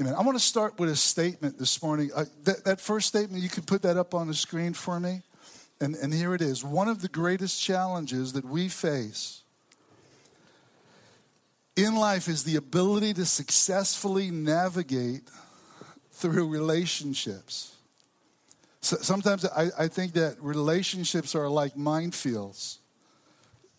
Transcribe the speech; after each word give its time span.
Amen. 0.00 0.14
I 0.14 0.22
want 0.22 0.38
to 0.38 0.42
start 0.42 0.78
with 0.78 0.88
a 0.88 0.96
statement 0.96 1.58
this 1.58 1.82
morning. 1.82 2.10
Uh, 2.16 2.24
that, 2.44 2.64
that 2.64 2.80
first 2.80 3.08
statement, 3.08 3.42
you 3.42 3.50
can 3.50 3.64
put 3.64 3.82
that 3.82 3.98
up 3.98 4.14
on 4.14 4.28
the 4.28 4.34
screen 4.34 4.72
for 4.72 4.98
me. 4.98 5.20
And, 5.78 5.94
and 5.96 6.14
here 6.14 6.34
it 6.34 6.40
is. 6.40 6.64
One 6.64 6.88
of 6.88 7.02
the 7.02 7.08
greatest 7.08 7.62
challenges 7.62 8.32
that 8.32 8.46
we 8.46 8.70
face 8.70 9.42
in 11.76 11.96
life 11.96 12.28
is 12.28 12.44
the 12.44 12.56
ability 12.56 13.12
to 13.14 13.26
successfully 13.26 14.30
navigate 14.30 15.28
through 16.12 16.48
relationships. 16.48 17.76
So 18.80 18.96
sometimes 19.02 19.44
I, 19.44 19.68
I 19.78 19.88
think 19.88 20.14
that 20.14 20.36
relationships 20.40 21.34
are 21.34 21.48
like 21.48 21.74
minefields. 21.74 22.78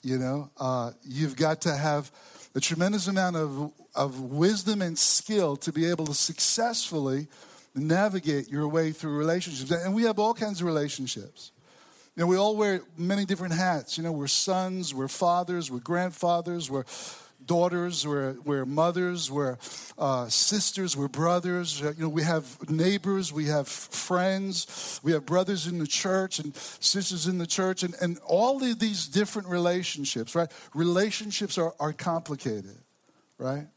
You 0.04 0.20
know, 0.20 0.52
uh, 0.60 0.92
you've 1.04 1.36
got 1.36 1.62
to 1.62 1.76
have 1.76 2.12
a 2.56 2.60
tremendous 2.60 3.08
amount 3.08 3.36
of, 3.36 3.72
of 3.96 4.20
wisdom 4.20 4.82
and 4.82 4.98
skill 4.98 5.56
to 5.58 5.72
be 5.72 5.86
able 5.86 6.06
to 6.06 6.14
successfully 6.14 7.28
navigate 7.74 8.50
your 8.50 8.68
way 8.68 8.92
through 8.92 9.18
relationships. 9.18 9.72
And 9.72 9.94
we 9.94 10.04
have 10.04 10.20
all 10.20 10.34
kinds 10.34 10.62
of 10.62 10.68
relationships. 10.68 11.52
You 12.16 12.22
know, 12.22 12.28
we 12.28 12.36
all 12.36 12.58
wear 12.58 12.82
many 12.98 13.26
different 13.26 13.54
hats. 13.54 13.98
You 13.98 14.04
know, 14.04 14.12
we're 14.12 14.28
sons, 14.28 14.94
we're 14.94 15.08
fathers, 15.08 15.72
we're 15.72 15.80
grandfathers, 15.80 16.70
we're 16.70 16.84
daughters, 17.46 18.08
we're, 18.08 18.36
we're 18.46 18.66
mothers, 18.66 19.30
we're 19.30 19.58
uh, 19.98 20.28
sisters, 20.30 20.96
we're 20.96 21.08
brothers. 21.08 21.82
Uh, 21.82 21.94
you 21.98 22.04
know, 22.04 22.10
we 22.10 22.24
have 22.24 22.70
neighbors, 22.70 23.34
we 23.34 23.46
have 23.46 23.68
friends, 23.68 25.00
we 25.04 25.12
have 25.12 25.26
brothers 25.26 25.68
in 25.68 25.80
the 25.80 25.88
church 25.88 26.40
and 26.40 26.56
sisters 26.56 27.28
in 27.28 27.38
the 27.38 27.48
church, 27.48 27.84
and, 27.84 27.96
and 28.02 28.20
all 28.26 28.64
of 28.64 28.80
these 28.80 29.08
different 29.08 29.48
relationships, 29.48 30.36
right? 30.36 30.52
Relationships 30.74 31.58
are, 31.58 31.74
are 31.80 31.94
complicated, 31.94 32.78
right? 33.38 33.68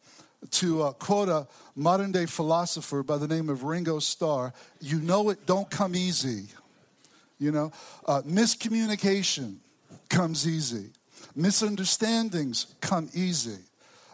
To 0.51 0.83
uh, 0.83 0.93
quote 0.93 1.29
a 1.29 1.47
modern 1.75 2.13
day 2.13 2.27
philosopher 2.27 3.03
by 3.03 3.17
the 3.17 3.29
name 3.29 3.49
of 3.49 3.65
Ringo 3.65 3.99
Starr, 3.99 4.53
you 4.81 5.01
know 5.01 5.31
it 5.31 5.47
don't 5.47 5.71
come 5.71 5.97
easy. 5.97 6.49
You 7.39 7.51
know, 7.51 7.73
uh, 8.07 8.23
miscommunication 8.23 9.57
comes 10.09 10.47
easy. 10.47 10.91
Misunderstandings 11.35 12.75
come 12.81 13.09
easy, 13.15 13.59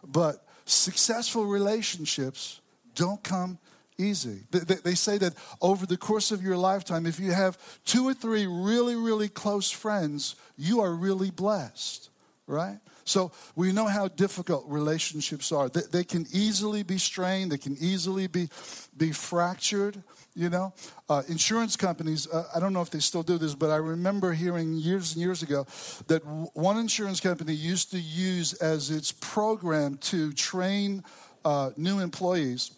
but 0.06 0.44
successful 0.64 1.44
relationships 1.44 2.60
don't 2.94 3.22
come 3.22 3.58
easy. 3.98 4.40
They, 4.50 4.94
say 4.94 5.18
that 5.18 5.34
over 5.60 5.86
the 5.86 5.96
course 5.96 6.30
of 6.30 6.42
your 6.42 6.56
lifetime, 6.56 7.06
if 7.06 7.20
you 7.20 7.32
have 7.32 7.58
two 7.84 8.08
or 8.08 8.14
three 8.14 8.46
really, 8.46 8.96
really 8.96 9.28
close 9.28 9.70
friends, 9.70 10.36
you 10.56 10.80
are 10.80 10.92
really 10.92 11.30
blessed, 11.30 12.08
right? 12.46 12.78
So 13.04 13.32
we 13.56 13.72
know 13.72 13.86
how 13.86 14.08
difficult 14.08 14.64
relationships 14.68 15.52
are. 15.52 15.68
They, 15.68 15.82
they 15.90 16.04
can 16.04 16.26
easily 16.32 16.82
be 16.82 16.98
strained, 16.98 17.52
they 17.52 17.58
can 17.58 17.76
easily 17.80 18.26
be, 18.26 18.48
be 18.96 19.12
fractured. 19.12 20.02
You 20.40 20.48
know, 20.48 20.72
uh, 21.10 21.22
insurance 21.28 21.76
companies, 21.76 22.26
uh, 22.26 22.44
I 22.56 22.60
don't 22.60 22.72
know 22.72 22.80
if 22.80 22.88
they 22.88 23.00
still 23.00 23.22
do 23.22 23.36
this, 23.36 23.54
but 23.54 23.68
I 23.68 23.76
remember 23.76 24.32
hearing 24.32 24.72
years 24.72 25.12
and 25.12 25.20
years 25.20 25.42
ago 25.42 25.66
that 26.06 26.24
w- 26.24 26.48
one 26.54 26.78
insurance 26.78 27.20
company 27.20 27.52
used 27.52 27.90
to 27.90 28.00
use 28.00 28.54
as 28.54 28.90
its 28.90 29.12
program 29.12 29.98
to 29.98 30.32
train 30.32 31.04
uh, 31.44 31.72
new 31.76 31.98
employees 31.98 32.70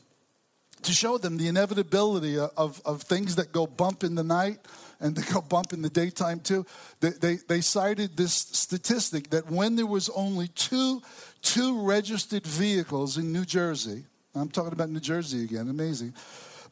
to 0.82 0.92
show 0.92 1.18
them 1.18 1.36
the 1.36 1.46
inevitability 1.46 2.36
of, 2.36 2.82
of 2.84 3.02
things 3.02 3.36
that 3.36 3.52
go 3.52 3.68
bump 3.68 4.02
in 4.02 4.16
the 4.16 4.24
night 4.24 4.58
and 4.98 5.14
they 5.16 5.32
go 5.32 5.40
bump 5.40 5.72
in 5.72 5.82
the 5.82 5.90
daytime 5.90 6.40
too. 6.40 6.66
They, 6.98 7.10
they, 7.10 7.36
they 7.46 7.60
cited 7.60 8.16
this 8.16 8.34
statistic 8.34 9.30
that 9.30 9.48
when 9.48 9.76
there 9.76 9.86
was 9.86 10.08
only 10.08 10.48
two, 10.48 11.00
two 11.42 11.80
registered 11.86 12.44
vehicles 12.44 13.18
in 13.18 13.32
New 13.32 13.44
Jersey, 13.44 14.02
I'm 14.34 14.48
talking 14.48 14.72
about 14.72 14.90
New 14.90 14.98
Jersey 14.98 15.44
again, 15.44 15.68
amazing 15.68 16.14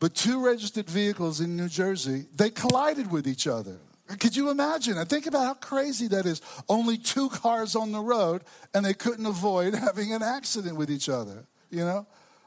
but 0.01 0.15
two 0.15 0.43
registered 0.43 0.89
vehicles 0.89 1.41
in 1.41 1.56
New 1.56 1.69
Jersey, 1.69 2.25
they 2.34 2.51
collided 2.51 3.12
with 3.12 3.29
each 3.29 3.47
other. 3.47 3.77
Could 4.19 4.34
you 4.34 4.51
imagine? 4.51 4.98
And 4.98 5.09
think 5.09 5.27
about 5.27 5.45
how 5.45 5.55
crazy 5.55 6.09
that 6.09 6.27
is. 6.27 6.41
Only 6.69 6.99
two 6.99 7.28
cars 7.28 7.77
on 7.77 7.93
the 7.93 8.00
road, 8.00 8.43
and 8.75 8.84
they 8.84 8.94
couldn't 8.94 9.27
avoid 9.27 9.75
having 9.87 10.12
an 10.12 10.22
accident 10.22 10.77
with 10.77 10.91
each 10.91 11.09
other. 11.09 11.44
You 11.71 11.84
know, 11.84 12.06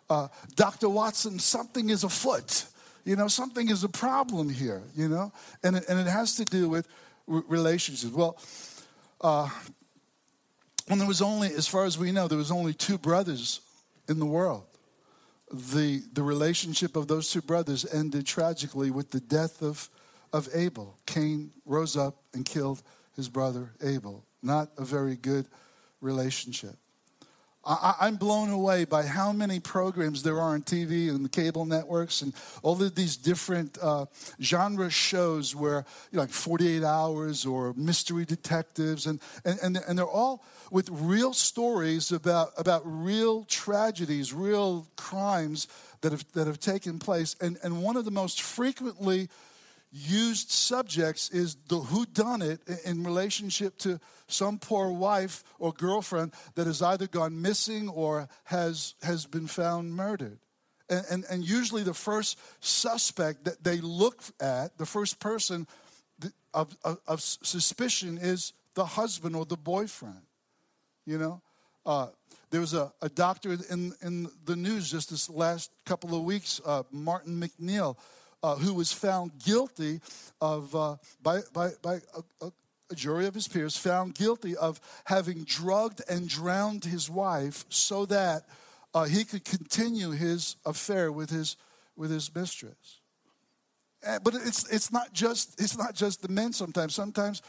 uh, 0.09 0.27
Dr. 0.55 0.89
Watson, 0.89 1.39
something 1.39 1.89
is 1.89 2.03
afoot. 2.03 2.65
You 3.05 3.15
know, 3.15 3.27
something 3.27 3.69
is 3.69 3.83
a 3.83 3.89
problem 3.89 4.49
here. 4.49 4.81
You 4.95 5.07
know, 5.07 5.31
and 5.63 5.77
it, 5.77 5.85
and 5.87 5.99
it 5.99 6.07
has 6.07 6.35
to 6.37 6.45
do 6.45 6.67
with 6.67 6.87
relationships. 7.27 8.11
Well, 8.11 8.37
uh, 9.21 9.47
when 10.87 10.99
there 10.99 11.07
was 11.07 11.21
only, 11.21 11.47
as 11.53 11.67
far 11.67 11.85
as 11.85 11.97
we 11.97 12.11
know, 12.11 12.27
there 12.27 12.37
was 12.37 12.51
only 12.51 12.73
two 12.73 12.97
brothers 12.97 13.61
in 14.09 14.19
the 14.19 14.25
world 14.25 14.65
the, 15.53 16.01
the 16.13 16.23
relationship 16.23 16.95
of 16.95 17.07
those 17.07 17.29
two 17.29 17.41
brothers 17.41 17.85
ended 17.93 18.25
tragically 18.25 18.89
with 18.89 19.11
the 19.11 19.19
death 19.19 19.61
of, 19.61 19.87
of 20.33 20.49
Abel. 20.53 20.97
Cain 21.05 21.51
rose 21.65 21.95
up 21.95 22.15
and 22.33 22.43
killed 22.43 22.81
his 23.15 23.29
brother 23.29 23.71
Abel. 23.81 24.25
Not 24.41 24.71
a 24.77 24.83
very 24.83 25.15
good 25.15 25.47
relationship. 26.01 26.75
I, 27.65 28.07
am 28.07 28.17
blown 28.17 28.49
away 28.49 28.83
by 28.83 29.03
how 29.03 29.31
many 29.31 29.59
programs 29.59 30.21
there 30.21 30.35
are 30.35 30.53
on 30.53 30.63
TV 30.63 31.09
and 31.09 31.23
the 31.23 31.29
cable 31.29 31.65
networks 31.65 32.21
and 32.21 32.33
all 32.61 32.81
of 32.81 32.95
these 32.95 33.15
different 33.15 33.77
uh, 33.81 34.05
genre 34.41 34.89
shows 34.89 35.55
where, 35.55 35.85
you 36.11 36.17
know, 36.17 36.23
like 36.23 36.29
48 36.29 36.83
Hours 36.83 37.45
or 37.45 37.73
Mystery 37.77 38.25
Detectives, 38.25 39.05
and, 39.05 39.21
and, 39.45 39.59
and, 39.63 39.77
and 39.87 39.97
they're 39.97 40.05
all 40.05 40.43
with 40.71 40.89
real 40.89 41.33
stories 41.33 42.11
about, 42.11 42.51
about 42.57 42.81
real 42.85 43.45
tragedies, 43.45 44.33
real 44.33 44.85
crimes 44.97 45.67
that 46.01 46.11
have, 46.11 46.25
that 46.33 46.47
have 46.47 46.59
taken 46.59 46.99
place. 46.99 47.35
And, 47.39 47.57
and 47.63 47.81
one 47.81 47.95
of 47.95 48.03
the 48.03 48.11
most 48.11 48.41
frequently 48.41 49.29
used 49.93 50.49
subjects 50.49 51.29
is 51.29 51.55
the 51.67 51.77
who 51.77 52.05
done 52.05 52.41
it 52.41 52.59
in 52.83 53.03
relationship 53.03 53.77
to 53.77 53.99
some 54.27 54.57
poor 54.57 54.91
wife 54.91 55.43
or 55.59 55.71
girlfriend 55.71 56.33
that 56.55 56.65
has 56.65 56.81
either 56.81 57.07
gone 57.07 57.41
missing 57.41 57.87
or 57.89 58.27
has 58.45 58.95
has 59.03 59.25
been 59.25 59.47
found 59.47 59.93
murdered. 59.93 60.39
And, 60.89 61.05
and, 61.09 61.25
and 61.29 61.43
usually 61.47 61.83
the 61.83 61.93
first 61.93 62.39
suspect 62.59 63.45
that 63.45 63.63
they 63.63 63.79
look 63.79 64.21
at 64.41 64.77
the 64.77 64.85
first 64.85 65.19
person 65.19 65.67
of, 66.53 66.75
of, 66.83 66.99
of 67.07 67.21
suspicion 67.21 68.17
is 68.17 68.53
the 68.73 68.85
husband 68.85 69.35
or 69.35 69.45
the 69.45 69.57
boyfriend 69.57 70.23
you 71.05 71.17
know? 71.17 71.41
Uh, 71.85 72.07
there 72.49 72.61
was 72.61 72.73
a, 72.73 72.91
a 73.01 73.09
doctor 73.09 73.57
in, 73.69 73.93
in 74.01 74.29
the 74.45 74.55
news 74.55 74.91
just 74.91 75.09
this 75.09 75.29
last 75.29 75.71
couple 75.85 76.15
of 76.15 76.23
weeks 76.23 76.61
uh, 76.65 76.83
Martin 76.91 77.39
MacNeill 77.41 77.97
uh, 78.43 78.55
who 78.55 78.73
was 78.73 78.91
found 78.91 79.31
guilty 79.39 80.01
of, 80.41 80.75
uh, 80.75 80.97
by, 81.21 81.39
by, 81.53 81.71
by 81.81 81.95
a, 82.41 82.45
a, 82.45 82.51
jury 82.93 83.25
of 83.25 83.33
his 83.33 83.47
peers, 83.47 83.75
found 83.75 84.13
guilty 84.13 84.55
of 84.55 84.79
having 85.05 85.43
drugged 85.45 86.03
and 86.07 86.29
drowned 86.29 86.85
his 86.85 87.09
wife 87.09 87.65
so 87.69 88.05
that 88.05 88.43
uh, 88.93 89.05
he 89.05 89.23
could 89.23 89.43
continue 89.43 90.11
his 90.11 90.57
affair 90.63 91.11
with 91.11 91.31
his, 91.31 91.57
with 91.95 92.11
his 92.11 92.33
mistress. 92.35 92.99
And, 94.05 94.23
but 94.23 94.35
it's, 94.35 94.71
it's, 94.71 94.91
not 94.91 95.11
just, 95.11 95.59
it's 95.59 95.75
not 95.75 95.95
just 95.95 96.21
the 96.21 96.27
men 96.27 96.53
sometimes. 96.53 96.93
Sometimes 96.93 97.41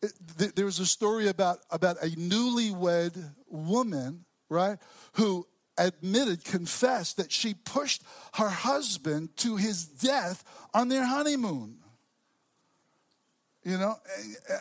it, 0.00 0.12
th- 0.38 0.54
there 0.54 0.66
was 0.66 0.78
a 0.78 0.86
story 0.86 1.26
about, 1.26 1.58
about 1.70 1.96
a 2.00 2.10
newlywed 2.10 3.32
woman, 3.48 4.24
right, 4.48 4.78
who 5.14 5.44
admitted, 5.76 6.44
confessed 6.44 7.16
that 7.16 7.32
she 7.32 7.54
pushed 7.54 8.02
her 8.34 8.48
husband 8.48 9.36
to 9.38 9.56
his 9.56 9.84
death 9.84 10.44
on 10.72 10.88
their 10.88 11.04
honeymoon. 11.04 11.78
You 13.64 13.78
know, 13.78 13.94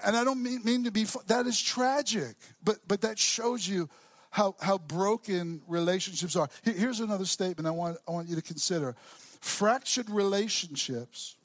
and 0.05 0.15
I 0.15 0.23
don't 0.23 0.41
mean, 0.41 0.61
mean 0.63 0.85
to 0.85 0.91
be, 0.91 1.05
that 1.27 1.45
is 1.45 1.61
tragic, 1.61 2.35
but, 2.63 2.77
but 2.87 3.01
that 3.01 3.19
shows 3.19 3.67
you 3.67 3.89
how, 4.29 4.55
how 4.61 4.77
broken 4.77 5.61
relationships 5.67 6.35
are. 6.35 6.49
Here's 6.63 7.01
another 7.01 7.25
statement 7.25 7.67
I 7.67 7.71
want, 7.71 7.97
I 8.07 8.11
want 8.11 8.29
you 8.29 8.35
to 8.35 8.41
consider 8.41 8.95
fractured 9.41 10.09
relationships 10.09 11.35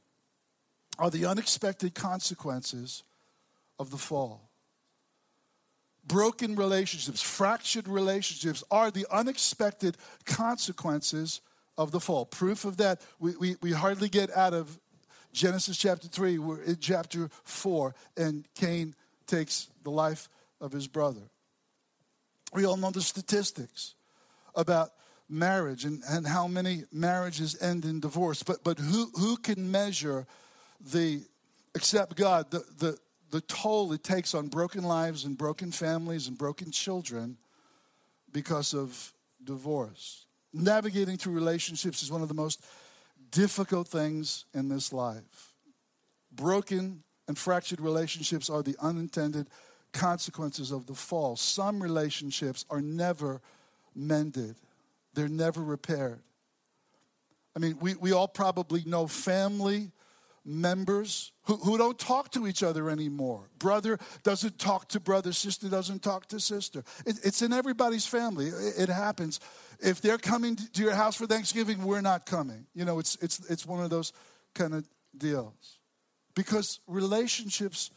are 1.00 1.10
the 1.10 1.26
unexpected 1.26 1.94
consequences 1.94 3.02
of 3.78 3.90
the 3.90 3.98
fall 3.98 4.47
broken 6.08 6.56
relationships, 6.56 7.20
fractured 7.20 7.86
relationships 7.86 8.64
are 8.70 8.90
the 8.90 9.06
unexpected 9.10 9.96
consequences 10.24 11.40
of 11.76 11.92
the 11.92 12.00
fall. 12.00 12.26
Proof 12.26 12.64
of 12.64 12.78
that, 12.78 13.00
we, 13.20 13.36
we, 13.36 13.56
we 13.60 13.72
hardly 13.72 14.08
get 14.08 14.34
out 14.36 14.54
of 14.54 14.78
Genesis 15.32 15.76
chapter 15.76 16.08
3, 16.08 16.38
we're 16.38 16.62
in 16.62 16.78
chapter 16.80 17.30
4, 17.44 17.94
and 18.16 18.48
Cain 18.54 18.94
takes 19.26 19.68
the 19.84 19.90
life 19.90 20.28
of 20.60 20.72
his 20.72 20.88
brother. 20.88 21.20
We 22.52 22.64
all 22.64 22.76
know 22.76 22.90
the 22.90 23.02
statistics 23.02 23.94
about 24.54 24.90
marriage 25.28 25.84
and, 25.84 26.02
and 26.08 26.26
how 26.26 26.48
many 26.48 26.84
marriages 26.90 27.60
end 27.60 27.84
in 27.84 28.00
divorce, 28.00 28.42
but, 28.42 28.64
but 28.64 28.78
who, 28.78 29.10
who 29.14 29.36
can 29.36 29.70
measure 29.70 30.26
the, 30.92 31.20
except 31.74 32.16
God, 32.16 32.50
the, 32.50 32.64
the, 32.78 32.98
the 33.30 33.40
toll 33.42 33.92
it 33.92 34.02
takes 34.02 34.34
on 34.34 34.48
broken 34.48 34.84
lives 34.84 35.24
and 35.24 35.36
broken 35.36 35.70
families 35.70 36.28
and 36.28 36.38
broken 36.38 36.70
children 36.70 37.36
because 38.32 38.74
of 38.74 39.12
divorce. 39.44 40.26
Navigating 40.52 41.16
through 41.16 41.34
relationships 41.34 42.02
is 42.02 42.10
one 42.10 42.22
of 42.22 42.28
the 42.28 42.34
most 42.34 42.64
difficult 43.30 43.88
things 43.88 44.44
in 44.54 44.68
this 44.68 44.92
life. 44.92 45.54
Broken 46.32 47.02
and 47.26 47.36
fractured 47.36 47.80
relationships 47.80 48.48
are 48.48 48.62
the 48.62 48.76
unintended 48.80 49.48
consequences 49.92 50.70
of 50.70 50.86
the 50.86 50.94
fall. 50.94 51.36
Some 51.36 51.82
relationships 51.82 52.64
are 52.70 52.80
never 52.80 53.40
mended, 53.94 54.56
they're 55.14 55.28
never 55.28 55.62
repaired. 55.62 56.22
I 57.56 57.58
mean, 57.58 57.76
we, 57.80 57.94
we 57.96 58.12
all 58.12 58.28
probably 58.28 58.84
know 58.84 59.06
family 59.06 59.90
members 60.48 61.32
who, 61.42 61.56
who 61.56 61.76
don't 61.76 61.98
talk 61.98 62.32
to 62.32 62.46
each 62.46 62.62
other 62.62 62.88
anymore. 62.88 63.50
Brother 63.58 63.98
doesn't 64.22 64.58
talk 64.58 64.88
to 64.88 65.00
brother, 65.00 65.32
sister 65.32 65.68
doesn't 65.68 66.02
talk 66.02 66.26
to 66.28 66.40
sister. 66.40 66.82
It, 67.04 67.20
it's 67.22 67.42
in 67.42 67.52
everybody's 67.52 68.06
family. 68.06 68.46
It, 68.46 68.74
it, 68.78 68.88
happens. 68.88 69.40
If 69.78 70.00
they're 70.00 70.18
coming 70.18 70.56
to 70.56 70.82
your 70.82 70.94
house 70.94 71.16
for 71.16 71.26
Thanksgiving, 71.26 71.84
we're 71.84 72.00
not 72.00 72.24
coming. 72.24 72.66
You 72.74 72.86
know, 72.86 72.98
it's, 72.98 73.16
it's, 73.20 73.38
it's 73.50 73.66
one 73.66 73.84
of 73.84 73.90
those 73.90 74.12
kind 74.54 74.74
of 74.74 74.88
deals. 75.16 75.78
Because 76.34 76.80
relationships 76.86 77.90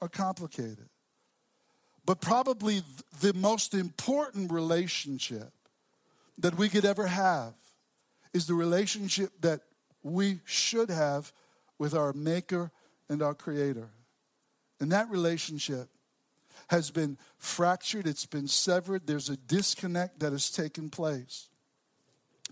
are 0.00 0.08
complicated. 0.08 0.88
But 2.06 2.20
probably 2.20 2.82
the 3.20 3.34
most 3.34 3.74
important 3.74 4.50
relationship 4.50 5.52
that 6.38 6.56
we 6.56 6.70
could 6.70 6.86
ever 6.86 7.06
have 7.06 7.52
is 8.32 8.46
the 8.46 8.54
relationship 8.54 9.30
that 9.42 9.60
we 10.02 10.40
should 10.46 10.88
have 10.88 11.32
with 11.80 11.94
our 11.94 12.12
Maker 12.12 12.70
and 13.08 13.22
our 13.22 13.34
Creator. 13.34 13.88
And 14.80 14.92
that 14.92 15.10
relationship 15.10 15.88
has 16.68 16.90
been 16.90 17.16
fractured, 17.38 18.06
it's 18.06 18.26
been 18.26 18.46
severed, 18.46 19.06
there's 19.06 19.30
a 19.30 19.36
disconnect 19.36 20.20
that 20.20 20.30
has 20.30 20.50
taken 20.50 20.90
place. 20.90 21.48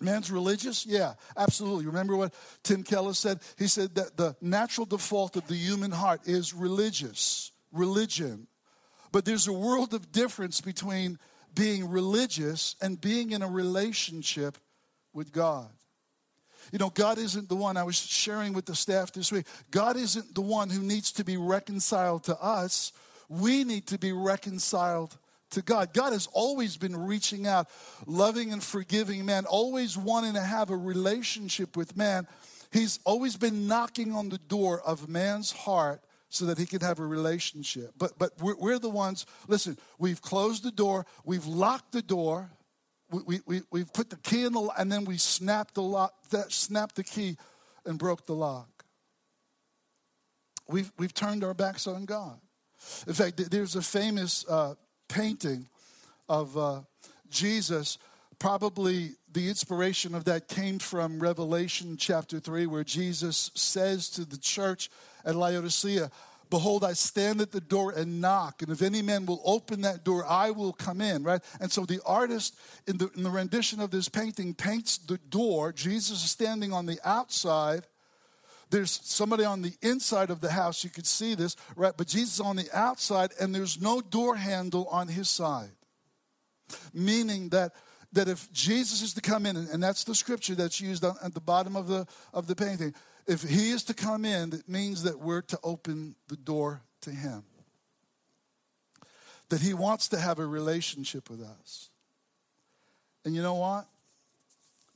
Man's 0.00 0.30
religious? 0.30 0.86
Yeah, 0.86 1.14
absolutely. 1.36 1.86
Remember 1.86 2.16
what 2.16 2.32
Tim 2.62 2.82
Keller 2.82 3.12
said? 3.12 3.40
He 3.58 3.66
said 3.66 3.94
that 3.96 4.16
the 4.16 4.34
natural 4.40 4.86
default 4.86 5.36
of 5.36 5.46
the 5.46 5.56
human 5.56 5.90
heart 5.90 6.22
is 6.24 6.54
religious, 6.54 7.52
religion. 7.70 8.46
But 9.12 9.24
there's 9.24 9.46
a 9.46 9.52
world 9.52 9.92
of 9.92 10.10
difference 10.10 10.60
between 10.60 11.18
being 11.54 11.90
religious 11.90 12.76
and 12.80 13.00
being 13.00 13.32
in 13.32 13.42
a 13.42 13.48
relationship 13.48 14.56
with 15.12 15.32
God. 15.32 15.68
You 16.72 16.78
know, 16.78 16.90
God 16.90 17.18
isn't 17.18 17.48
the 17.48 17.56
one, 17.56 17.76
I 17.76 17.82
was 17.82 17.96
sharing 17.96 18.52
with 18.52 18.66
the 18.66 18.74
staff 18.74 19.12
this 19.12 19.32
week, 19.32 19.46
God 19.70 19.96
isn't 19.96 20.34
the 20.34 20.40
one 20.40 20.70
who 20.70 20.82
needs 20.82 21.12
to 21.12 21.24
be 21.24 21.36
reconciled 21.36 22.24
to 22.24 22.40
us. 22.40 22.92
We 23.28 23.64
need 23.64 23.86
to 23.88 23.98
be 23.98 24.12
reconciled 24.12 25.16
to 25.50 25.62
God. 25.62 25.92
God 25.94 26.12
has 26.12 26.28
always 26.32 26.76
been 26.76 26.96
reaching 26.96 27.46
out, 27.46 27.68
loving 28.06 28.52
and 28.52 28.62
forgiving 28.62 29.24
man, 29.24 29.46
always 29.46 29.96
wanting 29.96 30.34
to 30.34 30.42
have 30.42 30.70
a 30.70 30.76
relationship 30.76 31.76
with 31.76 31.96
man. 31.96 32.26
He's 32.72 33.00
always 33.04 33.36
been 33.36 33.66
knocking 33.66 34.12
on 34.12 34.28
the 34.28 34.38
door 34.38 34.80
of 34.80 35.08
man's 35.08 35.52
heart 35.52 36.02
so 36.28 36.44
that 36.46 36.58
he 36.58 36.66
can 36.66 36.80
have 36.80 36.98
a 36.98 37.06
relationship. 37.06 37.92
But, 37.96 38.18
but 38.18 38.32
we're, 38.40 38.56
we're 38.56 38.78
the 38.78 38.90
ones, 38.90 39.24
listen, 39.46 39.78
we've 39.98 40.20
closed 40.20 40.62
the 40.62 40.70
door, 40.70 41.06
we've 41.24 41.46
locked 41.46 41.92
the 41.92 42.02
door, 42.02 42.50
we, 43.10 43.40
we, 43.46 43.62
we, 43.70 43.84
put 43.84 44.10
the 44.10 44.16
key 44.16 44.44
in 44.44 44.52
the 44.52 44.70
and 44.78 44.92
then 44.92 45.04
we 45.04 45.16
snapped 45.16 45.74
the 45.74 45.82
lock, 45.82 46.12
that, 46.30 46.52
snapped 46.52 46.96
the 46.96 47.04
key 47.04 47.36
and 47.86 47.98
broke 47.98 48.26
the 48.26 48.34
lock. 48.34 48.84
We've, 50.68 50.92
we've 50.98 51.14
turned 51.14 51.42
our 51.42 51.54
backs 51.54 51.86
on 51.86 52.04
God. 52.04 52.38
In 53.06 53.14
fact, 53.14 53.50
there's 53.50 53.76
a 53.76 53.82
famous 53.82 54.44
uh, 54.48 54.74
painting 55.08 55.68
of 56.28 56.56
uh, 56.56 56.80
Jesus. 57.30 57.98
Probably 58.38 59.12
the 59.32 59.48
inspiration 59.48 60.14
of 60.14 60.24
that 60.24 60.48
came 60.48 60.78
from 60.78 61.18
Revelation 61.18 61.96
chapter 61.96 62.38
3, 62.38 62.66
where 62.66 62.84
Jesus 62.84 63.50
says 63.54 64.10
to 64.10 64.24
the 64.24 64.36
church 64.36 64.90
at 65.24 65.34
Laodicea, 65.34 66.10
Behold, 66.50 66.84
I 66.84 66.94
stand 66.94 67.40
at 67.40 67.52
the 67.52 67.60
door 67.60 67.92
and 67.92 68.20
knock, 68.20 68.62
and 68.62 68.70
if 68.70 68.80
any 68.80 69.02
man 69.02 69.26
will 69.26 69.42
open 69.44 69.82
that 69.82 70.04
door, 70.04 70.24
I 70.26 70.50
will 70.50 70.72
come 70.72 71.00
in, 71.00 71.22
right? 71.22 71.42
And 71.60 71.70
so 71.70 71.84
the 71.84 72.00
artist 72.06 72.56
in 72.86 72.96
the, 72.96 73.10
in 73.16 73.22
the 73.22 73.30
rendition 73.30 73.80
of 73.80 73.90
this 73.90 74.08
painting 74.08 74.54
paints 74.54 74.98
the 74.98 75.18
door. 75.18 75.72
Jesus 75.72 76.24
is 76.24 76.30
standing 76.30 76.72
on 76.72 76.86
the 76.86 76.98
outside. 77.04 77.86
There's 78.70 79.00
somebody 79.02 79.44
on 79.44 79.62
the 79.62 79.72
inside 79.82 80.30
of 80.30 80.40
the 80.40 80.50
house. 80.50 80.84
You 80.84 80.90
could 80.90 81.06
see 81.06 81.34
this, 81.34 81.56
right? 81.76 81.94
But 81.96 82.06
Jesus 82.06 82.34
is 82.34 82.40
on 82.40 82.56
the 82.56 82.68
outside, 82.72 83.32
and 83.40 83.54
there's 83.54 83.80
no 83.80 84.00
door 84.00 84.36
handle 84.36 84.86
on 84.90 85.08
his 85.08 85.28
side. 85.28 85.70
Meaning 86.92 87.50
that 87.50 87.72
that 88.12 88.28
if 88.28 88.50
Jesus 88.52 89.02
is 89.02 89.12
to 89.14 89.20
come 89.20 89.44
in, 89.44 89.56
and 89.56 89.82
that's 89.82 90.04
the 90.04 90.14
scripture 90.14 90.54
that's 90.54 90.80
used 90.80 91.04
on, 91.04 91.16
at 91.22 91.34
the 91.34 91.40
bottom 91.40 91.76
of 91.76 91.88
the 91.88 92.06
of 92.32 92.46
the 92.46 92.56
painting, 92.56 92.94
if 93.28 93.42
he 93.42 93.70
is 93.70 93.84
to 93.84 93.94
come 93.94 94.24
in, 94.24 94.52
it 94.54 94.68
means 94.68 95.02
that 95.02 95.20
we're 95.20 95.42
to 95.42 95.58
open 95.62 96.16
the 96.28 96.36
door 96.36 96.80
to 97.02 97.10
him. 97.10 97.44
That 99.50 99.60
he 99.60 99.74
wants 99.74 100.08
to 100.08 100.18
have 100.18 100.38
a 100.38 100.46
relationship 100.46 101.30
with 101.30 101.42
us. 101.42 101.90
And 103.24 103.34
you 103.34 103.42
know 103.42 103.54
what? 103.54 103.86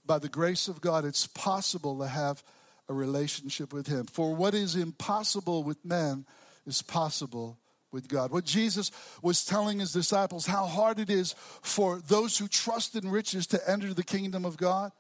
By 0.07 0.19
the 0.19 0.29
grace 0.29 0.67
of 0.67 0.81
God, 0.81 1.05
it's 1.05 1.27
possible 1.27 1.99
to 1.99 2.09
have 2.09 2.43
a 2.89 2.95
relationship 2.95 3.73
with 3.73 3.87
him. 3.87 4.07
For 4.07 4.35
what 4.35 4.55
is 4.55 4.77
impossible 4.77 5.63
with 5.63 5.85
men 5.85 6.25
is 6.67 6.83
possible 6.83 7.59
with 7.93 8.09
God. 8.09 8.31
What 8.31 8.45
Jesus 8.45 8.91
was 9.21 9.45
telling 9.45 9.79
his 9.79 9.93
disciples, 9.93 10.47
how 10.47 10.65
hard 10.65 10.99
it 10.99 11.11
is 11.11 11.35
for 11.61 12.01
those 12.01 12.39
who 12.39 12.49
trust 12.49 12.97
in 12.97 13.11
riches 13.11 13.47
to 13.49 13.71
enter 13.71 13.93
the 13.93 14.03
kingdom 14.03 14.47
of 14.47 14.57
God. 14.57 14.93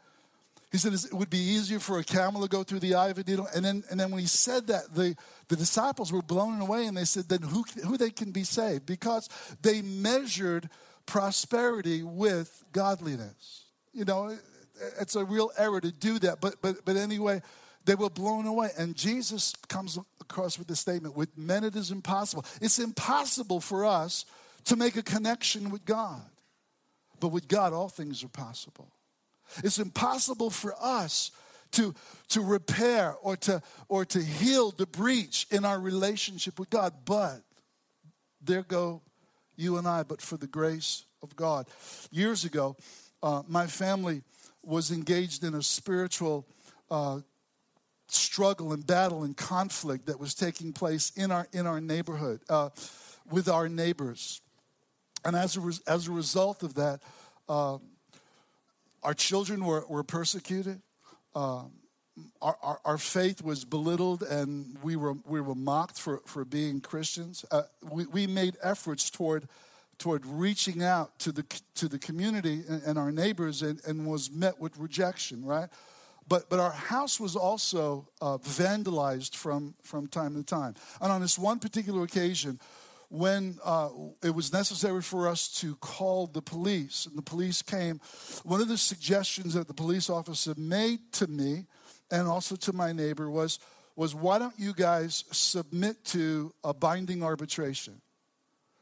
He 0.73 0.79
said 0.79 0.95
it 0.95 1.13
would 1.13 1.29
be 1.29 1.39
easier 1.39 1.79
for 1.79 1.99
a 1.99 2.05
camel 2.05 2.41
to 2.41 2.49
go 2.49 2.63
through 2.63 2.81
the 2.81 2.95
eye 2.95 3.09
of 3.09 3.19
a 3.19 3.23
needle. 3.23 3.47
And 3.55 3.63
then, 3.63 3.85
and 3.91 4.01
then 4.01 4.11
when 4.11 4.21
he 4.21 4.27
said 4.27 4.69
that, 4.69 4.95
the, 4.95 5.15
the 5.49 5.57
disciples 5.57 6.11
were 6.11 6.23
blown 6.23 6.63
away 6.63 6.87
and 6.87 6.97
they 6.97 7.05
said, 7.05 7.29
then 7.29 7.43
who, 7.43 7.63
who 7.87 7.99
they 7.99 8.09
can 8.09 8.33
be 8.33 8.43
saved? 8.43 8.87
Because 8.87 9.29
they 9.61 9.83
measured 9.83 10.71
prosperity 11.05 12.03
with 12.03 12.65
godliness. 12.73 13.67
You 13.93 14.07
know, 14.07 14.35
it's 14.99 15.15
a 15.15 15.27
real 15.27 15.51
error 15.59 15.83
to 15.83 15.93
do 15.93 16.19
that. 16.21 16.41
But, 16.41 16.63
but, 16.63 16.87
but 16.87 16.97
anyway, 16.97 17.43
they 17.85 17.95
were 17.95 18.09
blown 18.09 18.47
away. 18.47 18.71
And 18.79 18.97
Jesus 18.97 19.53
comes 19.69 19.99
across 20.23 20.59
with 20.59 20.69
the 20.69 20.77
statement 20.77 21.15
with 21.15 21.37
men 21.37 21.65
it 21.65 21.77
is 21.77 21.91
impossible. 21.91 22.47
It's 22.63 22.79
impossible 22.79 23.61
for 23.61 23.85
us 23.85 24.25
to 24.65 24.77
make 24.77 24.97
a 24.97 25.03
connection 25.03 25.69
with 25.69 25.85
God. 25.85 26.23
But 27.21 27.29
with 27.29 27.47
God, 27.47 27.75
all 27.75 27.91
things 27.91 28.25
are 28.25 28.29
possible. 28.29 28.91
It's 29.65 29.79
impossible 29.79 30.51
for 30.51 30.75
us 30.81 31.31
to, 31.73 31.95
to 32.29 32.41
repair 32.41 33.17
or 33.23 33.37
to, 33.39 33.63
or 33.89 34.05
to 34.05 34.23
heal 34.23 34.71
the 34.71 34.87
breach 34.87 35.47
in 35.51 35.65
our 35.65 35.81
relationship 35.81 36.59
with 36.59 36.71
God. 36.71 36.93
But 37.05 37.41
there 38.41 38.63
go 38.63 39.03
you 39.57 39.79
and 39.79 39.87
I, 39.87 40.03
but 40.03 40.21
for 40.21 40.37
the 40.37 40.47
grace 40.47 41.05
of 41.23 41.37
God. 41.37 41.67
Years 42.11 42.45
ago, 42.45 42.77
uh, 43.23 43.43
my 43.47 43.67
family 43.67 44.23
was 44.63 44.91
engaged 44.91 45.45
in 45.45 45.55
a 45.55 45.63
spiritual 45.63 46.47
uh, 46.91 47.21
struggle 48.09 48.73
and 48.73 48.87
battle 48.87 49.23
and 49.23 49.37
conflict 49.37 50.07
that 50.07 50.19
was 50.19 50.35
taking 50.35 50.73
place 50.73 51.13
in 51.17 51.31
our, 51.31 51.47
in 51.53 51.67
our 51.67 51.81
neighborhood 51.81 52.41
uh, 52.49 52.71
with 53.31 53.49
our 53.49 53.69
neighbors. 53.69 54.41
And 55.25 55.37
as 55.37 55.57
a, 55.57 55.61
re- 55.61 55.75
as 55.87 56.09
a 56.09 56.13
result 56.13 56.63
of 56.63 56.75
that, 56.75 57.03
uh, 57.49 57.79
our 59.03 59.15
children 59.15 59.65
were, 59.65 59.85
were 59.89 60.05
persecuted. 60.05 60.81
Uh, 61.35 61.65
our, 62.41 62.57
our, 62.63 62.81
our, 62.85 62.99
faith 62.99 63.43
was 63.43 63.65
belittled 63.65 64.23
and 64.23 64.77
we 64.83 64.97
were, 64.97 65.15
we 65.27 65.41
were 65.41 65.55
mocked 65.55 65.99
for, 65.99 66.21
for 66.27 66.45
being 66.45 66.81
Christians. 66.81 67.45
Uh, 67.51 67.63
we, 67.91 68.05
we 68.07 68.27
made 68.27 68.57
efforts 68.63 69.09
toward, 69.09 69.49
toward 69.99 70.27
reaching 70.27 70.83
out 70.83 71.19
to 71.21 71.33
the, 71.33 71.45
to 71.75 71.89
the 71.89 71.99
community 71.99 72.65
and, 72.69 72.83
and 72.83 72.99
our 72.99 73.11
neighbors 73.11 73.63
and, 73.63 73.81
and 73.87 74.07
was 74.07 74.31
met 74.31 74.61
with 74.61 74.77
rejection, 74.77 75.45
right? 75.45 75.71
But, 76.29 76.51
but 76.51 76.61
our 76.61 76.71
house 76.71 77.19
was 77.19 77.35
also 77.35 78.09
uh, 78.21 78.39
vandalized 78.39 79.35
from, 79.35 79.75
from 79.83 80.07
time 80.07 80.35
to 80.35 80.43
time. 80.43 80.75
And 81.01 81.11
on 81.11 81.21
this 81.23 81.39
one 81.39 81.59
particular 81.59 82.03
occasion, 82.03 82.61
when 83.13 83.59
uh, 83.63 83.91
it 84.23 84.35
was 84.35 84.55
necessary 84.55 85.03
for 85.03 85.29
us 85.29 85.47
to 85.61 85.77
call 85.77 86.27
the 86.27 86.41
police, 86.41 87.05
and 87.05 87.17
the 87.17 87.23
police 87.23 87.61
came, 87.61 88.01
one 88.43 88.63
of 88.63 88.69
the 88.69 88.79
suggestions 88.79 89.53
that 89.53 89.69
the 89.69 89.75
police 89.75 90.09
officer 90.09 90.55
made 90.57 90.99
to 91.13 91.27
me 91.27 91.67
and 92.11 92.27
also 92.27 92.57
to 92.57 92.73
my 92.73 92.91
neighbor 92.91 93.29
was, 93.29 93.59
was 93.97 94.15
why 94.15 94.39
don't 94.39 94.59
you 94.59 94.73
guys 94.73 95.25
submit 95.31 96.03
to 96.07 96.55
a 96.65 96.73
binding 96.73 97.23
arbitration? 97.23 98.01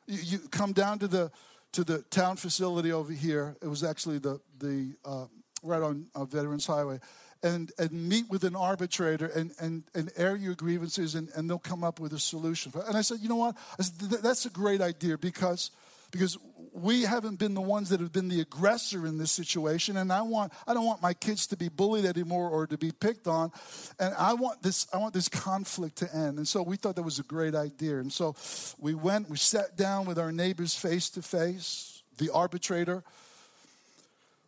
You, 0.06 0.18
you 0.22 0.38
come 0.50 0.72
down 0.72 1.00
to 1.00 1.08
the, 1.08 1.32
to 1.72 1.82
the 1.82 2.02
town 2.02 2.36
facility 2.36 2.92
over 2.92 3.12
here. 3.12 3.56
It 3.60 3.66
was 3.66 3.82
actually 3.82 4.18
the, 4.18 4.40
the 4.60 4.94
uh, 5.04 5.24
right 5.64 5.82
on 5.82 6.06
uh, 6.14 6.24
Veterans 6.24 6.66
Highway 6.66 7.00
and, 7.42 7.72
and 7.78 7.90
meet 7.92 8.28
with 8.28 8.44
an 8.44 8.54
arbitrator 8.54 9.26
and, 9.26 9.52
and, 9.60 9.84
and 9.94 10.10
air 10.16 10.36
your 10.36 10.54
grievances 10.54 11.14
and, 11.14 11.28
and 11.34 11.48
they'll 11.48 11.58
come 11.58 11.82
up 11.82 12.00
with 12.00 12.12
a 12.12 12.18
solution. 12.18 12.72
And 12.86 12.96
I 12.96 13.00
said, 13.00 13.18
you 13.20 13.28
know 13.28 13.36
what? 13.36 13.56
Said, 13.80 13.94
that's 14.22 14.46
a 14.46 14.50
great 14.50 14.80
idea 14.80 15.16
because 15.18 15.70
because 16.10 16.38
we 16.72 17.02
haven't 17.02 17.38
been 17.38 17.54
the 17.54 17.60
ones 17.60 17.88
that 17.90 18.00
have 18.00 18.12
been 18.12 18.28
the 18.28 18.40
aggressor 18.40 19.06
in 19.06 19.18
this 19.18 19.30
situation 19.30 19.96
and 19.96 20.12
i 20.12 20.22
want 20.22 20.52
i 20.66 20.74
don't 20.74 20.86
want 20.86 21.02
my 21.02 21.14
kids 21.14 21.46
to 21.46 21.56
be 21.56 21.68
bullied 21.68 22.04
anymore 22.04 22.48
or 22.48 22.66
to 22.66 22.78
be 22.78 22.90
picked 22.90 23.26
on 23.26 23.50
and 23.98 24.14
i 24.14 24.32
want 24.34 24.62
this 24.62 24.86
i 24.92 24.96
want 24.96 25.14
this 25.14 25.28
conflict 25.28 25.96
to 25.96 26.14
end 26.14 26.38
and 26.38 26.46
so 26.46 26.62
we 26.62 26.76
thought 26.76 26.96
that 26.96 27.02
was 27.02 27.18
a 27.18 27.24
great 27.24 27.54
idea 27.54 27.98
and 27.98 28.12
so 28.12 28.34
we 28.78 28.94
went 28.94 29.28
we 29.28 29.36
sat 29.36 29.76
down 29.76 30.06
with 30.06 30.18
our 30.18 30.32
neighbors 30.32 30.74
face 30.74 31.10
to 31.10 31.22
face 31.22 32.02
the 32.18 32.30
arbitrator 32.32 33.02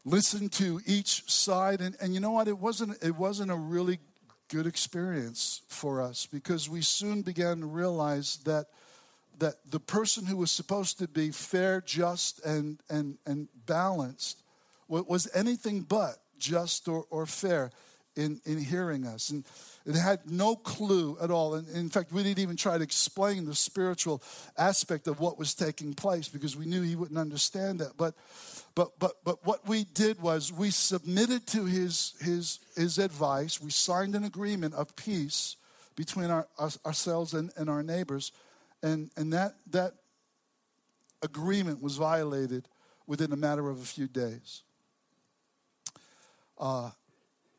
listened 0.04 0.52
to 0.52 0.80
each 0.86 1.30
side 1.30 1.80
and, 1.80 1.96
and 2.00 2.14
you 2.14 2.20
know 2.20 2.32
what 2.32 2.48
it 2.48 2.58
wasn't 2.58 2.96
it 3.02 3.14
wasn't 3.14 3.50
a 3.50 3.56
really 3.56 3.98
good 4.48 4.66
experience 4.66 5.62
for 5.68 6.02
us 6.02 6.26
because 6.26 6.68
we 6.68 6.82
soon 6.82 7.22
began 7.22 7.60
to 7.60 7.66
realize 7.66 8.38
that 8.44 8.66
that 9.38 9.56
the 9.68 9.80
person 9.80 10.24
who 10.24 10.36
was 10.36 10.52
supposed 10.52 10.98
to 10.98 11.08
be 11.08 11.30
fair, 11.30 11.80
just, 11.80 12.44
and, 12.44 12.78
and, 12.88 13.18
and 13.26 13.48
balanced 13.66 14.42
was 14.88 15.28
anything 15.34 15.80
but 15.80 16.16
just 16.38 16.86
or, 16.86 17.06
or 17.10 17.26
fair 17.26 17.70
in, 18.14 18.40
in 18.44 18.58
hearing 18.58 19.04
us. 19.06 19.30
And 19.30 19.44
it 19.84 19.96
had 19.96 20.30
no 20.30 20.54
clue 20.54 21.16
at 21.20 21.30
all. 21.30 21.54
And 21.54 21.68
in 21.70 21.88
fact, 21.88 22.12
we 22.12 22.22
didn't 22.22 22.40
even 22.40 22.56
try 22.56 22.76
to 22.76 22.84
explain 22.84 23.46
the 23.46 23.54
spiritual 23.54 24.22
aspect 24.56 25.08
of 25.08 25.18
what 25.18 25.38
was 25.38 25.54
taking 25.54 25.94
place 25.94 26.28
because 26.28 26.56
we 26.56 26.66
knew 26.66 26.82
he 26.82 26.94
wouldn't 26.94 27.18
understand 27.18 27.80
that. 27.80 27.96
But, 27.96 28.14
but, 28.74 28.98
but, 28.98 29.12
but 29.24 29.44
what 29.44 29.68
we 29.68 29.84
did 29.84 30.20
was 30.20 30.52
we 30.52 30.70
submitted 30.70 31.46
to 31.48 31.66
his, 31.66 32.14
his, 32.20 32.60
his 32.76 32.98
advice. 32.98 33.60
We 33.60 33.70
signed 33.70 34.14
an 34.14 34.24
agreement 34.24 34.74
of 34.74 34.96
peace 34.96 35.56
between 35.94 36.30
our, 36.30 36.46
ourselves 36.86 37.34
and, 37.34 37.50
and 37.56 37.68
our 37.68 37.82
neighbors 37.82 38.32
and, 38.82 39.10
and 39.16 39.32
that, 39.32 39.54
that 39.70 39.94
agreement 41.22 41.82
was 41.82 41.96
violated 41.96 42.68
within 43.06 43.32
a 43.32 43.36
matter 43.36 43.68
of 43.68 43.80
a 43.80 43.84
few 43.84 44.08
days. 44.08 44.62
Uh, 46.58 46.90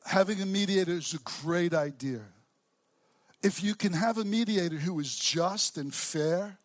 having 0.06 0.42
a 0.42 0.46
mediator 0.46 0.94
is 0.94 1.14
a 1.14 1.20
great 1.42 1.74
idea. 1.74 2.22
If 3.42 3.64
you 3.64 3.76
can 3.76 3.94
have 3.94 4.18
a 4.18 4.26
mediator 4.26 4.78
who 4.78 5.00
is 5.00 5.16
just 5.16 5.78
and 5.78 5.94
fair, 5.94 6.58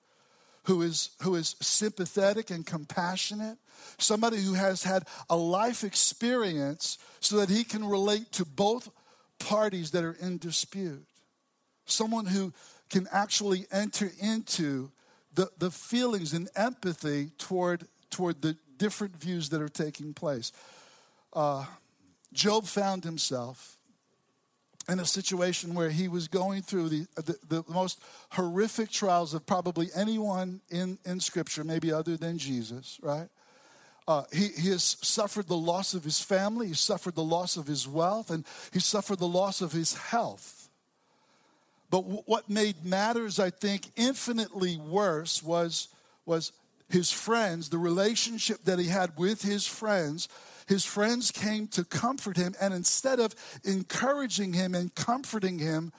who 0.68 0.82
is, 0.82 1.10
who 1.22 1.34
is 1.34 1.56
sympathetic 1.62 2.50
and 2.50 2.66
compassionate, 2.66 3.56
somebody 3.96 4.36
who 4.36 4.52
has 4.52 4.82
had 4.82 5.02
a 5.30 5.36
life 5.36 5.82
experience 5.82 6.98
so 7.20 7.36
that 7.36 7.48
he 7.48 7.64
can 7.64 7.82
relate 7.82 8.30
to 8.32 8.44
both 8.44 8.90
parties 9.38 9.92
that 9.92 10.04
are 10.04 10.16
in 10.20 10.36
dispute, 10.36 11.06
someone 11.86 12.26
who 12.26 12.52
can 12.90 13.08
actually 13.10 13.64
enter 13.72 14.12
into 14.20 14.90
the, 15.32 15.48
the 15.56 15.70
feelings 15.70 16.34
and 16.34 16.50
empathy 16.54 17.30
toward, 17.38 17.86
toward 18.10 18.42
the 18.42 18.54
different 18.76 19.16
views 19.16 19.48
that 19.48 19.62
are 19.62 19.70
taking 19.70 20.12
place. 20.12 20.52
Uh, 21.32 21.64
Job 22.34 22.66
found 22.66 23.04
himself 23.04 23.77
in 24.88 25.00
a 25.00 25.04
situation 25.04 25.74
where 25.74 25.90
he 25.90 26.08
was 26.08 26.28
going 26.28 26.62
through 26.62 26.88
the, 26.88 27.06
the, 27.16 27.38
the, 27.48 27.64
most 27.68 28.00
horrific 28.30 28.90
trials 28.90 29.34
of 29.34 29.44
probably 29.44 29.90
anyone 29.94 30.60
in, 30.70 30.98
in 31.04 31.20
Scripture, 31.20 31.62
maybe 31.62 31.92
other 31.92 32.16
than 32.16 32.38
Jesus, 32.38 32.98
right? 33.02 33.28
Uh, 34.06 34.24
he, 34.32 34.48
he 34.58 34.70
has 34.70 34.96
suffered 35.02 35.46
the 35.46 35.56
loss 35.56 35.92
of 35.92 36.02
his 36.02 36.20
family, 36.20 36.68
he 36.68 36.74
suffered 36.74 37.14
the 37.14 37.22
loss 37.22 37.58
of 37.58 37.66
his 37.66 37.86
wealth, 37.86 38.30
and 38.30 38.46
he 38.72 38.80
suffered 38.80 39.18
the 39.18 39.28
loss 39.28 39.60
of 39.60 39.72
his 39.72 39.94
health. 39.94 40.70
But 41.90 42.02
w- 42.02 42.22
what 42.24 42.48
made 42.48 42.86
matters, 42.86 43.38
I 43.38 43.50
think, 43.50 43.90
infinitely 43.96 44.78
worse 44.78 45.42
was, 45.42 45.88
was 46.24 46.52
his 46.88 47.12
friends, 47.12 47.68
the 47.68 47.76
relationship 47.76 48.64
that 48.64 48.78
he 48.78 48.88
had 48.88 49.18
with 49.18 49.42
his 49.42 49.66
friends. 49.66 50.28
His 50.68 50.84
friends 50.84 51.30
came 51.30 51.66
to 51.68 51.82
comfort 51.82 52.36
him, 52.36 52.54
and 52.60 52.74
instead 52.74 53.20
of 53.20 53.34
encouraging 53.64 54.52
him 54.52 54.74
and 54.74 54.94
comforting 54.94 55.58
him, 55.58 55.92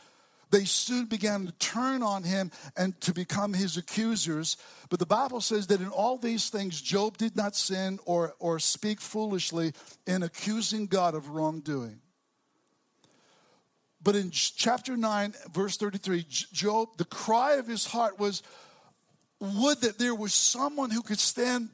they 0.51 0.63
soon 0.65 1.05
began 1.05 1.47
to 1.47 1.51
turn 1.53 2.03
on 2.03 2.23
him 2.23 2.51
and 2.77 2.99
to 3.01 3.11
become 3.11 3.53
his 3.53 3.77
accusers. 3.77 4.57
But 4.89 4.99
the 4.99 5.07
Bible 5.07 5.41
says 5.41 5.65
that 5.67 5.81
in 5.81 5.89
all 5.89 6.17
these 6.17 6.51
things, 6.51 6.81
Job 6.81 7.17
did 7.17 7.35
not 7.35 7.55
sin 7.55 7.99
or, 8.05 8.35
or 8.37 8.59
speak 8.59 9.01
foolishly 9.01 9.73
in 10.05 10.21
accusing 10.21 10.85
God 10.85 11.15
of 11.15 11.29
wrongdoing. 11.29 11.99
But 14.03 14.15
in 14.15 14.29
chapter 14.29 14.95
9, 14.95 15.33
verse 15.51 15.77
33, 15.77 16.25
Job, 16.29 16.89
the 16.97 17.05
cry 17.05 17.53
of 17.53 17.65
his 17.65 17.87
heart 17.87 18.19
was, 18.19 18.43
Would 19.39 19.81
that 19.81 19.97
there 19.97 20.15
was 20.15 20.33
someone 20.33 20.91
who 20.91 21.01
could 21.01 21.19
stand 21.19 21.69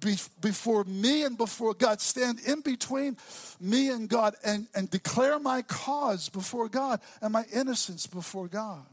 before 0.00 0.84
me 0.84 1.24
and 1.24 1.36
before 1.36 1.74
God, 1.74 2.00
stand 2.00 2.40
in 2.40 2.60
between 2.60 3.16
me 3.60 3.88
and 3.90 4.08
God 4.08 4.34
and, 4.44 4.66
and 4.74 4.90
declare 4.90 5.38
my 5.38 5.62
cause 5.62 6.28
before 6.28 6.68
God 6.68 7.00
and 7.20 7.32
my 7.32 7.44
innocence 7.52 8.06
before 8.06 8.48
God. 8.48 8.84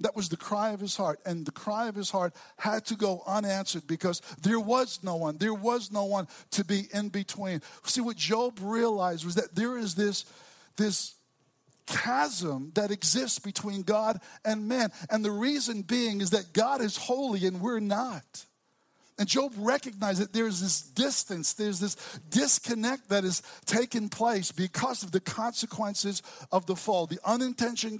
That 0.00 0.14
was 0.14 0.28
the 0.28 0.36
cry 0.36 0.70
of 0.70 0.80
his 0.80 0.96
heart. 0.96 1.18
And 1.26 1.44
the 1.44 1.52
cry 1.52 1.88
of 1.88 1.96
his 1.96 2.10
heart 2.10 2.32
had 2.56 2.84
to 2.86 2.94
go 2.94 3.22
unanswered 3.26 3.86
because 3.86 4.22
there 4.42 4.60
was 4.60 5.00
no 5.02 5.16
one. 5.16 5.38
There 5.38 5.54
was 5.54 5.90
no 5.90 6.04
one 6.04 6.28
to 6.52 6.64
be 6.64 6.84
in 6.92 7.08
between. 7.08 7.62
See, 7.84 8.00
what 8.00 8.16
Job 8.16 8.58
realized 8.62 9.24
was 9.24 9.34
that 9.34 9.56
there 9.56 9.76
is 9.76 9.96
this, 9.96 10.24
this 10.76 11.14
chasm 11.86 12.70
that 12.74 12.92
exists 12.92 13.40
between 13.40 13.82
God 13.82 14.20
and 14.44 14.68
man. 14.68 14.92
And 15.10 15.24
the 15.24 15.32
reason 15.32 15.82
being 15.82 16.20
is 16.20 16.30
that 16.30 16.52
God 16.52 16.80
is 16.80 16.96
holy 16.96 17.46
and 17.46 17.60
we're 17.60 17.80
not. 17.80 18.44
And 19.18 19.26
Job 19.26 19.52
recognized 19.56 20.20
that 20.22 20.32
there's 20.32 20.60
this 20.60 20.80
distance, 20.80 21.54
there's 21.54 21.80
this 21.80 21.96
disconnect 22.30 23.08
that 23.08 23.24
has 23.24 23.42
taken 23.66 24.08
place 24.08 24.52
because 24.52 25.02
of 25.02 25.10
the 25.10 25.20
consequences 25.20 26.22
of 26.52 26.66
the 26.66 26.76
fall, 26.76 27.06
the 27.06 27.18
unintention, 27.26 27.98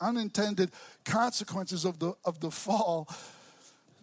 unintended 0.00 0.70
consequences 1.04 1.84
of 1.84 1.98
the, 1.98 2.14
of 2.24 2.40
the 2.40 2.50
fall 2.50 3.08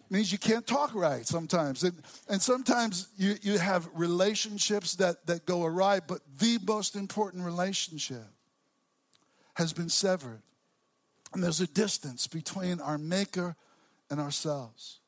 means 0.08 0.30
you 0.30 0.38
can't 0.38 0.66
talk 0.66 0.94
right 0.94 1.26
sometimes. 1.26 1.82
And, 1.82 2.00
and 2.28 2.40
sometimes 2.40 3.08
you, 3.16 3.34
you 3.42 3.58
have 3.58 3.88
relationships 3.92 4.94
that, 4.96 5.26
that 5.26 5.46
go 5.46 5.64
awry, 5.64 6.00
but 6.06 6.20
the 6.38 6.58
most 6.64 6.94
important 6.94 7.44
relationship 7.44 8.26
has 9.54 9.72
been 9.72 9.88
severed. 9.88 10.42
And 11.32 11.42
there's 11.42 11.60
a 11.60 11.66
distance 11.66 12.28
between 12.28 12.80
our 12.80 12.98
Maker 12.98 13.56
and 14.08 14.20
ourselves. 14.20 15.00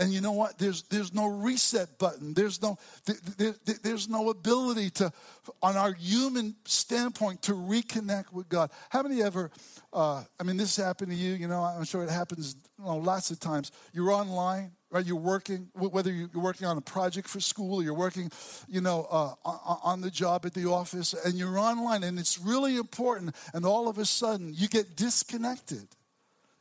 And 0.00 0.12
you 0.12 0.20
know 0.20 0.32
what? 0.32 0.58
There's, 0.58 0.82
there's 0.84 1.12
no 1.12 1.26
reset 1.26 1.98
button. 1.98 2.32
There's 2.32 2.62
no, 2.62 2.78
there, 3.04 3.54
there, 3.64 3.76
there's 3.82 4.08
no 4.08 4.30
ability 4.30 4.90
to, 4.90 5.12
on 5.60 5.76
our 5.76 5.92
human 5.92 6.54
standpoint, 6.66 7.42
to 7.42 7.52
reconnect 7.52 8.32
with 8.32 8.48
God. 8.48 8.70
How 8.90 9.02
many 9.02 9.22
ever, 9.22 9.50
uh, 9.92 10.22
I 10.38 10.42
mean, 10.44 10.56
this 10.56 10.76
happened 10.76 11.10
to 11.10 11.16
you, 11.16 11.34
you 11.34 11.48
know, 11.48 11.62
I'm 11.62 11.84
sure 11.84 12.04
it 12.04 12.10
happens 12.10 12.54
you 12.78 12.84
know, 12.84 12.98
lots 12.98 13.32
of 13.32 13.40
times. 13.40 13.72
You're 13.92 14.12
online, 14.12 14.70
right? 14.90 15.04
You're 15.04 15.16
working, 15.16 15.68
whether 15.74 16.12
you're 16.12 16.28
working 16.34 16.68
on 16.68 16.78
a 16.78 16.82
project 16.82 17.26
for 17.26 17.40
school 17.40 17.80
or 17.80 17.82
you're 17.82 17.92
working, 17.92 18.30
you 18.68 18.80
know, 18.80 19.06
uh, 19.10 19.34
on 19.82 20.00
the 20.00 20.10
job 20.10 20.46
at 20.46 20.54
the 20.54 20.68
office, 20.70 21.12
and 21.12 21.34
you're 21.34 21.58
online, 21.58 22.04
and 22.04 22.20
it's 22.20 22.38
really 22.38 22.76
important, 22.76 23.34
and 23.52 23.66
all 23.66 23.88
of 23.88 23.98
a 23.98 24.04
sudden 24.04 24.52
you 24.54 24.68
get 24.68 24.96
disconnected 24.96 25.88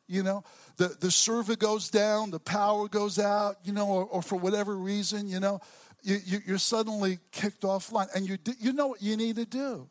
you 0.07 0.23
know 0.23 0.43
the, 0.77 0.95
the 0.99 1.11
server 1.11 1.55
goes 1.55 1.89
down 1.89 2.31
the 2.31 2.39
power 2.39 2.87
goes 2.87 3.19
out 3.19 3.57
you 3.63 3.73
know 3.73 3.87
or, 3.87 4.05
or 4.05 4.21
for 4.21 4.37
whatever 4.37 4.75
reason 4.77 5.27
you 5.27 5.39
know 5.39 5.59
you, 6.07 6.39
you, 6.45 6.55
are 6.55 6.59
suddenly 6.59 7.19
kicked 7.31 7.63
offline. 7.63 8.07
And 8.15 8.27
you, 8.27 8.37
you 8.59 8.73
know 8.73 8.87
what 8.87 9.01
you 9.01 9.17
need 9.17 9.35
to 9.35 9.45
do? 9.45 9.87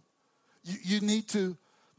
You, 0.64 0.76
you 0.82 1.00
need 1.00 1.28
to 1.28 1.56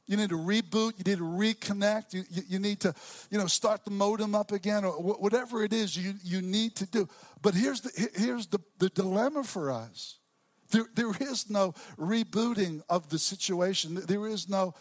you 0.10 0.16
need 0.16 0.30
to 0.30 0.38
reboot 0.38 0.94
you 0.98 1.04
need 1.06 1.18
to 1.18 1.24
reconnect 1.26 2.14
you, 2.14 2.24
you, 2.30 2.42
you 2.48 2.60
need 2.60 2.80
to 2.80 2.94
you 3.30 3.38
know 3.38 3.46
start 3.46 3.84
the 3.84 3.92
modem 3.92 4.36
up 4.36 4.54
again 4.54 4.86
or 4.86 4.94
whatever 4.94 5.66
it 5.66 5.74
is 5.74 5.98
you, 5.98 6.14
you 6.24 6.42
need 6.42 6.76
to 6.78 6.86
do. 6.86 7.08
But 7.42 7.54
here's 7.54 7.82
the 7.82 8.10
here's 8.16 8.48
the, 8.48 8.60
the 8.80 8.90
dilemma 8.90 9.44
for 9.44 9.72
us. 9.72 10.18
There, 10.72 10.86
there 10.96 11.12
is 11.20 11.50
no 11.50 11.74
rebooting 11.98 12.82
of 12.90 13.10
the 13.10 13.20
situation. 13.20 13.96
There 13.96 14.28
is 14.28 14.50
no 14.50 14.74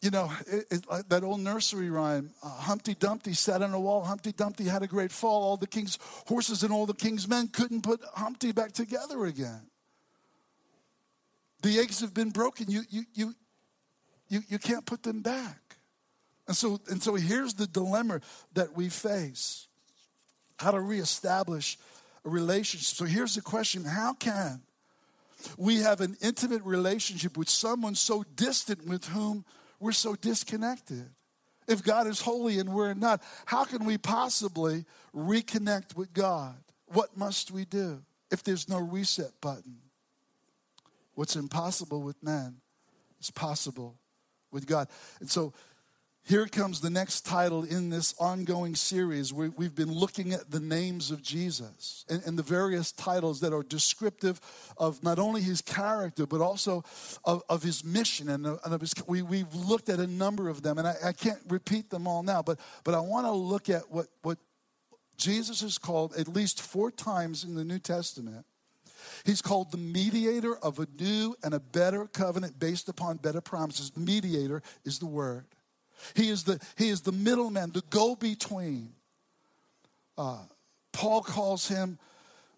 you 0.00 0.10
know, 0.10 0.32
it, 0.46 0.66
it, 0.70 0.90
like 0.90 1.08
that 1.10 1.22
old 1.22 1.40
nursery 1.40 1.90
rhyme 1.90 2.30
uh, 2.42 2.48
Humpty 2.48 2.94
Dumpty 2.94 3.34
sat 3.34 3.62
on 3.62 3.74
a 3.74 3.80
wall. 3.80 4.02
Humpty 4.02 4.32
Dumpty 4.32 4.64
had 4.64 4.82
a 4.82 4.86
great 4.86 5.12
fall. 5.12 5.42
All 5.42 5.56
the 5.56 5.66
king's 5.66 5.98
horses 6.26 6.62
and 6.62 6.72
all 6.72 6.86
the 6.86 6.94
king's 6.94 7.28
men 7.28 7.48
couldn't 7.48 7.82
put 7.82 8.00
Humpty 8.14 8.52
back 8.52 8.72
together 8.72 9.26
again. 9.26 9.62
The 11.62 11.78
eggs 11.78 12.00
have 12.00 12.14
been 12.14 12.30
broken. 12.30 12.70
You, 12.70 12.82
you, 12.88 13.02
you, 13.12 13.34
you, 14.28 14.40
you 14.48 14.58
can't 14.58 14.86
put 14.86 15.02
them 15.02 15.20
back. 15.20 15.76
And 16.48 16.56
so, 16.56 16.80
and 16.88 17.02
so 17.02 17.14
here's 17.14 17.54
the 17.54 17.66
dilemma 17.66 18.20
that 18.54 18.74
we 18.74 18.88
face 18.88 19.68
how 20.58 20.70
to 20.70 20.80
reestablish 20.80 21.78
a 22.24 22.28
relationship. 22.28 22.96
So 22.96 23.04
here's 23.04 23.34
the 23.34 23.42
question 23.42 23.84
How 23.84 24.14
can 24.14 24.62
we 25.56 25.76
have 25.82 26.00
an 26.00 26.16
intimate 26.22 26.62
relationship 26.64 27.36
with 27.36 27.48
someone 27.48 27.94
so 27.94 28.24
distant 28.34 28.86
with 28.86 29.04
whom 29.06 29.44
we're 29.80 29.92
so 29.92 30.14
disconnected. 30.14 31.08
If 31.66 31.82
God 31.82 32.06
is 32.06 32.20
holy 32.20 32.58
and 32.58 32.72
we're 32.72 32.94
not, 32.94 33.22
how 33.46 33.64
can 33.64 33.84
we 33.84 33.96
possibly 33.98 34.84
reconnect 35.14 35.96
with 35.96 36.12
God? 36.12 36.56
What 36.86 37.16
must 37.16 37.50
we 37.50 37.64
do 37.64 38.02
if 38.30 38.42
there's 38.42 38.68
no 38.68 38.78
reset 38.78 39.40
button? 39.40 39.78
What's 41.14 41.36
impossible 41.36 42.02
with 42.02 42.22
man 42.22 42.56
is 43.20 43.30
possible 43.30 43.96
with 44.50 44.66
God. 44.66 44.88
And 45.20 45.30
so 45.30 45.52
here 46.24 46.46
comes 46.46 46.80
the 46.80 46.90
next 46.90 47.26
title 47.26 47.64
in 47.64 47.90
this 47.90 48.14
ongoing 48.20 48.74
series. 48.74 49.32
We, 49.32 49.50
have 49.64 49.74
been 49.74 49.92
looking 49.92 50.32
at 50.32 50.50
the 50.50 50.60
names 50.60 51.10
of 51.10 51.22
Jesus 51.22 52.04
and, 52.08 52.38
the 52.38 52.42
various 52.42 52.92
titles 52.92 53.40
that 53.40 53.52
are 53.52 53.62
descriptive 53.62 54.40
of 54.76 55.02
not 55.02 55.18
only 55.18 55.40
his 55.40 55.60
character, 55.60 56.26
but 56.26 56.40
also 56.40 56.84
of, 57.24 57.62
his 57.62 57.84
mission. 57.84 58.28
And, 58.28 58.46
of, 58.46 58.80
his, 58.80 58.94
we, 59.06 59.22
we've 59.22 59.52
looked 59.54 59.88
at 59.88 59.98
a 59.98 60.06
number 60.06 60.48
of 60.48 60.62
them, 60.62 60.78
and 60.78 60.86
I, 60.86 60.94
I 61.06 61.12
can't 61.12 61.40
repeat 61.48 61.90
them 61.90 62.06
all 62.06 62.22
now, 62.22 62.42
but, 62.42 62.60
but 62.84 62.94
I 62.94 63.00
want 63.00 63.26
to 63.26 63.32
look 63.32 63.68
at 63.68 63.90
what, 63.90 64.06
what 64.22 64.38
Jesus 65.16 65.62
is 65.62 65.78
called 65.78 66.14
at 66.16 66.28
least 66.28 66.60
four 66.60 66.90
times 66.90 67.44
in 67.44 67.54
the 67.54 67.64
New 67.64 67.78
Testament. 67.78 68.46
He's 69.24 69.42
called 69.42 69.72
the 69.72 69.78
mediator 69.78 70.56
of 70.56 70.78
a 70.78 70.86
new 70.98 71.34
and 71.42 71.54
a 71.54 71.60
better 71.60 72.06
covenant 72.06 72.58
based 72.58 72.88
upon 72.88 73.16
better 73.16 73.40
promises. 73.40 73.96
Mediator 73.96 74.62
is 74.84 74.98
the 74.98 75.06
word. 75.06 75.46
He 76.14 76.28
is 76.28 76.44
the, 76.44 76.60
he 76.76 76.88
is 76.88 77.02
the 77.02 77.12
middleman, 77.12 77.70
the 77.72 77.82
go 77.90 78.14
between. 78.14 78.92
Uh, 80.16 80.38
Paul 80.92 81.22
calls 81.22 81.68
him 81.68 81.98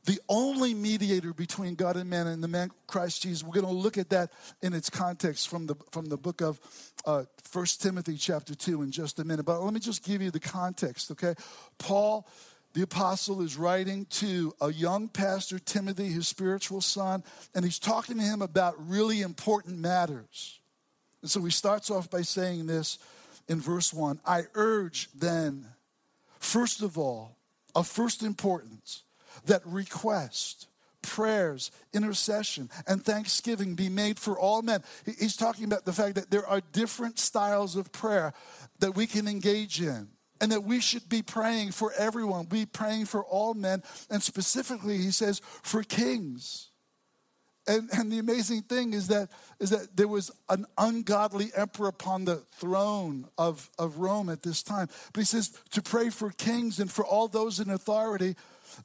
the 0.04 0.18
only 0.28 0.75
mediator 0.75 1.32
between 1.32 1.75
God 1.75 1.96
and 1.96 2.11
man 2.11 2.26
and 2.26 2.42
the 2.42 2.49
man 2.49 2.70
Christ 2.87 3.22
Jesus. 3.22 3.44
We're 3.44 3.61
going 3.61 3.66
to 3.66 3.80
look 3.80 3.99
at 3.99 4.11
that 4.11 4.32
in 4.61 4.72
its 4.72 4.90
context 4.90 5.49
from 5.49 5.66
the, 5.66 5.76
from 5.92 6.06
the 6.06 6.16
book 6.16 6.40
of 6.40 6.58
uh, 7.06 7.25
1 7.52 7.66
Timothy 7.78 8.16
chapter 8.16 8.54
2 8.54 8.82
in 8.82 8.90
just 8.90 9.20
a 9.20 9.25
minute. 9.25 9.44
But 9.44 9.61
let 9.61 9.72
me 9.72 9.80
just 9.80 10.04
give 10.04 10.20
you 10.20 10.30
the 10.30 10.40
context, 10.40 11.12
okay? 11.12 11.34
Paul, 11.78 12.26
the 12.75 12.82
apostle, 12.82 13.42
is 13.42 13.56
writing 13.56 14.06
to 14.06 14.52
a 14.61 14.72
young 14.72 15.08
pastor, 15.08 15.61
Timothy, 15.61 16.08
his 16.08 16.26
spiritual 16.26 16.80
son, 16.80 17.22
and 17.54 17.64
he's 17.64 17.78
talking 17.78 18.16
to 18.16 18.22
him 18.22 18.42
about 18.42 18.75
really 18.88 19.20
important 19.22 19.78
matters. 19.78 20.58
And 21.20 21.30
so 21.30 21.44
he 21.44 21.50
starts 21.52 21.90
off 21.90 22.11
by 22.11 22.22
saying 22.22 22.66
this 22.66 22.99
in 23.52 23.61
verse 23.61 23.92
1 23.92 24.18
I 24.26 24.44
urge 24.54 25.09
then, 25.14 25.66
first 26.40 26.82
of 26.82 26.99
all, 26.99 27.37
of 27.75 27.87
first 27.87 28.23
importance, 28.23 29.04
that 29.44 29.61
request, 29.64 30.68
prayers, 31.02 31.71
intercession, 31.92 32.71
and 32.87 33.04
thanksgiving 33.04 33.75
be 33.75 33.88
made 33.88 34.18
for 34.18 34.38
all 34.38 34.62
men. 34.62 34.82
He's 35.04 35.37
talking 35.37 35.66
about 35.66 35.85
the 35.85 35.92
fact 35.92 36.14
that 36.16 36.30
there 36.30 36.47
are 36.47 36.62
different 36.73 37.18
styles 37.18 37.76
of 37.76 37.92
prayer 37.92 38.32
that 38.80 38.97
we 38.97 39.06
can 39.06 39.28
engage 39.28 39.80
in. 39.80 40.09
And 40.40 40.50
that 40.50 40.64
we 40.64 40.80
should 40.80 41.09
be 41.09 41.23
praying 41.23 41.71
for 41.71 41.92
everyone, 41.92 42.47
be 42.47 42.66
praying 42.66 43.04
for 43.04 43.23
all 43.23 43.54
men, 43.54 43.80
and 44.11 44.21
specifically, 44.21 44.99
he 44.99 45.12
says, 45.12 45.40
for 45.62 45.85
kings 45.85 46.71
and, 47.66 47.88
and 47.92 48.11
the 48.11 48.19
amazing 48.19 48.62
thing 48.62 48.92
is 48.92 49.09
that, 49.09 49.28
is 49.61 49.71
that 49.71 49.97
there 49.97 50.09
was 50.09 50.31
an 50.49 50.66
ungodly 50.78 51.50
emperor 51.57 51.88
upon 51.88 52.25
the 52.25 52.37
throne 52.57 53.28
of, 53.38 53.71
of 53.78 53.99
Rome 53.99 54.28
at 54.28 54.42
this 54.42 54.62
time. 54.62 54.88
But 55.12 55.21
he 55.21 55.25
says 55.25 55.57
to 55.71 55.83
pray 55.83 56.11
for 56.11 56.31
kings 56.31 56.81
and 56.81 56.90
for 56.90 57.04
all 57.04 57.28
those 57.28 57.61
in 57.61 57.71
authority 57.71 58.35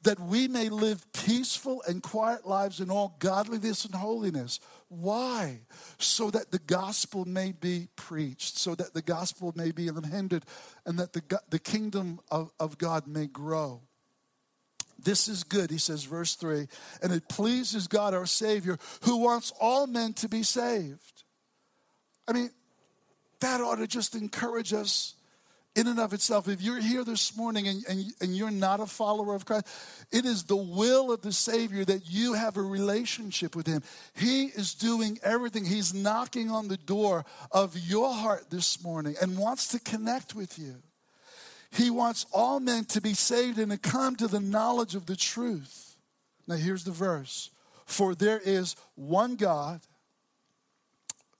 that 0.02 0.20
we 0.20 0.48
may 0.48 0.68
live 0.68 1.10
peaceful 1.12 1.82
and 1.88 2.02
quiet 2.02 2.46
lives 2.46 2.80
in 2.80 2.90
all 2.90 3.16
godliness 3.18 3.84
and 3.84 3.94
holiness. 3.94 4.60
Why? 4.88 5.60
So 5.98 6.30
that 6.30 6.50
the 6.50 6.58
gospel 6.58 7.24
may 7.24 7.52
be 7.52 7.88
preached, 7.96 8.58
so 8.58 8.74
that 8.74 8.94
the 8.94 9.02
gospel 9.02 9.52
may 9.56 9.72
be 9.72 9.88
unhindered, 9.88 10.44
and 10.86 10.98
that 10.98 11.14
the, 11.14 11.40
the 11.48 11.58
kingdom 11.58 12.20
of, 12.30 12.50
of 12.60 12.78
God 12.78 13.06
may 13.06 13.26
grow. 13.26 13.82
This 14.98 15.28
is 15.28 15.44
good, 15.44 15.70
he 15.70 15.78
says, 15.78 16.04
verse 16.04 16.34
3. 16.34 16.66
And 17.02 17.12
it 17.12 17.28
pleases 17.28 17.86
God 17.86 18.14
our 18.14 18.26
Savior 18.26 18.78
who 19.02 19.18
wants 19.18 19.52
all 19.60 19.86
men 19.86 20.12
to 20.14 20.28
be 20.28 20.42
saved. 20.42 21.22
I 22.26 22.32
mean, 22.32 22.50
that 23.40 23.60
ought 23.60 23.76
to 23.76 23.86
just 23.86 24.14
encourage 24.14 24.72
us 24.72 25.14
in 25.76 25.86
and 25.86 26.00
of 26.00 26.12
itself. 26.12 26.48
If 26.48 26.60
you're 26.60 26.80
here 26.80 27.04
this 27.04 27.36
morning 27.36 27.68
and, 27.68 27.84
and, 27.88 28.04
and 28.20 28.36
you're 28.36 28.50
not 28.50 28.80
a 28.80 28.86
follower 28.86 29.36
of 29.36 29.44
Christ, 29.44 29.66
it 30.10 30.24
is 30.24 30.42
the 30.42 30.56
will 30.56 31.12
of 31.12 31.22
the 31.22 31.32
Savior 31.32 31.84
that 31.84 32.10
you 32.10 32.34
have 32.34 32.56
a 32.56 32.62
relationship 32.62 33.54
with 33.54 33.68
Him. 33.68 33.82
He 34.14 34.46
is 34.46 34.74
doing 34.74 35.18
everything, 35.22 35.64
He's 35.64 35.94
knocking 35.94 36.50
on 36.50 36.66
the 36.66 36.76
door 36.76 37.24
of 37.52 37.78
your 37.78 38.12
heart 38.12 38.50
this 38.50 38.82
morning 38.82 39.14
and 39.22 39.38
wants 39.38 39.68
to 39.68 39.78
connect 39.78 40.34
with 40.34 40.58
you. 40.58 40.82
He 41.70 41.90
wants 41.90 42.26
all 42.32 42.60
men 42.60 42.84
to 42.86 43.00
be 43.00 43.14
saved 43.14 43.58
and 43.58 43.70
to 43.70 43.78
come 43.78 44.16
to 44.16 44.26
the 44.28 44.40
knowledge 44.40 44.94
of 44.94 45.06
the 45.06 45.16
truth. 45.16 45.96
Now, 46.46 46.56
here's 46.56 46.84
the 46.84 46.90
verse 46.90 47.50
For 47.84 48.14
there 48.14 48.40
is 48.42 48.74
one 48.94 49.36
God, 49.36 49.80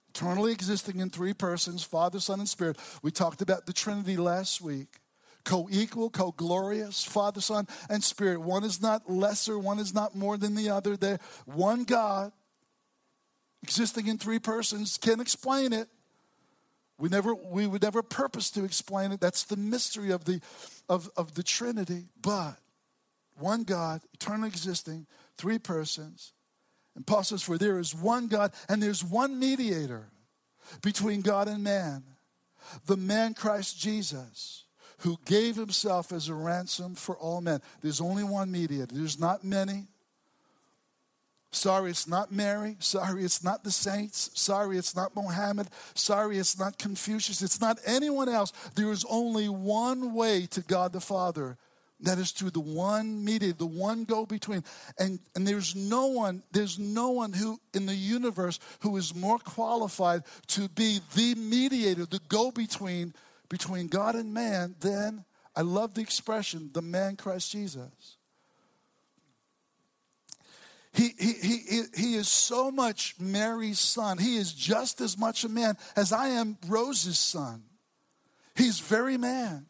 eternally 0.09 0.51
existing 0.51 0.99
in 0.99 1.09
three 1.09 1.33
persons 1.33 1.83
Father, 1.83 2.19
Son, 2.19 2.39
and 2.39 2.49
Spirit. 2.49 2.77
We 3.01 3.11
talked 3.11 3.41
about 3.41 3.65
the 3.65 3.73
Trinity 3.73 4.17
last 4.17 4.61
week. 4.61 4.99
Co 5.45 5.67
equal, 5.71 6.09
co 6.09 6.31
glorious, 6.31 7.03
Father, 7.03 7.41
Son, 7.41 7.67
and 7.89 8.03
Spirit. 8.03 8.41
One 8.41 8.63
is 8.63 8.81
not 8.81 9.09
lesser, 9.09 9.57
one 9.57 9.79
is 9.79 9.93
not 9.93 10.15
more 10.15 10.37
than 10.37 10.53
the 10.53 10.69
other. 10.69 10.95
They're 10.95 11.19
one 11.45 11.85
God, 11.85 12.31
existing 13.63 14.07
in 14.07 14.17
three 14.17 14.39
persons. 14.39 14.97
Can't 14.97 15.21
explain 15.21 15.73
it. 15.73 15.87
We 16.99 17.09
never 17.09 17.33
we 17.33 17.65
would 17.65 17.81
never 17.81 18.03
purpose 18.03 18.51
to 18.51 18.65
explain 18.65 19.11
it. 19.11 19.21
That's 19.21 19.43
the 19.43 19.57
mystery 19.57 20.11
of 20.11 20.25
the 20.25 20.41
of, 20.89 21.09
of 21.15 21.33
the 21.33 21.43
Trinity. 21.43 22.05
But 22.21 22.57
one 23.37 23.63
God, 23.63 24.01
eternally 24.13 24.49
existing, 24.49 25.07
three 25.37 25.57
persons. 25.57 26.33
And 26.95 27.07
Paul 27.07 27.23
says, 27.23 27.41
For 27.41 27.57
there 27.57 27.79
is 27.79 27.95
one 27.95 28.27
God, 28.27 28.51
and 28.67 28.83
there's 28.83 29.03
one 29.03 29.39
mediator 29.39 30.09
between 30.81 31.21
God 31.21 31.47
and 31.47 31.63
man, 31.63 32.03
the 32.85 32.97
man 32.97 33.33
Christ 33.33 33.79
Jesus, 33.79 34.65
who 34.99 35.17
gave 35.25 35.55
himself 35.55 36.11
as 36.11 36.27
a 36.27 36.33
ransom 36.33 36.95
for 36.95 37.15
all 37.17 37.39
men. 37.39 37.61
There's 37.81 38.01
only 38.01 38.23
one 38.23 38.51
mediator, 38.51 38.93
there's 38.93 39.19
not 39.19 39.43
many. 39.43 39.87
Sorry, 41.51 41.89
it's 41.89 42.07
not 42.07 42.31
Mary. 42.31 42.77
Sorry, 42.79 43.23
it's 43.23 43.43
not 43.43 43.63
the 43.63 43.71
saints. 43.71 44.29
Sorry, 44.33 44.77
it's 44.77 44.95
not 44.95 45.15
Mohammed. 45.15 45.67
Sorry, 45.95 46.37
it's 46.37 46.59
not 46.59 46.77
Confucius. 46.77 47.41
It's 47.41 47.59
not 47.59 47.79
anyone 47.85 48.29
else. 48.29 48.53
There 48.75 48.91
is 48.91 49.05
only 49.09 49.49
one 49.49 50.13
way 50.13 50.45
to 50.47 50.61
God 50.61 50.93
the 50.93 51.01
Father. 51.01 51.57
That 52.01 52.17
is 52.17 52.31
through 52.31 52.51
the 52.51 52.61
one 52.61 53.25
mediator, 53.25 53.57
the 53.57 53.65
one 53.65 54.05
go 54.05 54.25
between. 54.25 54.63
And, 54.97 55.19
and 55.35 55.45
there's 55.45 55.75
no 55.75 56.07
one, 56.07 56.43
there's 56.51 56.79
no 56.79 57.09
one 57.09 57.33
who 57.33 57.59
in 57.73 57.87
the 57.87 57.95
universe 57.95 58.59
who 58.79 58.95
is 58.95 59.13
more 59.13 59.37
qualified 59.37 60.23
to 60.47 60.69
be 60.69 61.01
the 61.15 61.35
mediator, 61.35 62.05
the 62.05 62.21
go 62.29 62.51
between 62.51 63.13
between 63.49 63.87
God 63.87 64.15
and 64.15 64.33
man 64.33 64.75
than, 64.79 65.25
I 65.55 65.61
love 65.61 65.95
the 65.95 66.01
expression, 66.01 66.69
the 66.71 66.83
man 66.83 67.15
Christ 67.15 67.51
Jesus. 67.51 68.17
He, 70.99 71.13
he, 71.17 71.33
he, 71.33 71.81
he 71.95 72.15
is 72.15 72.27
so 72.27 72.69
much 72.69 73.15
Mary's 73.21 73.79
son. 73.79 74.17
He 74.17 74.35
is 74.35 74.51
just 74.51 74.99
as 74.99 75.17
much 75.17 75.45
a 75.45 75.49
man 75.49 75.77
as 75.95 76.11
I 76.11 76.27
am 76.27 76.57
Rose's 76.67 77.17
son. 77.17 77.63
He's 78.53 78.81
very 78.81 79.15
man, 79.15 79.65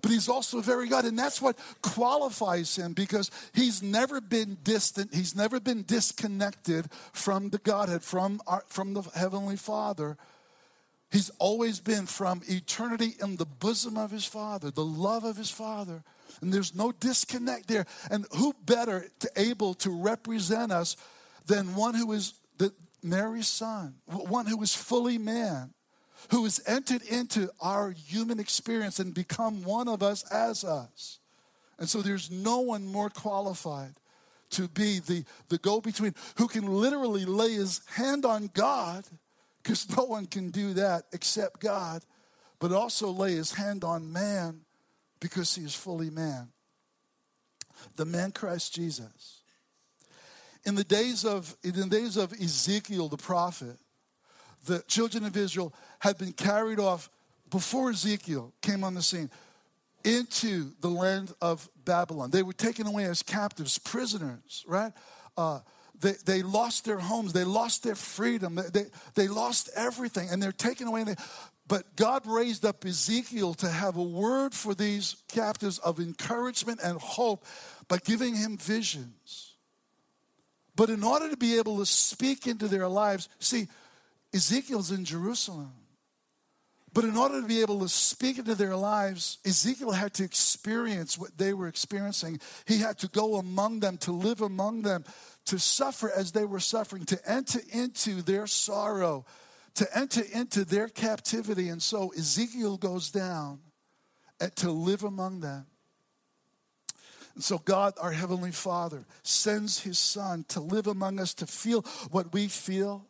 but 0.00 0.12
he's 0.12 0.28
also 0.28 0.60
very 0.60 0.86
God. 0.86 1.06
And 1.06 1.18
that's 1.18 1.42
what 1.42 1.58
qualifies 1.82 2.76
him 2.76 2.92
because 2.92 3.32
he's 3.52 3.82
never 3.82 4.20
been 4.20 4.58
distant, 4.62 5.12
he's 5.12 5.34
never 5.34 5.58
been 5.58 5.82
disconnected 5.82 6.86
from 7.12 7.50
the 7.50 7.58
Godhead, 7.58 8.04
from, 8.04 8.40
our, 8.46 8.62
from 8.68 8.94
the 8.94 9.02
Heavenly 9.02 9.56
Father. 9.56 10.16
He's 11.10 11.30
always 11.40 11.80
been 11.80 12.06
from 12.06 12.42
eternity 12.46 13.16
in 13.20 13.34
the 13.34 13.44
bosom 13.44 13.96
of 13.96 14.12
his 14.12 14.24
Father, 14.24 14.70
the 14.70 14.84
love 14.84 15.24
of 15.24 15.36
his 15.36 15.50
Father. 15.50 16.04
And 16.40 16.52
there's 16.52 16.74
no 16.74 16.92
disconnect 16.92 17.68
there. 17.68 17.86
And 18.10 18.26
who 18.36 18.54
better 18.64 19.06
to 19.20 19.30
able 19.36 19.74
to 19.74 19.90
represent 19.90 20.72
us 20.72 20.96
than 21.46 21.74
one 21.74 21.94
who 21.94 22.12
is 22.12 22.34
the 22.58 22.72
Mary's 23.02 23.48
son, 23.48 23.94
one 24.06 24.46
who 24.46 24.62
is 24.62 24.74
fully 24.74 25.18
man, 25.18 25.72
who 26.30 26.44
has 26.44 26.60
entered 26.66 27.02
into 27.02 27.50
our 27.60 27.90
human 27.90 28.38
experience 28.38 28.98
and 28.98 29.14
become 29.14 29.64
one 29.64 29.88
of 29.88 30.02
us 30.02 30.22
as 30.30 30.64
us. 30.64 31.18
And 31.78 31.88
so 31.88 32.02
there's 32.02 32.30
no 32.30 32.60
one 32.60 32.86
more 32.86 33.08
qualified 33.08 33.94
to 34.50 34.68
be 34.68 34.98
the, 34.98 35.24
the 35.48 35.58
go 35.58 35.80
between 35.80 36.14
who 36.36 36.46
can 36.46 36.66
literally 36.66 37.24
lay 37.24 37.52
his 37.52 37.80
hand 37.94 38.24
on 38.24 38.50
God, 38.52 39.04
because 39.62 39.88
no 39.96 40.04
one 40.04 40.26
can 40.26 40.50
do 40.50 40.74
that 40.74 41.04
except 41.12 41.60
God, 41.60 42.02
but 42.58 42.72
also 42.72 43.10
lay 43.10 43.32
his 43.32 43.52
hand 43.54 43.84
on 43.84 44.12
man 44.12 44.60
because 45.20 45.54
he 45.54 45.62
is 45.62 45.74
fully 45.74 46.10
man. 46.10 46.48
The 47.96 48.04
man 48.04 48.32
Christ 48.32 48.74
Jesus. 48.74 49.40
In 50.64 50.74
the 50.74 50.84
days 50.84 51.24
of 51.24 51.56
in 51.62 51.72
the 51.72 51.86
days 51.86 52.16
of 52.16 52.32
Ezekiel 52.32 53.08
the 53.08 53.16
prophet, 53.16 53.76
the 54.66 54.82
children 54.86 55.24
of 55.24 55.36
Israel 55.36 55.72
had 56.00 56.18
been 56.18 56.32
carried 56.32 56.78
off 56.78 57.08
before 57.50 57.90
Ezekiel 57.90 58.52
came 58.62 58.84
on 58.84 58.94
the 58.94 59.02
scene, 59.02 59.30
into 60.04 60.72
the 60.80 60.88
land 60.88 61.32
of 61.40 61.68
Babylon. 61.84 62.30
They 62.30 62.42
were 62.42 62.52
taken 62.52 62.86
away 62.86 63.04
as 63.04 63.22
captives, 63.22 63.78
prisoners, 63.78 64.64
right? 64.66 64.92
Uh, 65.36 65.60
they, 66.00 66.14
they 66.24 66.42
lost 66.42 66.84
their 66.86 66.98
homes, 66.98 67.32
they 67.32 67.44
lost 67.44 67.82
their 67.82 67.94
freedom, 67.94 68.54
they, 68.54 68.68
they, 68.72 68.86
they 69.14 69.28
lost 69.28 69.68
everything, 69.76 70.28
and 70.30 70.42
they're 70.42 70.52
taken 70.52 70.88
away. 70.88 71.00
And 71.00 71.10
They, 71.10 71.16
but 71.70 71.94
God 71.94 72.26
raised 72.26 72.66
up 72.66 72.84
Ezekiel 72.84 73.54
to 73.54 73.68
have 73.68 73.96
a 73.96 74.02
word 74.02 74.54
for 74.54 74.74
these 74.74 75.14
captives 75.28 75.78
of 75.78 76.00
encouragement 76.00 76.80
and 76.82 77.00
hope 77.00 77.46
by 77.86 77.98
giving 77.98 78.34
him 78.34 78.56
visions. 78.56 79.54
But 80.74 80.90
in 80.90 81.04
order 81.04 81.30
to 81.30 81.36
be 81.36 81.58
able 81.58 81.78
to 81.78 81.86
speak 81.86 82.48
into 82.48 82.66
their 82.66 82.88
lives, 82.88 83.28
see, 83.38 83.68
Ezekiel's 84.34 84.90
in 84.90 85.04
Jerusalem. 85.04 85.70
But 86.92 87.04
in 87.04 87.16
order 87.16 87.40
to 87.40 87.46
be 87.46 87.60
able 87.60 87.78
to 87.82 87.88
speak 87.88 88.38
into 88.38 88.56
their 88.56 88.74
lives, 88.74 89.38
Ezekiel 89.46 89.92
had 89.92 90.12
to 90.14 90.24
experience 90.24 91.16
what 91.16 91.38
they 91.38 91.52
were 91.54 91.68
experiencing. 91.68 92.40
He 92.66 92.78
had 92.78 92.98
to 92.98 93.06
go 93.06 93.36
among 93.36 93.78
them, 93.78 93.96
to 93.98 94.10
live 94.10 94.40
among 94.40 94.82
them, 94.82 95.04
to 95.44 95.60
suffer 95.60 96.10
as 96.10 96.32
they 96.32 96.44
were 96.44 96.58
suffering, 96.58 97.04
to 97.04 97.30
enter 97.30 97.60
into 97.70 98.22
their 98.22 98.48
sorrow, 98.48 99.24
to 99.74 99.96
enter 99.96 100.22
into 100.32 100.64
their 100.64 100.88
captivity. 100.88 101.68
And 101.68 101.82
so 101.82 102.12
Ezekiel 102.16 102.76
goes 102.76 103.10
down 103.10 103.60
to 104.56 104.70
live 104.70 105.04
among 105.04 105.40
them. 105.40 105.66
And 107.34 107.44
so 107.44 107.58
God, 107.58 107.94
our 108.00 108.12
Heavenly 108.12 108.50
Father, 108.50 109.04
sends 109.22 109.80
His 109.80 109.98
Son 109.98 110.44
to 110.48 110.60
live 110.60 110.86
among 110.86 111.20
us, 111.20 111.32
to 111.34 111.46
feel 111.46 111.82
what 112.10 112.32
we 112.32 112.48
feel, 112.48 113.06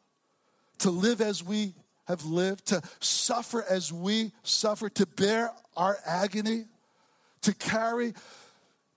to 0.79 0.91
live 0.91 1.21
as 1.21 1.43
we 1.43 1.75
have 2.07 2.25
lived, 2.25 2.67
to 2.67 2.83
suffer 3.01 3.65
as 3.69 3.93
we 3.93 4.33
suffer, 4.43 4.89
to 4.91 5.07
bear 5.07 5.53
our 5.77 5.99
agony, 6.05 6.65
to 7.43 7.55
carry 7.55 8.13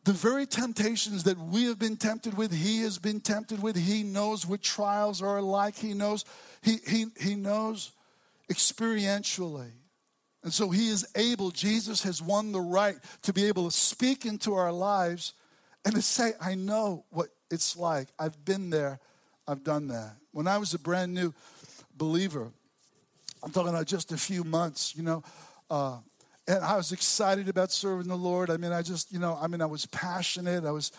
the 0.04 0.14
very 0.14 0.46
temptations 0.46 1.24
that 1.24 1.38
we 1.38 1.66
have 1.66 1.80
been 1.80 1.96
tempted 1.96 2.36
with, 2.36 2.52
he 2.52 2.82
has 2.82 3.00
been 3.00 3.22
tempted 3.22 3.62
with. 3.64 3.78
He 3.78 4.04
knows 4.04 4.46
what 4.46 4.62
trials 4.62 5.22
are 5.22 5.42
like. 5.42 5.76
He 5.76 5.94
knows, 5.94 6.26
he, 6.62 6.78
he, 6.86 7.06
he 7.20 7.36
knows 7.36 7.92
experientially. 8.52 9.72
And 10.44 10.52
so 10.52 10.70
he 10.70 10.90
is 10.90 11.08
able, 11.16 11.52
Jesus 11.52 12.04
has 12.04 12.22
won 12.22 12.52
the 12.52 12.60
right 12.60 12.98
to 13.22 13.32
be 13.32 13.46
able 13.46 13.70
to 13.70 13.72
speak 13.72 14.26
into 14.26 14.54
our 14.56 14.74
lives 14.74 15.34
and 15.86 15.96
to 15.96 16.02
say, 16.02 16.34
I 16.42 16.56
know 16.56 17.06
what 17.10 17.30
it's 17.50 17.78
like. 17.78 18.10
I've 18.20 18.44
been 18.44 18.70
there, 18.70 19.00
I've 19.48 19.64
done 19.64 19.88
that. 19.88 20.18
When 20.32 20.48
I 20.48 20.58
was 20.58 20.74
a 20.74 20.80
brand 20.80 21.14
new 21.14 21.34
believer, 21.96 22.52
I'm 23.42 23.52
talking 23.52 23.70
about 23.70 23.88
just 23.88 24.12
a 24.12 24.18
few 24.18 24.44
months, 24.44 24.96
you 24.98 25.04
know. 25.04 25.24
Uh, 25.70 26.00
and 26.48 26.64
I 26.64 26.76
was 26.76 26.92
excited 26.92 27.48
about 27.48 27.72
serving 27.72 28.08
the 28.08 28.18
Lord. 28.18 28.50
I 28.50 28.58
mean, 28.58 28.72
I 28.74 28.82
just, 28.82 29.12
you 29.14 29.20
know, 29.20 29.38
I 29.42 29.48
mean, 29.48 29.62
I 29.62 29.66
was 29.66 29.86
passionate. 29.88 30.66
I 30.66 30.72
was, 30.72 30.92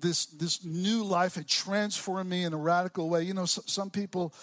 this 0.00 0.26
this 0.26 0.64
new 0.64 1.04
life 1.04 1.36
had 1.36 1.48
transformed 1.48 2.28
me 2.28 2.44
in 2.44 2.52
a 2.52 2.58
radical 2.58 3.08
way. 3.08 3.22
You 3.22 3.32
know, 3.34 3.46
some 3.46 3.88
people, 3.88 4.34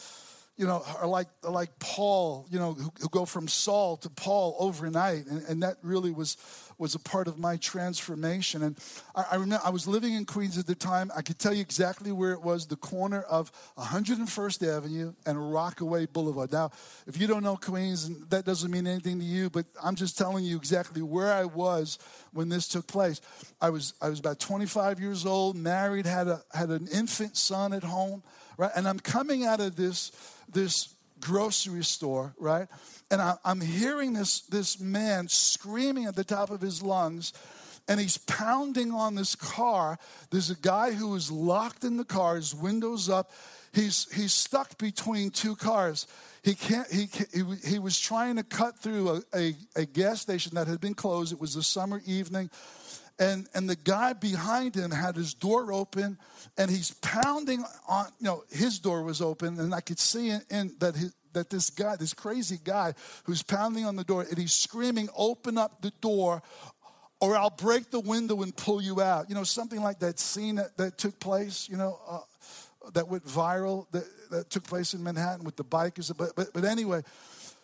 you 0.60 0.68
know, 0.68 0.84
are 1.00 1.08
like 1.08 1.30
are 1.46 1.52
like 1.52 1.80
Paul, 1.80 2.46
you 2.52 2.60
know, 2.60 2.74
who, 2.74 2.92
who, 3.00 3.08
go 3.08 3.26
from 3.26 3.48
Saul 3.48 3.96
to 3.98 4.10
Paul 4.10 4.58
overnight, 4.60 5.26
and, 5.28 5.42
and 5.48 5.64
that 5.64 5.78
really 5.82 6.12
was 6.12 6.36
was 6.78 6.96
a 6.96 7.00
part 7.00 7.28
of 7.28 7.38
my 7.38 7.58
transformation. 7.58 8.64
And 8.64 8.78
I, 9.14 9.26
I, 9.32 9.36
remember 9.36 9.62
I 9.64 9.70
was 9.70 9.88
living 9.88 10.14
in 10.14 10.26
Queens 10.26 10.58
at 10.58 10.66
the 10.66 10.76
time. 10.76 11.12
I 11.16 11.22
could 11.22 11.38
tell 11.38 11.54
you 11.54 11.62
exactly 11.62 12.12
where 12.12 12.32
it 12.32 12.42
was 12.42 12.68
the 12.68 12.78
corner 12.78 13.22
of 13.22 13.52
101st 13.78 14.78
Avenue 14.78 15.14
and 15.26 15.54
Rockaway 15.54 16.08
Boulevard. 16.08 16.52
Now, 16.52 16.72
if 17.06 17.20
you 17.20 17.28
don't 17.28 17.44
know 17.44 17.58
Queens, 17.58 18.10
that 18.30 18.46
doesn't 18.46 18.72
mean 18.72 18.88
anything 18.88 19.20
to 19.20 19.26
you, 19.26 19.50
but 19.50 19.66
I'm 19.84 19.96
just 19.96 20.18
telling 20.18 20.46
you 20.46 20.56
exactly 20.56 21.02
where 21.02 21.34
I 21.34 21.46
was 21.46 22.00
when 22.32 22.50
this 22.50 22.68
took 22.68 22.88
place. 22.88 23.20
I 23.62 23.70
was, 23.70 23.94
I 24.02 24.10
was 24.10 24.20
about 24.20 24.40
25 24.40 25.00
years 25.00 25.26
old, 25.26 25.58
married, 25.58 26.06
had, 26.06 26.28
a, 26.28 26.42
had 26.54 26.70
an 26.70 26.88
infant 26.94 27.36
son 27.36 27.74
at 27.74 27.84
home, 27.84 28.24
right? 28.58 28.72
And 28.76 28.88
I'm 28.88 29.00
coming 29.00 29.46
out 29.46 29.60
of 29.60 29.76
this, 29.76 30.12
this 30.54 30.94
grocery 31.20 31.84
store, 31.84 32.34
right? 32.40 32.68
and 33.12 33.22
I, 33.22 33.36
am 33.46 33.62
hearing 33.62 34.14
this, 34.14 34.42
this 34.42 34.80
man 34.80 35.28
screaming 35.28 36.06
at 36.06 36.16
the 36.16 36.24
top 36.24 36.52
of 36.52 36.62
his 36.62 36.84
lungs, 36.84 37.34
and 37.88 38.00
he's 38.00 38.18
pounding 38.18 38.92
on 38.92 39.16
this 39.16 39.36
car. 39.36 39.98
There's 40.30 40.52
a 40.52 40.56
guy 40.56 40.92
who 40.92 41.16
is 41.16 41.32
locked 41.32 41.84
in 41.84 41.98
the 41.98 42.06
car, 42.06 42.36
his 42.36 42.54
windows 42.54 43.10
up. 43.10 43.32
He's, 43.74 44.12
he's 44.14 44.34
stuck 44.34 44.78
between 44.78 45.32
two 45.32 45.56
cars. 45.56 46.08
He, 46.44 46.54
can't, 46.54 46.90
he, 46.92 47.08
he, 47.34 47.44
he 47.68 47.80
was 47.80 48.00
trying 48.00 48.36
to 48.36 48.44
cut 48.44 48.78
through 48.78 49.10
a, 49.10 49.22
a, 49.36 49.56
a 49.76 49.86
gas 49.86 50.22
station 50.22 50.54
that 50.56 50.68
had 50.68 50.80
been 50.80 50.94
closed. 50.94 51.34
It 51.34 51.40
was 51.40 51.56
a 51.56 51.64
summer 51.64 52.02
evening 52.06 52.50
and 53.20 53.48
and 53.54 53.70
the 53.70 53.76
guy 53.76 54.14
behind 54.14 54.76
him 54.76 54.92
had 54.92 55.16
his 55.16 55.34
door 55.34 55.72
open 55.72 56.18
and 56.58 56.72
he's 56.72 56.92
pounding 57.02 57.64
on 57.88 58.08
you 58.20 58.26
know 58.26 58.44
his 58.50 58.80
door 58.80 59.04
was 59.04 59.22
open 59.22 59.60
and 59.60 59.76
i 59.76 59.82
could 59.82 60.00
see 60.00 60.30
in, 60.30 60.42
in 60.50 60.76
that 60.80 60.96
his, 60.96 61.14
that 61.34 61.50
this 61.50 61.70
guy, 61.70 61.96
this 61.96 62.14
crazy 62.14 62.60
guy 62.64 62.94
who's 63.24 63.44
pounding 63.44 63.86
on 63.86 63.96
the 63.96 64.04
door 64.04 64.26
and 64.28 64.38
he's 64.38 64.54
screaming, 64.54 65.10
Open 65.16 65.58
up 65.58 65.82
the 65.82 65.92
door 66.02 66.42
or 67.22 67.36
I'll 67.36 67.50
break 67.50 67.92
the 67.92 68.00
window 68.00 68.42
and 68.42 68.56
pull 68.56 68.82
you 68.82 69.02
out. 69.02 69.30
You 69.30 69.36
know, 69.36 69.44
something 69.44 69.82
like 69.82 70.00
that 70.00 70.20
scene 70.20 70.56
that, 70.56 70.78
that 70.78 70.98
took 70.98 71.20
place, 71.20 71.68
you 71.70 71.78
know, 71.78 72.00
uh, 72.08 72.20
that 72.94 73.08
went 73.08 73.26
viral 73.26 73.88
that, 73.92 74.06
that 74.32 74.50
took 74.50 74.64
place 74.64 74.94
in 74.94 75.04
Manhattan 75.04 75.44
with 75.44 75.58
the 75.58 75.66
bikers. 75.66 76.16
But, 76.16 76.36
but, 76.36 76.54
but 76.54 76.64
anyway, 76.64 77.04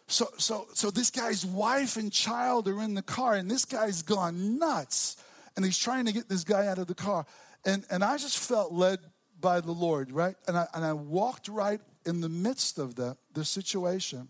so, 0.08 0.28
so, 0.38 0.68
so 0.74 0.92
this 0.92 1.10
guy's 1.10 1.46
wife 1.46 1.96
and 1.98 2.12
child 2.12 2.68
are 2.68 2.82
in 2.82 2.94
the 2.94 3.02
car 3.02 3.34
and 3.34 3.50
this 3.50 3.66
guy's 3.66 4.02
gone 4.04 4.60
nuts 4.60 5.18
and 5.56 5.66
he's 5.66 5.78
trying 5.78 6.06
to 6.06 6.12
get 6.12 6.28
this 6.30 6.44
guy 6.44 6.68
out 6.68 6.78
of 6.78 6.88
the 6.88 6.96
car. 6.96 7.26
And, 7.66 7.86
and 7.90 8.04
I 8.04 8.18
just 8.18 8.38
felt 8.38 8.72
led 8.74 9.00
by 9.40 9.62
the 9.62 9.72
Lord, 9.72 10.12
right? 10.12 10.36
And 10.48 10.58
I, 10.58 10.68
and 10.74 10.84
I 10.86 10.94
walked 10.94 11.48
right 11.48 11.82
in 12.06 12.22
the 12.22 12.30
midst 12.30 12.78
of 12.78 12.96
the, 12.96 13.18
the 13.34 13.46
situation. 13.46 14.28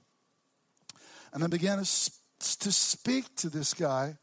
And 1.34 1.44
I 1.44 1.48
began 1.48 1.78
to, 1.78 2.12
to 2.40 2.72
speak 2.72 3.36
to 3.38 3.50
this 3.50 3.74
guy 3.74 4.18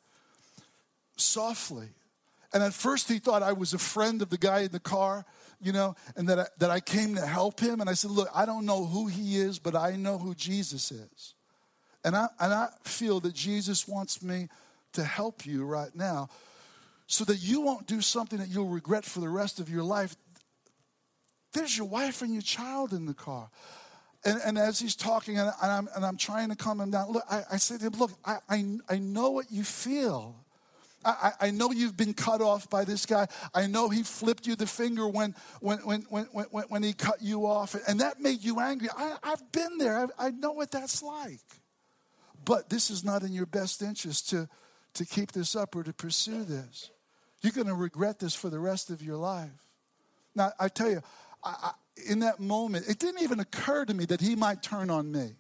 softly. 1.16 1.88
And 2.54 2.62
at 2.62 2.74
first 2.74 3.08
he 3.08 3.18
thought 3.18 3.42
I 3.42 3.52
was 3.52 3.74
a 3.74 3.78
friend 3.78 4.22
of 4.22 4.30
the 4.30 4.38
guy 4.38 4.60
in 4.60 4.72
the 4.72 4.80
car, 4.80 5.24
you 5.60 5.72
know, 5.72 5.94
and 6.16 6.28
that 6.28 6.38
I, 6.38 6.46
that 6.58 6.70
I 6.70 6.80
came 6.80 7.14
to 7.14 7.26
help 7.26 7.60
him. 7.60 7.80
And 7.80 7.88
I 7.88 7.94
said, 7.94 8.10
Look, 8.10 8.28
I 8.34 8.44
don't 8.44 8.66
know 8.66 8.84
who 8.84 9.06
he 9.06 9.36
is, 9.38 9.58
but 9.58 9.74
I 9.74 9.96
know 9.96 10.18
who 10.18 10.34
Jesus 10.34 10.90
is. 10.90 11.34
And 12.04 12.16
I, 12.16 12.26
and 12.40 12.52
I 12.52 12.68
feel 12.82 13.20
that 13.20 13.34
Jesus 13.34 13.86
wants 13.86 14.22
me 14.22 14.48
to 14.92 15.04
help 15.04 15.46
you 15.46 15.64
right 15.64 15.94
now 15.94 16.28
so 17.06 17.24
that 17.24 17.36
you 17.36 17.60
won't 17.60 17.86
do 17.86 18.00
something 18.00 18.38
that 18.38 18.48
you'll 18.48 18.68
regret 18.68 19.04
for 19.04 19.20
the 19.20 19.28
rest 19.28 19.60
of 19.60 19.68
your 19.68 19.82
life 19.82 20.16
there's 21.52 21.76
your 21.76 21.86
wife 21.86 22.22
and 22.22 22.32
your 22.32 22.42
child 22.42 22.92
in 22.92 23.06
the 23.06 23.14
car. 23.14 23.50
And, 24.24 24.40
and 24.44 24.58
as 24.58 24.78
he's 24.78 24.94
talking, 24.94 25.38
and, 25.38 25.50
and, 25.62 25.72
I'm, 25.72 25.88
and 25.94 26.04
I'm 26.04 26.16
trying 26.16 26.48
to 26.50 26.56
calm 26.56 26.80
him 26.80 26.90
down, 26.90 27.10
look, 27.10 27.24
I, 27.30 27.42
I 27.52 27.56
said 27.56 27.80
to 27.80 27.86
him, 27.86 27.92
Look, 27.98 28.12
I, 28.24 28.38
I, 28.48 28.78
I 28.88 28.98
know 28.98 29.30
what 29.30 29.50
you 29.50 29.64
feel. 29.64 30.36
I, 31.04 31.32
I, 31.40 31.50
know 31.50 31.72
you've 31.72 31.96
been 31.96 32.14
cut 32.14 32.40
off 32.40 32.70
by 32.70 32.84
this 32.84 33.06
guy. 33.06 33.26
I 33.52 33.66
know 33.66 33.88
he 33.88 34.04
flipped 34.04 34.46
you 34.46 34.54
the 34.54 34.68
finger 34.68 35.08
when, 35.08 35.34
when, 35.58 35.78
when, 35.78 36.02
when, 36.02 36.26
when, 36.52 36.64
when 36.68 36.82
he 36.84 36.92
cut 36.92 37.20
you 37.20 37.44
off, 37.44 37.74
and 37.88 37.98
that 37.98 38.20
made 38.20 38.44
you 38.44 38.60
angry. 38.60 38.88
I, 38.96 39.16
have 39.24 39.42
been 39.50 39.78
there, 39.78 40.06
I, 40.16 40.26
I 40.26 40.30
know 40.30 40.52
what 40.52 40.70
that's 40.70 41.02
like. 41.02 41.40
But 42.44 42.70
this 42.70 42.88
is 42.88 43.02
not 43.02 43.24
in 43.24 43.32
your 43.32 43.46
best 43.46 43.82
interest 43.82 44.30
to, 44.30 44.48
to 44.94 45.06
keep 45.06 45.32
this 45.32 45.56
up 45.56 45.74
or 45.74 45.82
to 45.82 45.92
pursue 45.92 46.44
this. 46.44 46.90
You're 47.40 47.52
going 47.52 47.66
to 47.66 47.74
regret 47.74 48.18
this 48.18 48.34
for 48.34 48.50
the 48.50 48.58
rest 48.58 48.90
of 48.90 49.02
your 49.02 49.16
life. 49.16 49.50
Now, 50.34 50.52
I 50.58 50.68
tell 50.68 50.90
you, 50.90 51.02
I, 51.42 51.72
in 52.08 52.20
that 52.20 52.40
moment, 52.40 52.88
it 52.88 52.98
didn't 52.98 53.22
even 53.22 53.40
occur 53.40 53.84
to 53.84 53.94
me 53.94 54.04
that 54.06 54.20
he 54.20 54.36
might 54.36 54.62
turn 54.62 54.90
on 54.90 55.10
me. 55.10 55.32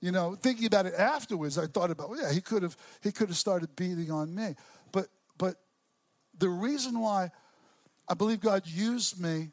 You 0.00 0.12
know, 0.12 0.34
thinking 0.34 0.66
about 0.66 0.86
it 0.86 0.94
afterwards, 0.94 1.58
I 1.58 1.66
thought 1.66 1.90
about, 1.90 2.10
well, 2.10 2.20
yeah, 2.20 2.32
he 2.32 2.40
could 2.40 2.62
have 2.62 2.76
he 3.02 3.10
could 3.10 3.28
have 3.28 3.36
started 3.36 3.74
beating 3.76 4.10
on 4.10 4.34
me. 4.34 4.54
But 4.92 5.08
but 5.38 5.56
the 6.38 6.48
reason 6.48 7.00
why 7.00 7.30
I 8.08 8.14
believe 8.14 8.40
God 8.40 8.66
used 8.66 9.20
me 9.20 9.50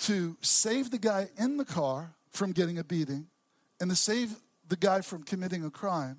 to 0.00 0.36
save 0.42 0.90
the 0.90 0.98
guy 0.98 1.28
in 1.38 1.56
the 1.56 1.64
car 1.64 2.12
from 2.30 2.52
getting 2.52 2.78
a 2.78 2.84
beating 2.84 3.28
and 3.80 3.90
to 3.90 3.96
save 3.96 4.34
the 4.68 4.76
guy 4.76 5.00
from 5.00 5.22
committing 5.22 5.64
a 5.64 5.70
crime 5.70 6.18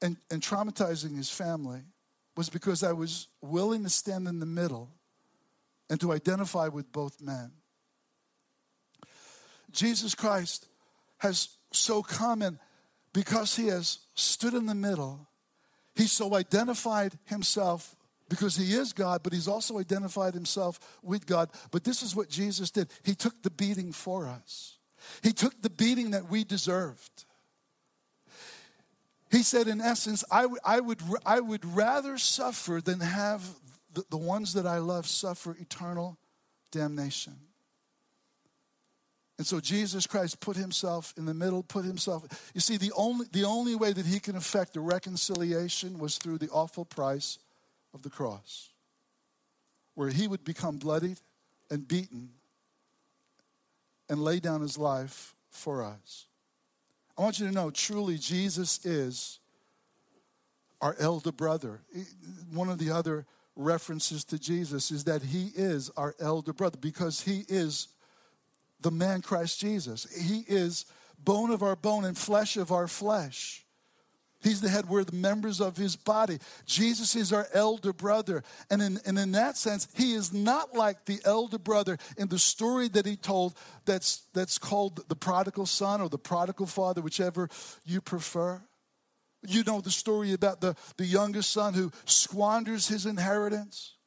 and, 0.00 0.16
and 0.30 0.42
traumatizing 0.42 1.16
his 1.16 1.30
family 1.30 1.80
was 2.36 2.48
because 2.48 2.82
I 2.82 2.92
was 2.92 3.28
willing 3.40 3.82
to 3.84 3.90
stand 3.90 4.28
in 4.28 4.38
the 4.38 4.46
middle 4.46 4.90
and 5.90 6.00
to 6.00 6.12
identify 6.12 6.68
with 6.68 6.92
both 6.92 7.20
men. 7.20 7.50
Jesus 9.72 10.14
Christ 10.14 10.66
has 11.18 11.48
so 11.72 12.02
come 12.02 12.42
and 12.42 12.58
because 13.12 13.56
he 13.56 13.66
has 13.66 13.98
stood 14.14 14.54
in 14.54 14.66
the 14.66 14.74
middle, 14.74 15.26
he 15.94 16.06
so 16.06 16.34
identified 16.34 17.18
himself 17.24 17.96
because 18.28 18.56
he 18.56 18.74
is 18.74 18.92
God, 18.92 19.22
but 19.22 19.32
he's 19.32 19.48
also 19.48 19.78
identified 19.78 20.34
himself 20.34 20.78
with 21.02 21.26
God. 21.26 21.50
But 21.70 21.84
this 21.84 22.02
is 22.02 22.14
what 22.14 22.28
Jesus 22.28 22.70
did 22.70 22.88
He 23.02 23.14
took 23.14 23.42
the 23.42 23.50
beating 23.50 23.92
for 23.92 24.26
us, 24.26 24.78
He 25.22 25.32
took 25.32 25.60
the 25.60 25.70
beating 25.70 26.12
that 26.12 26.30
we 26.30 26.44
deserved. 26.44 27.24
He 29.30 29.42
said, 29.42 29.68
in 29.68 29.80
essence, 29.80 30.24
I, 30.30 30.42
w- 30.42 30.60
I, 30.64 30.80
would, 30.80 31.00
I 31.26 31.40
would 31.40 31.64
rather 31.64 32.16
suffer 32.16 32.80
than 32.82 33.00
have 33.00 33.42
the, 33.92 34.04
the 34.10 34.16
ones 34.16 34.54
that 34.54 34.66
I 34.66 34.78
love 34.78 35.06
suffer 35.06 35.56
eternal 35.60 36.16
damnation. 36.70 37.34
And 39.38 39.46
so 39.46 39.60
Jesus 39.60 40.06
Christ 40.06 40.40
put 40.40 40.56
himself 40.56 41.14
in 41.16 41.24
the 41.24 41.34
middle, 41.34 41.62
put 41.62 41.84
himself. 41.84 42.50
You 42.54 42.60
see, 42.60 42.76
the 42.76 42.92
only, 42.96 43.26
the 43.32 43.44
only 43.44 43.76
way 43.76 43.92
that 43.92 44.06
he 44.06 44.18
can 44.18 44.34
effect 44.34 44.76
a 44.76 44.80
reconciliation 44.80 45.98
was 45.98 46.18
through 46.18 46.38
the 46.38 46.48
awful 46.48 46.84
price 46.84 47.38
of 47.94 48.02
the 48.02 48.10
cross, 48.10 48.70
where 49.94 50.08
he 50.08 50.26
would 50.26 50.44
become 50.44 50.78
bloodied 50.78 51.18
and 51.70 51.86
beaten 51.86 52.30
and 54.08 54.24
lay 54.24 54.40
down 54.40 54.60
his 54.60 54.78
life 54.78 55.34
for 55.50 55.84
us. 55.84 56.27
I 57.18 57.22
want 57.22 57.40
you 57.40 57.48
to 57.48 57.52
know 57.52 57.70
truly, 57.70 58.16
Jesus 58.16 58.84
is 58.86 59.40
our 60.80 60.94
elder 61.00 61.32
brother. 61.32 61.80
One 62.52 62.68
of 62.68 62.78
the 62.78 62.92
other 62.92 63.26
references 63.56 64.22
to 64.26 64.38
Jesus 64.38 64.92
is 64.92 65.02
that 65.04 65.22
he 65.22 65.50
is 65.56 65.90
our 65.96 66.14
elder 66.20 66.52
brother 66.52 66.78
because 66.80 67.20
he 67.20 67.44
is 67.48 67.88
the 68.80 68.92
man 68.92 69.20
Christ 69.20 69.58
Jesus. 69.58 70.06
He 70.16 70.44
is 70.46 70.86
bone 71.18 71.50
of 71.50 71.64
our 71.64 71.74
bone 71.74 72.04
and 72.04 72.16
flesh 72.16 72.56
of 72.56 72.70
our 72.70 72.86
flesh. 72.86 73.66
He's 74.40 74.60
the 74.60 74.68
head. 74.68 74.88
We're 74.88 75.04
the 75.04 75.16
members 75.16 75.60
of 75.60 75.76
his 75.76 75.96
body. 75.96 76.38
Jesus 76.64 77.16
is 77.16 77.32
our 77.32 77.48
elder 77.52 77.92
brother. 77.92 78.44
And 78.70 78.80
in, 78.80 78.98
and 79.04 79.18
in 79.18 79.32
that 79.32 79.56
sense, 79.56 79.88
he 79.94 80.14
is 80.14 80.32
not 80.32 80.74
like 80.74 81.04
the 81.04 81.20
elder 81.24 81.58
brother 81.58 81.98
in 82.16 82.28
the 82.28 82.38
story 82.38 82.88
that 82.88 83.04
he 83.04 83.16
told 83.16 83.54
that's, 83.84 84.22
that's 84.34 84.58
called 84.58 85.08
the 85.08 85.16
prodigal 85.16 85.66
son 85.66 86.00
or 86.00 86.08
the 86.08 86.18
prodigal 86.18 86.66
father, 86.66 87.00
whichever 87.00 87.48
you 87.84 88.00
prefer. 88.00 88.62
You 89.46 89.64
know 89.64 89.80
the 89.80 89.90
story 89.90 90.32
about 90.32 90.60
the, 90.60 90.76
the 90.96 91.06
youngest 91.06 91.50
son 91.50 91.74
who 91.74 91.90
squanders 92.04 92.88
his 92.88 93.06
inheritance 93.06 93.97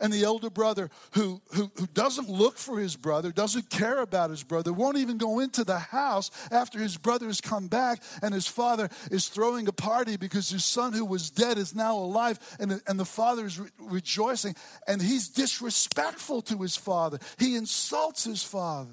and 0.00 0.12
the 0.12 0.24
elder 0.24 0.50
brother 0.50 0.90
who, 1.12 1.40
who, 1.54 1.70
who 1.76 1.86
doesn't 1.88 2.28
look 2.28 2.58
for 2.58 2.78
his 2.78 2.96
brother, 2.96 3.32
doesn't 3.32 3.70
care 3.70 4.00
about 4.00 4.30
his 4.30 4.42
brother, 4.42 4.72
won't 4.72 4.98
even 4.98 5.18
go 5.18 5.40
into 5.40 5.64
the 5.64 5.78
house 5.78 6.30
after 6.50 6.78
his 6.78 6.96
brother 6.96 7.26
has 7.26 7.40
come 7.40 7.68
back 7.68 8.02
and 8.22 8.34
his 8.34 8.46
father 8.46 8.88
is 9.10 9.28
throwing 9.28 9.68
a 9.68 9.72
party 9.72 10.16
because 10.16 10.50
his 10.50 10.64
son 10.64 10.92
who 10.92 11.04
was 11.04 11.30
dead 11.30 11.58
is 11.58 11.74
now 11.74 11.96
alive 11.96 12.38
and, 12.58 12.80
and 12.86 12.98
the 12.98 13.04
father 13.04 13.46
is 13.46 13.58
re- 13.58 13.68
rejoicing 13.78 14.54
and 14.86 15.00
he's 15.00 15.28
disrespectful 15.28 16.42
to 16.42 16.58
his 16.58 16.76
father. 16.76 17.18
He 17.38 17.56
insults 17.56 18.24
his 18.24 18.42
father. 18.42 18.90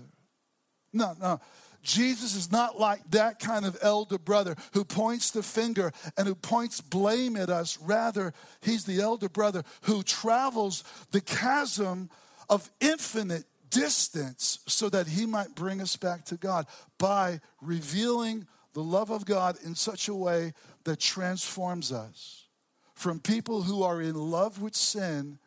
No, 0.93 1.15
no. 1.19 1.39
Jesus 1.87 2.35
is 2.35 2.51
not 2.51 2.77
like 2.77 2.99
that 3.11 3.39
kind 3.39 3.65
of 3.65 3.77
elder 3.81 4.17
brother 4.17 4.57
who 4.73 4.83
points 4.83 5.31
the 5.31 5.41
finger 5.41 5.93
and 6.17 6.27
who 6.27 6.35
points 6.35 6.81
blame 6.81 7.37
at 7.37 7.49
us. 7.49 7.79
Rather, 7.81 8.33
he's 8.61 8.83
the 8.83 8.99
elder 8.99 9.29
brother 9.29 9.63
who 9.83 10.03
travels 10.03 10.83
the 11.11 11.21
chasm 11.21 12.09
of 12.49 12.69
infinite 12.81 13.45
distance 13.69 14.59
so 14.67 14.89
that 14.89 15.07
he 15.07 15.25
might 15.25 15.55
bring 15.55 15.79
us 15.79 15.95
back 15.95 16.25
to 16.25 16.35
God 16.35 16.67
by 16.97 17.39
revealing 17.61 18.47
the 18.73 18.83
love 18.83 19.09
of 19.09 19.25
God 19.25 19.55
in 19.63 19.73
such 19.73 20.09
a 20.09 20.13
way 20.13 20.53
that 20.83 20.99
transforms 20.99 21.93
us 21.93 22.47
from 22.95 23.21
people 23.21 23.61
who 23.61 23.83
are 23.83 24.01
in 24.01 24.15
love 24.15 24.61
with 24.61 24.75
sin 24.75 25.39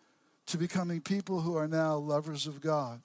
to 0.46 0.56
becoming 0.56 1.02
people 1.02 1.42
who 1.42 1.54
are 1.54 1.68
now 1.68 1.96
lovers 1.96 2.46
of 2.46 2.62
God. 2.62 3.02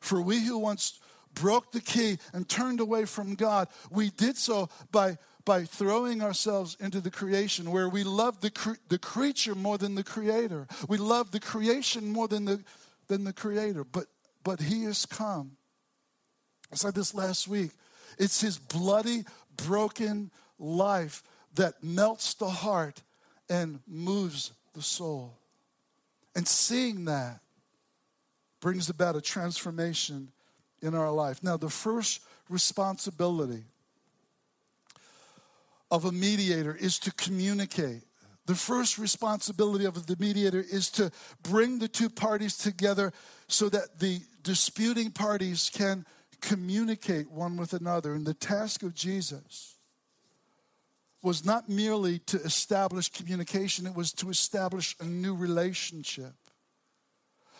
For 0.00 0.20
we 0.20 0.40
who 0.40 0.58
once 0.58 1.00
broke 1.34 1.72
the 1.72 1.80
key 1.80 2.18
and 2.32 2.48
turned 2.48 2.80
away 2.80 3.04
from 3.04 3.34
God, 3.34 3.68
we 3.90 4.10
did 4.10 4.36
so 4.36 4.68
by, 4.90 5.18
by 5.44 5.64
throwing 5.64 6.22
ourselves 6.22 6.76
into 6.80 7.00
the 7.00 7.10
creation 7.10 7.70
where 7.70 7.88
we 7.88 8.04
love 8.04 8.40
the, 8.40 8.50
cre- 8.50 8.80
the 8.88 8.98
creature 8.98 9.54
more 9.54 9.78
than 9.78 9.94
the 9.94 10.04
creator. 10.04 10.66
We 10.88 10.98
love 10.98 11.30
the 11.30 11.40
creation 11.40 12.12
more 12.12 12.28
than 12.28 12.44
the, 12.44 12.62
than 13.08 13.24
the 13.24 13.32
creator. 13.32 13.84
But, 13.84 14.06
but 14.44 14.60
he 14.60 14.84
has 14.84 15.06
come. 15.06 15.52
I 16.72 16.76
said 16.76 16.94
this 16.94 17.14
last 17.14 17.48
week. 17.48 17.70
It's 18.18 18.40
his 18.40 18.58
bloody, 18.58 19.24
broken 19.56 20.30
life 20.58 21.22
that 21.54 21.82
melts 21.82 22.34
the 22.34 22.48
heart 22.48 23.02
and 23.48 23.80
moves 23.86 24.52
the 24.74 24.82
soul. 24.82 25.38
And 26.34 26.48
seeing 26.48 27.04
that 27.06 27.40
brings 28.60 28.88
about 28.88 29.16
a 29.16 29.20
transformation 29.20 30.28
in 30.82 30.94
our 30.94 31.10
life. 31.10 31.42
Now, 31.42 31.56
the 31.56 31.70
first 31.70 32.20
responsibility 32.48 33.64
of 35.90 36.04
a 36.04 36.12
mediator 36.12 36.74
is 36.74 36.98
to 37.00 37.12
communicate. 37.12 38.02
The 38.46 38.54
first 38.54 38.98
responsibility 38.98 39.84
of 39.84 40.06
the 40.06 40.16
mediator 40.18 40.64
is 40.68 40.90
to 40.92 41.12
bring 41.42 41.78
the 41.78 41.88
two 41.88 42.10
parties 42.10 42.56
together 42.56 43.12
so 43.46 43.68
that 43.68 44.00
the 44.00 44.20
disputing 44.42 45.10
parties 45.10 45.70
can 45.72 46.04
communicate 46.40 47.30
one 47.30 47.56
with 47.56 47.72
another. 47.72 48.14
And 48.14 48.26
the 48.26 48.34
task 48.34 48.82
of 48.82 48.94
Jesus 48.94 49.76
was 51.22 51.44
not 51.44 51.68
merely 51.68 52.18
to 52.18 52.38
establish 52.38 53.08
communication, 53.08 53.86
it 53.86 53.94
was 53.94 54.12
to 54.12 54.28
establish 54.28 54.96
a 54.98 55.04
new 55.04 55.36
relationship. 55.36 56.34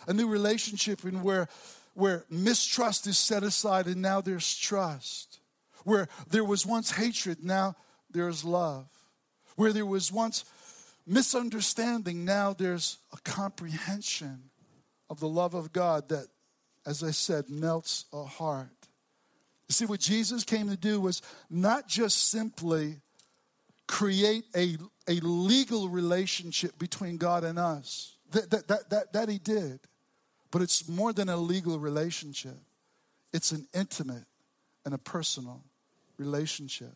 A 0.08 0.12
new 0.12 0.26
relationship 0.26 1.04
in 1.04 1.22
where 1.22 1.48
where 1.94 2.24
mistrust 2.30 3.06
is 3.06 3.18
set 3.18 3.42
aside 3.42 3.86
and 3.86 4.00
now 4.00 4.20
there's 4.20 4.56
trust. 4.56 5.40
Where 5.84 6.08
there 6.30 6.44
was 6.44 6.64
once 6.64 6.92
hatred, 6.92 7.44
now 7.44 7.76
there's 8.10 8.44
love. 8.44 8.86
Where 9.56 9.72
there 9.72 9.86
was 9.86 10.12
once 10.12 10.44
misunderstanding, 11.06 12.24
now 12.24 12.52
there's 12.52 12.98
a 13.12 13.18
comprehension 13.28 14.44
of 15.10 15.20
the 15.20 15.28
love 15.28 15.54
of 15.54 15.72
God 15.72 16.08
that, 16.08 16.26
as 16.86 17.02
I 17.02 17.10
said, 17.10 17.50
melts 17.50 18.06
a 18.12 18.24
heart. 18.24 18.68
You 19.68 19.72
see, 19.72 19.86
what 19.86 20.00
Jesus 20.00 20.44
came 20.44 20.68
to 20.68 20.76
do 20.76 21.00
was 21.00 21.22
not 21.50 21.88
just 21.88 22.30
simply 22.30 23.00
create 23.86 24.44
a, 24.56 24.76
a 25.08 25.14
legal 25.20 25.88
relationship 25.88 26.78
between 26.78 27.16
God 27.16 27.44
and 27.44 27.58
us. 27.58 28.16
That, 28.30 28.50
that, 28.50 28.68
that, 28.68 28.90
that, 28.90 29.12
that 29.12 29.28
he 29.28 29.38
did. 29.38 29.80
But 30.52 30.62
it's 30.62 30.86
more 30.86 31.12
than 31.12 31.28
a 31.28 31.36
legal 31.36 31.80
relationship, 31.80 32.58
it's 33.32 33.50
an 33.50 33.66
intimate 33.74 34.26
and 34.84 34.94
a 34.94 34.98
personal 34.98 35.64
relationship. 36.18 36.94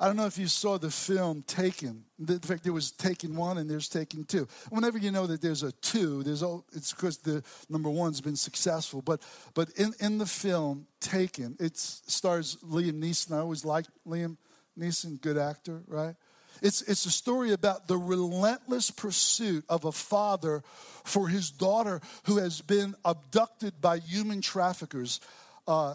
I 0.00 0.06
don't 0.06 0.16
know 0.16 0.26
if 0.26 0.38
you 0.38 0.46
saw 0.46 0.78
the 0.78 0.90
film 0.90 1.42
Taken. 1.42 2.04
In 2.20 2.38
fact, 2.38 2.62
there 2.62 2.72
was 2.72 2.92
Taken 2.92 3.34
one 3.34 3.58
and 3.58 3.68
there's 3.68 3.88
Taken 3.88 4.24
two. 4.24 4.46
Whenever 4.70 4.96
you 4.98 5.10
know 5.10 5.26
that 5.26 5.40
there's 5.40 5.64
a 5.64 5.72
two, 5.72 6.22
there's 6.22 6.42
it's 6.72 6.92
because 6.92 7.18
the 7.18 7.42
number 7.68 7.90
one's 7.90 8.20
been 8.20 8.36
successful. 8.36 9.02
But 9.02 9.22
but 9.54 9.70
in, 9.70 9.92
in 10.00 10.18
the 10.18 10.26
film 10.26 10.86
Taken, 11.00 11.56
it 11.58 11.76
stars 11.76 12.58
Liam 12.64 13.00
Neeson. 13.00 13.32
I 13.34 13.38
always 13.38 13.64
liked 13.64 13.90
Liam 14.06 14.36
Neeson, 14.78 15.20
good 15.20 15.38
actor, 15.38 15.82
right? 15.88 16.14
It's, 16.62 16.82
it's 16.82 17.06
a 17.06 17.10
story 17.10 17.52
about 17.52 17.88
the 17.88 17.96
relentless 17.96 18.90
pursuit 18.90 19.64
of 19.68 19.84
a 19.84 19.92
father 19.92 20.62
for 21.04 21.28
his 21.28 21.50
daughter 21.50 22.00
who 22.24 22.38
has 22.38 22.60
been 22.60 22.94
abducted 23.04 23.80
by 23.80 23.98
human 23.98 24.40
traffickers. 24.40 25.20
Uh, 25.66 25.94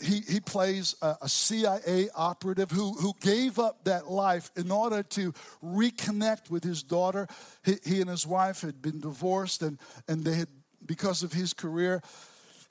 he, 0.00 0.20
he 0.28 0.40
plays 0.40 0.94
a, 1.02 1.16
a, 1.22 1.28
CIA 1.28 2.08
operative 2.14 2.70
who, 2.70 2.94
who 2.94 3.12
gave 3.20 3.58
up 3.58 3.84
that 3.84 4.10
life 4.10 4.50
in 4.56 4.70
order 4.70 5.02
to 5.02 5.32
reconnect 5.64 6.50
with 6.50 6.64
his 6.64 6.82
daughter. 6.82 7.28
He, 7.64 7.76
he 7.84 8.00
and 8.00 8.10
his 8.10 8.26
wife 8.26 8.60
had 8.62 8.82
been 8.82 9.00
divorced, 9.00 9.62
and, 9.62 9.78
and 10.08 10.24
they 10.24 10.34
had, 10.34 10.48
because 10.84 11.22
of 11.22 11.32
his 11.32 11.52
career, 11.54 12.02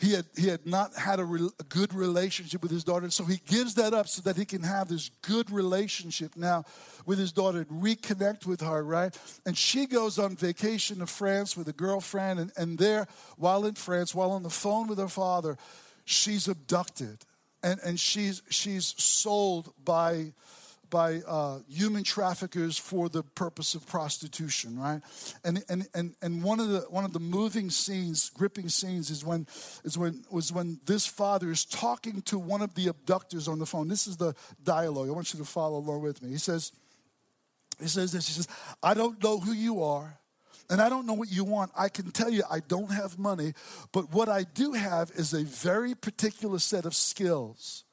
he 0.03 0.11
had, 0.11 0.25
he 0.35 0.47
had 0.49 0.65
not 0.65 0.93
had 0.95 1.19
a, 1.19 1.25
re, 1.25 1.49
a, 1.59 1.63
good 1.63 1.93
relationship 1.93 2.61
with 2.61 2.71
his 2.71 2.83
daughter. 2.83 3.09
So 3.09 3.23
he 3.23 3.39
gives 3.47 3.75
that 3.75 3.93
up 3.93 4.09
so 4.09 4.21
that 4.23 4.35
he 4.35 4.43
can 4.43 4.61
have 4.61 4.89
this 4.89 5.09
good 5.21 5.49
relationship 5.49 6.35
now 6.35 6.65
with 7.05 7.17
his 7.17 7.31
daughter 7.31 7.59
and 7.59 7.81
reconnect 7.81 8.45
with 8.45 8.59
her, 8.59 8.83
right? 8.83 9.17
And 9.45 9.57
she 9.57 9.85
goes 9.85 10.19
on 10.19 10.35
vacation 10.35 10.99
to 10.99 11.07
France 11.07 11.55
with 11.55 11.69
a 11.69 11.73
girlfriend. 11.73 12.41
And, 12.41 12.51
and 12.57 12.77
there, 12.77 13.07
while 13.37 13.65
in 13.65 13.75
France, 13.75 14.13
while 14.13 14.31
on 14.31 14.43
the 14.43 14.49
phone 14.49 14.87
with 14.87 14.97
her 14.97 15.07
father, 15.07 15.57
she's 16.03 16.49
abducted. 16.49 17.23
And, 17.63 17.79
and 17.81 17.97
she's, 17.97 18.41
she's 18.49 18.93
sold 18.97 19.73
by 19.85 20.33
by 20.93 21.21
uh, 21.27 21.57
human 21.67 22.03
traffickers 22.03 22.77
for 22.77 23.09
the 23.09 23.23
purpose 23.23 23.73
of 23.73 23.83
prostitution, 23.87 24.77
right? 24.77 25.01
And, 25.43 25.63
and, 25.67 25.87
and, 25.95 26.13
and 26.21 26.43
one, 26.43 26.59
of 26.59 26.69
the, 26.69 26.81
one 26.81 27.03
of 27.03 27.13
the 27.13 27.19
moving 27.19 27.71
scenes, 27.71 28.29
gripping 28.29 28.69
scenes, 28.69 29.09
is 29.09 29.25
when, 29.25 29.47
is 29.83 29.97
when, 29.97 30.23
was 30.29 30.53
when 30.53 30.79
this 30.85 31.07
father 31.07 31.49
is 31.49 31.65
talking 31.65 32.21
to 32.23 32.37
one 32.37 32.61
of 32.61 32.75
the 32.75 32.89
abductors 32.89 33.47
on 33.47 33.57
the 33.57 33.65
phone. 33.65 33.87
This 33.87 34.05
is 34.05 34.17
the 34.17 34.35
dialogue. 34.63 35.09
I 35.09 35.13
want 35.13 35.33
you 35.33 35.39
to 35.39 35.45
follow 35.45 35.79
along 35.79 36.03
with 36.03 36.21
me. 36.21 36.29
He 36.29 36.37
says, 36.37 36.71
he 37.79 37.87
says 37.87 38.11
this, 38.11 38.27
he 38.27 38.33
says, 38.33 38.47
I 38.83 38.93
don't 38.93 39.21
know 39.23 39.39
who 39.39 39.51
you 39.51 39.81
are. 39.81 40.19
And 40.69 40.79
I 40.79 40.89
don't 40.89 41.07
know 41.07 41.13
what 41.13 41.31
you 41.31 41.43
want. 41.43 41.71
I 41.75 41.89
can 41.89 42.11
tell 42.11 42.29
you 42.29 42.43
I 42.51 42.59
don't 42.59 42.91
have 42.91 43.17
money, 43.17 43.53
but 43.91 44.13
what 44.13 44.29
I 44.29 44.43
do 44.43 44.73
have 44.73 45.09
is 45.15 45.33
a 45.33 45.43
very 45.43 45.95
particular 45.95 46.59
set 46.59 46.85
of 46.85 46.93
skills 46.93 47.83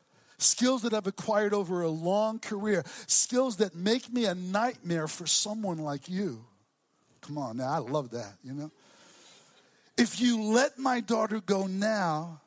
skills 0.42 0.82
that 0.82 0.94
I've 0.94 1.06
acquired 1.06 1.54
over 1.54 1.82
a 1.82 1.88
long 1.88 2.38
career, 2.38 2.84
skills 3.06 3.56
that 3.56 3.74
make 3.74 4.12
me 4.12 4.24
a 4.24 4.34
nightmare 4.34 5.08
for 5.08 5.26
someone 5.26 5.78
like 5.78 6.08
you. 6.08 6.44
Come 7.20 7.38
on, 7.38 7.58
now 7.58 7.70
I 7.70 7.78
love 7.78 8.10
that, 8.10 8.34
you 8.42 8.52
know. 8.52 8.70
If 9.96 10.20
you 10.20 10.42
let 10.42 10.78
my 10.78 11.00
daughter 11.00 11.40
go 11.40 11.66
now, 11.66 12.40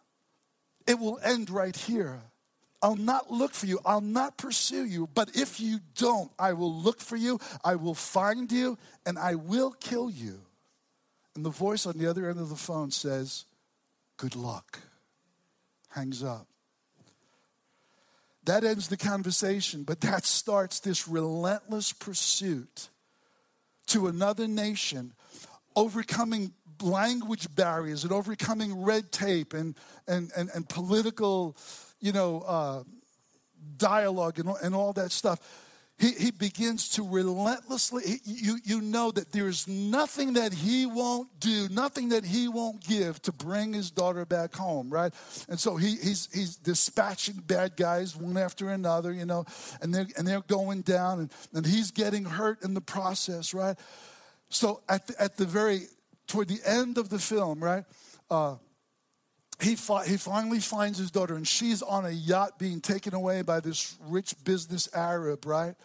it 0.88 1.00
will 1.00 1.20
end 1.24 1.50
right 1.50 1.76
here. 1.76 2.22
I'll 2.82 2.98
not 2.98 3.32
look 3.32 3.54
for 3.54 3.66
you. 3.66 3.80
I'll 3.86 4.02
not 4.02 4.38
pursue 4.38 4.86
you. 4.86 5.08
But 5.14 5.38
if 5.38 5.60
you 5.62 5.80
don't, 5.96 6.30
I 6.38 6.52
will 6.52 6.74
look 6.74 7.00
for 7.00 7.16
you. 7.16 7.40
I 7.64 7.76
will 7.76 7.94
find 7.94 8.52
you 8.52 8.78
and 9.06 9.18
I 9.18 9.36
will 9.36 9.72
kill 9.72 10.10
you. 10.10 10.42
And 11.36 11.46
the 11.46 11.50
voice 11.50 11.86
on 11.86 11.98
the 11.98 12.08
other 12.08 12.30
end 12.30 12.40
of 12.40 12.50
the 12.50 12.56
phone 12.56 12.92
says, 12.92 13.46
Good 14.18 14.36
luck. 14.36 14.80
Hangs 15.90 16.24
up. 16.24 16.48
That 18.46 18.64
ends 18.64 18.90
the 18.90 18.98
conversation, 18.98 19.84
but 19.84 20.02
that 20.02 20.26
starts 20.26 20.80
this 20.80 21.08
relentless 21.08 21.94
pursuit 21.94 22.90
to 23.88 24.08
another 24.08 24.48
nation, 24.48 25.14
overcoming 25.76 26.54
language 26.82 27.54
barriers 27.56 28.04
and 28.04 28.12
overcoming 28.12 28.84
red 28.84 29.12
tape 29.12 29.54
and, 29.54 29.76
and, 30.08 30.32
and, 30.36 30.50
and 30.54 30.68
political, 30.68 31.56
you 32.00 32.12
know, 32.12 32.42
uh, 32.42 32.84
dialogue 33.78 34.40
and, 34.40 34.50
and 34.62 34.76
all 34.76 34.94
that 34.94 35.12
stuff. 35.12 35.40
He, 36.00 36.12
he 36.12 36.32
begins 36.32 36.90
to 36.90 37.08
relentlessly, 37.08 38.04
he, 38.04 38.20
you, 38.26 38.58
you 38.64 38.82
know 38.82 39.12
that 39.12 39.32
there's 39.32 39.68
nothing 39.68 40.34
that 40.34 40.52
he 40.52 40.86
won't 40.86 41.40
do, 41.40 41.70
nothing 41.70 42.10
that 42.10 42.26
he 42.26 42.48
won't 42.48 42.82
give 42.82 43.22
to 43.22 43.32
bring 43.32 43.74
his 43.74 43.92
daughter 43.92 44.26
back 44.26 44.56
home, 44.56 44.90
right? 44.90 45.14
And 45.50 45.60
so 45.60 45.76
he, 45.76 45.96
he's, 45.96 46.30
he's 46.34 46.56
dispatching 46.56 47.36
bad 47.46 47.78
guys 47.78 48.16
one 48.16 48.38
after 48.38 48.70
another, 48.70 49.14
you 49.14 49.26
know, 49.26 49.46
and 49.82 49.94
they're, 49.94 50.08
and 50.18 50.28
they're 50.28 50.42
going 50.42 50.82
down, 50.82 51.20
and, 51.20 51.32
and 51.54 51.66
he's 51.66 51.92
getting 51.92 52.26
hurt 52.26 52.64
in 52.64 52.74
the 52.74 52.82
process, 52.82 53.54
right? 53.54 53.78
So 54.50 54.82
at 54.90 55.06
the, 55.08 55.22
at 55.22 55.38
the 55.38 55.46
very, 55.46 55.84
toward 56.28 56.48
the 56.48 56.60
end 56.66 56.98
of 56.98 57.10
the 57.10 57.20
film, 57.20 57.64
right? 57.64 57.86
Uh, 58.32 58.56
he, 59.64 59.76
fi- 59.76 60.06
he 60.06 60.18
finally 60.18 60.60
finds 60.60 60.98
his 60.98 61.12
daughter, 61.12 61.36
and 61.36 61.48
she's 61.48 61.82
on 61.82 62.06
a 62.06 62.12
yacht 62.12 62.60
being 62.60 62.82
taken 62.82 63.14
away 63.14 63.42
by 63.42 63.60
this 63.60 63.98
rich 64.08 64.36
business 64.44 64.90
Arab, 64.94 65.46
right? 65.46 65.76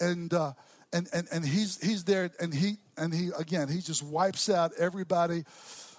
And, 0.00 0.32
uh, 0.32 0.52
and, 0.92 1.08
and, 1.12 1.26
and 1.32 1.44
he's, 1.44 1.82
he's 1.84 2.04
there, 2.04 2.30
and 2.40 2.54
he, 2.54 2.76
and 2.96 3.12
he, 3.12 3.30
again, 3.38 3.68
he 3.68 3.80
just 3.80 4.02
wipes 4.02 4.48
out 4.48 4.72
everybody. 4.78 5.44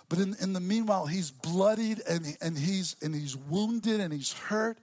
But 0.10 0.20
in, 0.20 0.36
in 0.42 0.54
the 0.54 0.60
meanwhile, 0.60 1.06
he's 1.06 1.32
bloodied 1.32 2.02
and, 2.10 2.38
and, 2.42 2.58
he's, 2.58 2.96
and 3.02 3.14
he's 3.14 3.36
wounded 3.36 4.00
and 4.00 4.14
he's 4.14 4.32
hurt. 4.32 4.78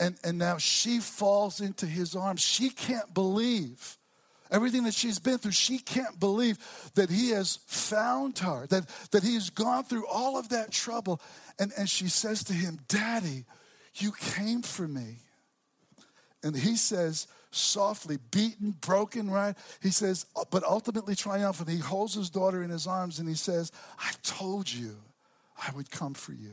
And, 0.00 0.16
and 0.24 0.38
now 0.38 0.58
she 0.58 0.98
falls 0.98 1.60
into 1.60 1.86
his 1.86 2.16
arms. 2.16 2.40
She 2.40 2.70
can't 2.70 3.14
believe 3.14 3.96
everything 4.50 4.84
that 4.84 4.94
she's 4.94 5.18
been 5.18 5.38
through. 5.38 5.52
She 5.52 5.78
can't 5.78 6.18
believe 6.18 6.58
that 6.94 7.10
he 7.10 7.30
has 7.30 7.58
found 7.66 8.38
her, 8.40 8.66
that, 8.68 8.88
that 9.10 9.22
he 9.22 9.34
has 9.34 9.50
gone 9.50 9.84
through 9.84 10.06
all 10.06 10.38
of 10.38 10.50
that 10.50 10.70
trouble. 10.70 11.20
And, 11.58 11.72
and 11.76 11.88
she 11.88 12.08
says 12.08 12.44
to 12.44 12.52
him, 12.52 12.78
Daddy, 12.88 13.44
you 13.96 14.12
came 14.12 14.62
for 14.62 14.86
me. 14.86 15.20
And 16.42 16.54
he 16.54 16.76
says, 16.76 17.26
softly, 17.50 18.18
beaten, 18.30 18.72
broken, 18.80 19.30
right? 19.30 19.56
He 19.82 19.90
says, 19.90 20.26
uh, 20.36 20.44
but 20.50 20.62
ultimately 20.62 21.14
triumphant. 21.14 21.68
He 21.68 21.78
holds 21.78 22.14
his 22.14 22.30
daughter 22.30 22.62
in 22.62 22.70
his 22.70 22.86
arms 22.86 23.18
and 23.18 23.28
he 23.28 23.34
says, 23.34 23.72
I 23.98 24.12
told 24.22 24.72
you 24.72 24.96
I 25.60 25.72
would 25.74 25.90
come 25.90 26.14
for 26.14 26.32
you. 26.32 26.52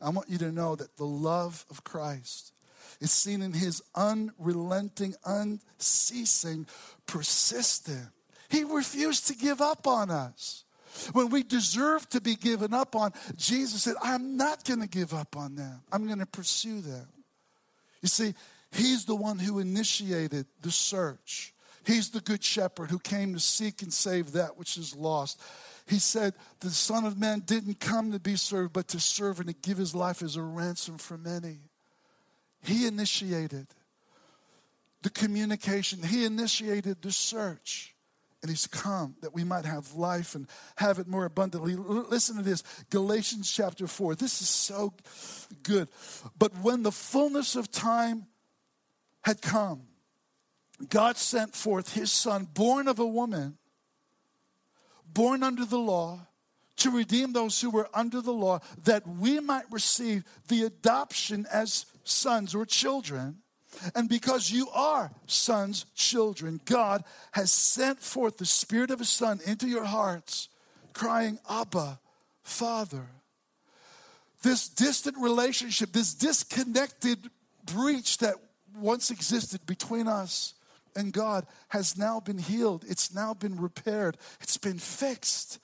I 0.00 0.10
want 0.10 0.28
you 0.28 0.38
to 0.38 0.52
know 0.52 0.74
that 0.74 0.96
the 0.96 1.06
love 1.06 1.64
of 1.70 1.84
Christ 1.84 2.52
is 3.00 3.12
seen 3.12 3.42
in 3.42 3.52
his 3.52 3.82
unrelenting, 3.94 5.14
unceasing, 5.24 6.66
persistent. 7.06 8.08
He 8.48 8.64
refused 8.64 9.28
to 9.28 9.34
give 9.34 9.60
up 9.60 9.86
on 9.86 10.10
us. 10.10 10.64
When 11.12 11.30
we 11.30 11.42
deserve 11.42 12.08
to 12.10 12.20
be 12.20 12.36
given 12.36 12.74
up 12.74 12.94
on, 12.94 13.12
Jesus 13.36 13.84
said, 13.84 13.94
I'm 14.02 14.36
not 14.36 14.64
going 14.64 14.80
to 14.80 14.88
give 14.88 15.14
up 15.14 15.36
on 15.36 15.54
them. 15.54 15.80
I'm 15.90 16.06
going 16.06 16.18
to 16.18 16.26
pursue 16.26 16.82
them. 16.82 17.08
You 18.02 18.08
see, 18.08 18.34
He's 18.72 19.04
the 19.04 19.14
one 19.14 19.38
who 19.38 19.58
initiated 19.58 20.46
the 20.62 20.70
search. 20.70 21.52
He's 21.84 22.10
the 22.10 22.20
good 22.20 22.42
shepherd 22.42 22.90
who 22.90 22.98
came 22.98 23.34
to 23.34 23.40
seek 23.40 23.82
and 23.82 23.92
save 23.92 24.32
that 24.32 24.56
which 24.56 24.78
is 24.78 24.96
lost. 24.96 25.40
He 25.86 25.98
said, 25.98 26.34
The 26.60 26.70
Son 26.70 27.04
of 27.04 27.18
Man 27.18 27.40
didn't 27.44 27.80
come 27.80 28.12
to 28.12 28.20
be 28.20 28.36
served, 28.36 28.72
but 28.72 28.88
to 28.88 29.00
serve 29.00 29.40
and 29.40 29.48
to 29.48 29.54
give 29.54 29.78
his 29.78 29.94
life 29.94 30.22
as 30.22 30.36
a 30.36 30.42
ransom 30.42 30.96
for 30.96 31.18
many. 31.18 31.58
He 32.62 32.86
initiated 32.86 33.66
the 35.02 35.10
communication, 35.10 36.02
he 36.02 36.24
initiated 36.24 37.02
the 37.02 37.10
search 37.10 37.92
and 38.42 38.50
he's 38.50 38.66
come 38.66 39.14
that 39.20 39.32
we 39.32 39.44
might 39.44 39.64
have 39.64 39.94
life 39.94 40.34
and 40.34 40.48
have 40.76 40.98
it 40.98 41.06
more 41.06 41.24
abundantly. 41.24 41.76
Listen 41.76 42.36
to 42.36 42.42
this 42.42 42.64
Galatians 42.90 43.50
chapter 43.50 43.86
4. 43.86 44.16
This 44.16 44.42
is 44.42 44.48
so 44.48 44.92
good. 45.62 45.88
But 46.36 46.58
when 46.58 46.82
the 46.82 46.90
fullness 46.90 47.54
of 47.54 47.70
time 47.70 48.26
had 49.22 49.40
come, 49.40 49.82
God 50.88 51.16
sent 51.16 51.54
forth 51.54 51.94
his 51.94 52.10
son, 52.10 52.48
born 52.52 52.88
of 52.88 52.98
a 52.98 53.06
woman, 53.06 53.58
born 55.06 55.44
under 55.44 55.64
the 55.64 55.78
law, 55.78 56.26
to 56.78 56.90
redeem 56.90 57.32
those 57.32 57.60
who 57.60 57.70
were 57.70 57.88
under 57.94 58.20
the 58.20 58.32
law, 58.32 58.60
that 58.84 59.06
we 59.06 59.40
might 59.40 59.70
receive 59.70 60.24
the 60.48 60.64
adoption 60.64 61.46
as 61.52 61.86
sons 62.04 62.54
or 62.54 62.64
children. 62.64 63.38
And 63.94 64.08
because 64.08 64.50
you 64.50 64.68
are 64.70 65.10
sons, 65.26 65.86
children, 65.94 66.60
God 66.64 67.04
has 67.32 67.50
sent 67.50 68.00
forth 68.00 68.36
the 68.36 68.46
Spirit 68.46 68.90
of 68.90 68.98
His 68.98 69.08
Son 69.08 69.40
into 69.46 69.66
your 69.66 69.84
hearts, 69.84 70.48
crying, 70.92 71.38
Abba, 71.48 71.98
Father. 72.42 73.06
This 74.42 74.68
distant 74.68 75.16
relationship, 75.18 75.92
this 75.92 76.14
disconnected 76.14 77.30
breach 77.64 78.18
that 78.18 78.34
once 78.76 79.10
existed 79.10 79.64
between 79.66 80.08
us 80.08 80.54
and 80.96 81.12
God 81.12 81.46
has 81.68 81.96
now 81.96 82.20
been 82.20 82.38
healed. 82.38 82.84
It's 82.88 83.14
now 83.14 83.34
been 83.34 83.60
repaired. 83.60 84.16
It's 84.40 84.58
been 84.58 84.78
fixed. 84.78 85.58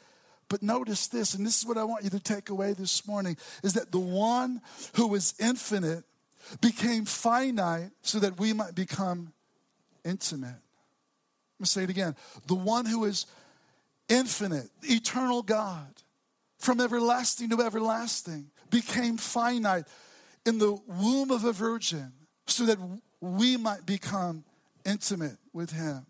But 0.49 0.63
notice 0.63 1.07
this, 1.09 1.35
and 1.35 1.47
this 1.47 1.59
is 1.59 1.67
what 1.67 1.77
I 1.77 1.85
want 1.85 2.05
you 2.05 2.11
to 2.11 2.21
take 2.21 2.49
away 2.49 2.73
this 2.73 3.07
morning 3.07 3.37
is 3.63 3.75
that 3.75 3.93
the 3.93 3.99
one 3.99 4.63
who 4.95 5.15
is 5.15 5.35
infinite 5.39 6.05
became 6.61 7.05
finite 7.05 7.91
so 8.03 8.19
that 8.21 8.39
we 8.41 8.53
might 8.53 8.75
become 8.75 9.33
intimate. 10.05 10.49
Let 10.49 11.61
me 11.61 11.67
say 11.67 11.83
it 11.83 11.91
again. 11.91 12.17
The 12.47 12.55
one 12.55 12.87
who 12.87 13.05
is 13.05 13.27
infinite, 14.09 14.71
eternal 14.83 15.43
God, 15.43 15.89
from 16.59 16.81
everlasting 16.81 17.51
to 17.51 17.63
everlasting, 17.63 18.51
became 18.71 19.17
finite 19.17 19.85
in 20.47 20.59
the 20.59 20.79
womb 20.87 21.31
of 21.31 21.45
a 21.45 21.53
virgin 21.53 22.13
so 22.47 22.65
that 22.65 22.79
we 23.21 23.57
might 23.57 23.85
become 23.85 24.45
intimate 24.87 25.37
with 25.53 25.73
him. 25.73 26.07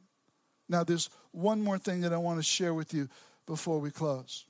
Now, 0.68 0.84
there's 0.84 1.10
one 1.32 1.62
more 1.62 1.78
thing 1.78 2.02
that 2.02 2.12
I 2.12 2.18
want 2.18 2.38
to 2.38 2.42
share 2.42 2.74
with 2.74 2.94
you 2.94 3.08
before 3.48 3.80
we 3.80 3.90
close. 3.90 4.44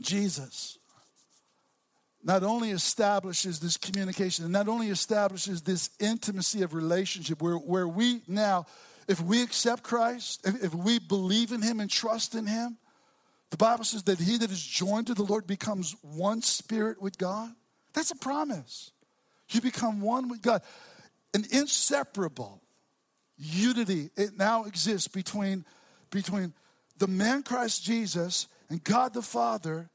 Jesus 0.00 0.78
not 2.22 2.42
only 2.42 2.70
establishes 2.70 3.60
this 3.60 3.76
communication 3.76 4.44
and 4.44 4.52
not 4.52 4.68
only 4.68 4.88
establishes 4.88 5.60
this 5.60 5.90
intimacy 6.00 6.62
of 6.62 6.72
relationship 6.72 7.42
where, 7.42 7.56
where 7.56 7.86
we 7.86 8.22
now, 8.26 8.64
if 9.08 9.20
we 9.20 9.42
accept 9.42 9.82
Christ, 9.82 10.40
if, 10.46 10.64
if 10.64 10.74
we 10.74 10.98
believe 10.98 11.52
in 11.52 11.60
Him 11.60 11.80
and 11.80 11.90
trust 11.90 12.34
in 12.34 12.46
Him, 12.46 12.78
the 13.50 13.58
Bible 13.58 13.84
says 13.84 14.04
that 14.04 14.18
he 14.18 14.38
that 14.38 14.50
is 14.50 14.62
joined 14.64 15.08
to 15.08 15.14
the 15.14 15.22
Lord 15.22 15.46
becomes 15.46 15.94
one 16.00 16.42
spirit 16.42 17.00
with 17.00 17.18
God. 17.18 17.50
That's 17.92 18.10
a 18.10 18.16
promise. 18.16 18.90
You 19.50 19.60
become 19.60 20.00
one 20.00 20.28
with 20.28 20.42
God. 20.42 20.62
An 21.34 21.44
inseparable 21.52 22.62
unity, 23.36 24.10
it 24.16 24.36
now 24.36 24.64
exists 24.64 25.08
between, 25.08 25.64
between 26.10 26.52
the 26.98 27.06
man 27.06 27.42
Christ 27.42 27.84
Jesus 27.84 28.48
and 28.68 28.82
God 28.82 29.14
the 29.14 29.22
Father 29.22 29.90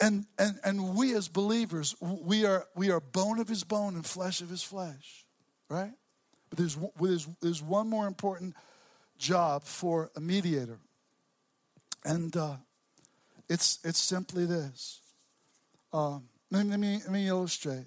and, 0.00 0.26
and, 0.38 0.58
and 0.64 0.96
we 0.96 1.14
as 1.14 1.28
believers, 1.28 1.94
we 2.00 2.44
are, 2.44 2.66
we 2.74 2.90
are 2.90 3.00
bone 3.00 3.38
of 3.38 3.48
his 3.48 3.64
bone 3.64 3.94
and 3.94 4.04
flesh 4.04 4.40
of 4.40 4.50
his 4.50 4.62
flesh, 4.62 5.24
right? 5.68 5.92
But 6.50 6.58
there's, 6.58 6.76
there's, 7.00 7.28
there's 7.40 7.62
one 7.62 7.88
more 7.88 8.06
important 8.06 8.54
job 9.18 9.64
for 9.64 10.10
a 10.16 10.20
mediator. 10.20 10.78
And 12.04 12.36
uh, 12.36 12.56
it's, 13.48 13.78
it's 13.84 14.00
simply 14.00 14.46
this. 14.46 15.00
Um, 15.92 16.24
let, 16.50 16.66
me, 16.66 17.00
let 17.04 17.10
me 17.10 17.28
illustrate. 17.28 17.86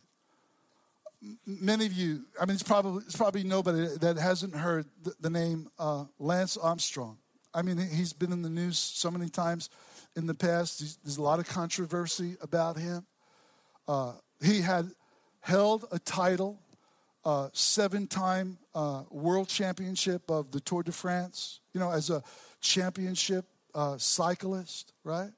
Many 1.45 1.85
of 1.85 1.93
you, 1.93 2.21
I 2.39 2.45
mean, 2.45 2.55
it's 2.55 2.63
probably, 2.63 3.03
it's 3.05 3.15
probably 3.15 3.43
nobody 3.43 3.87
that 3.99 4.17
hasn't 4.17 4.55
heard 4.55 4.85
the, 5.03 5.13
the 5.19 5.29
name 5.29 5.69
uh, 5.77 6.05
Lance 6.19 6.57
Armstrong. 6.57 7.17
I 7.53 7.61
mean, 7.61 7.77
he's 7.77 8.13
been 8.13 8.31
in 8.31 8.41
the 8.41 8.49
news 8.49 8.77
so 8.77 9.09
many 9.09 9.29
times 9.29 9.69
in 10.15 10.27
the 10.27 10.33
past. 10.33 10.79
There's 11.03 11.17
a 11.17 11.21
lot 11.21 11.39
of 11.39 11.47
controversy 11.47 12.35
about 12.41 12.77
him. 12.77 13.05
Uh, 13.87 14.13
he 14.41 14.61
had 14.61 14.91
held 15.39 15.85
a 15.91 15.99
title, 15.99 16.59
uh, 17.23 17.49
seven 17.53 18.07
time 18.07 18.57
uh, 18.75 19.03
world 19.09 19.47
championship 19.47 20.29
of 20.29 20.51
the 20.51 20.59
Tour 20.59 20.83
de 20.83 20.91
France, 20.91 21.61
you 21.73 21.79
know, 21.79 21.91
as 21.91 22.09
a 22.09 22.21
championship 22.59 23.45
uh, 23.73 23.97
cyclist, 23.97 24.93
right? 25.03 25.31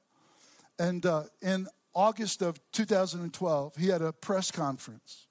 And 0.78 1.04
uh, 1.04 1.24
in 1.42 1.68
August 1.94 2.42
of 2.42 2.60
2012, 2.72 3.76
he 3.76 3.88
had 3.88 4.02
a 4.02 4.12
press 4.12 4.50
conference. 4.50 5.26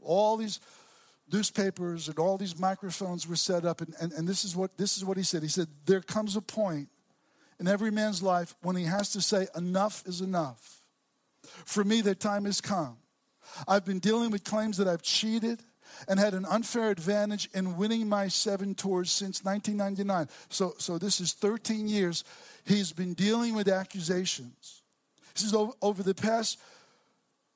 All 0.00 0.36
these 0.36 0.60
newspapers 1.32 2.08
and 2.08 2.18
all 2.18 2.36
these 2.36 2.58
microphones 2.58 3.26
were 3.26 3.36
set 3.36 3.64
up, 3.64 3.80
and, 3.80 3.94
and, 4.00 4.12
and 4.12 4.28
this, 4.28 4.44
is 4.44 4.56
what, 4.56 4.76
this 4.76 4.96
is 4.96 5.04
what 5.04 5.16
he 5.16 5.22
said. 5.22 5.42
He 5.42 5.48
said, 5.48 5.68
There 5.86 6.00
comes 6.00 6.36
a 6.36 6.40
point 6.40 6.88
in 7.60 7.68
every 7.68 7.90
man's 7.90 8.22
life 8.22 8.54
when 8.62 8.76
he 8.76 8.84
has 8.84 9.12
to 9.12 9.20
say, 9.20 9.46
Enough 9.56 10.04
is 10.06 10.20
enough. 10.20 10.82
For 11.64 11.84
me, 11.84 12.00
that 12.02 12.20
time 12.20 12.44
has 12.44 12.60
come. 12.60 12.96
I've 13.66 13.84
been 13.84 13.98
dealing 13.98 14.30
with 14.30 14.44
claims 14.44 14.76
that 14.76 14.88
I've 14.88 15.02
cheated 15.02 15.62
and 16.06 16.20
had 16.20 16.34
an 16.34 16.44
unfair 16.44 16.90
advantage 16.90 17.48
in 17.54 17.76
winning 17.76 18.08
my 18.08 18.28
seven 18.28 18.74
tours 18.74 19.10
since 19.10 19.44
1999. 19.44 20.28
So, 20.48 20.74
so 20.78 20.98
this 20.98 21.20
is 21.20 21.32
13 21.32 21.88
years. 21.88 22.24
He's 22.64 22.92
been 22.92 23.14
dealing 23.14 23.54
with 23.54 23.68
accusations. 23.68 24.82
He 25.34 25.40
says, 25.40 25.54
over, 25.54 25.72
over 25.80 26.02
the 26.02 26.14
past 26.14 26.58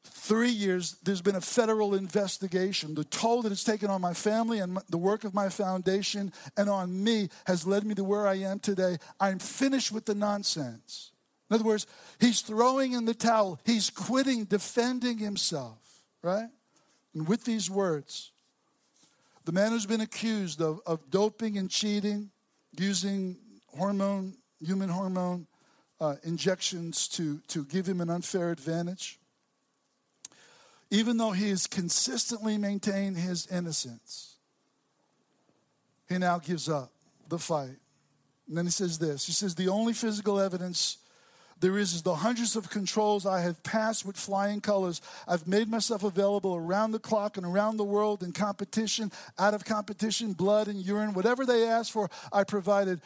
three 0.05 0.51
years, 0.51 0.97
there's 1.03 1.23
been 1.23 1.37
a 1.37 1.41
federal 1.41 1.95
investigation. 1.95 2.95
The 2.95 3.05
toll 3.05 3.43
that 3.43 3.53
it's 3.53 3.65
taken 3.65 3.91
on 3.91 4.01
my 4.01 4.15
family 4.15 4.59
and 4.59 4.79
the 4.89 4.99
work 4.99 5.25
of 5.25 5.35
my 5.35 5.49
foundation 5.49 6.33
and 6.57 6.69
on 6.69 7.03
me 7.03 7.29
has 7.47 7.67
led 7.67 7.85
me 7.85 7.95
to 7.95 8.05
where 8.05 8.27
I 8.27 8.35
am 8.37 8.59
today. 8.59 8.99
I'm 9.21 9.39
finished 9.39 9.93
with 9.93 10.05
the 10.05 10.15
nonsense. 10.15 11.13
In 11.51 11.55
other 11.55 11.65
words, 11.65 11.87
he's 12.19 12.41
throwing 12.41 12.93
in 12.93 13.05
the 13.05 13.15
towel, 13.15 13.61
he's 13.65 13.91
quitting 13.91 14.45
defending 14.45 15.19
himself, 15.19 15.79
right? 16.23 16.49
And 17.15 17.29
with 17.29 17.45
these 17.45 17.71
words, 17.71 18.33
the 19.45 19.53
man 19.53 19.73
who's 19.73 19.87
been 19.87 20.01
accused 20.01 20.63
of, 20.63 20.81
of 20.87 21.11
doping 21.11 21.59
and 21.59 21.69
cheating, 21.69 22.31
using 22.79 23.37
hormone, 23.77 24.35
human 24.61 24.89
hormone 24.89 25.47
uh, 26.01 26.15
injections 26.23 27.07
to, 27.09 27.39
to 27.49 27.65
give 27.67 27.87
him 27.87 28.01
an 28.01 28.09
unfair 28.09 28.51
advantage, 28.51 29.19
even 30.93 31.17
though 31.17 31.31
he 31.31 31.49
has 31.49 31.67
consistently 31.67 32.59
maintained 32.59 33.17
his 33.17 33.47
innocence, 33.47 34.37
he 36.07 36.19
now 36.19 36.39
gives 36.39 36.69
up 36.69 36.93
the 37.31 37.39
fight. 37.39 37.79
And 38.47 38.59
then 38.59 38.67
he 38.67 38.71
says 38.71 38.99
this 38.99 39.27
He 39.27 39.33
says, 39.33 39.55
The 39.55 39.69
only 39.69 39.95
physical 39.95 40.39
evidence 40.39 40.99
there 41.61 41.79
is, 41.79 41.95
is 41.95 42.03
the 42.03 42.17
hundreds 42.17 42.57
of 42.57 42.69
controls 42.69 43.25
I 43.25 43.41
have 43.41 43.63
passed 43.63 44.05
with 44.05 44.17
flying 44.19 44.61
colors. 44.61 45.01
I've 45.27 45.47
made 45.47 45.69
myself 45.69 46.03
available 46.03 46.57
around 46.57 46.91
the 46.91 46.99
clock 46.99 47.39
and 47.39 47.47
around 47.47 47.79
the 47.79 47.85
world 47.85 48.23
in 48.23 48.33
competition, 48.33 49.13
out 49.39 49.55
of 49.55 49.65
competition, 49.65 50.35
blood 50.35 50.69
and 50.69 50.79
urine, 50.79 51.15
whatever 51.15 51.47
they 51.47 51.67
asked 51.67 51.93
for, 51.93 52.11
I 52.33 52.45
provided. 52.45 53.01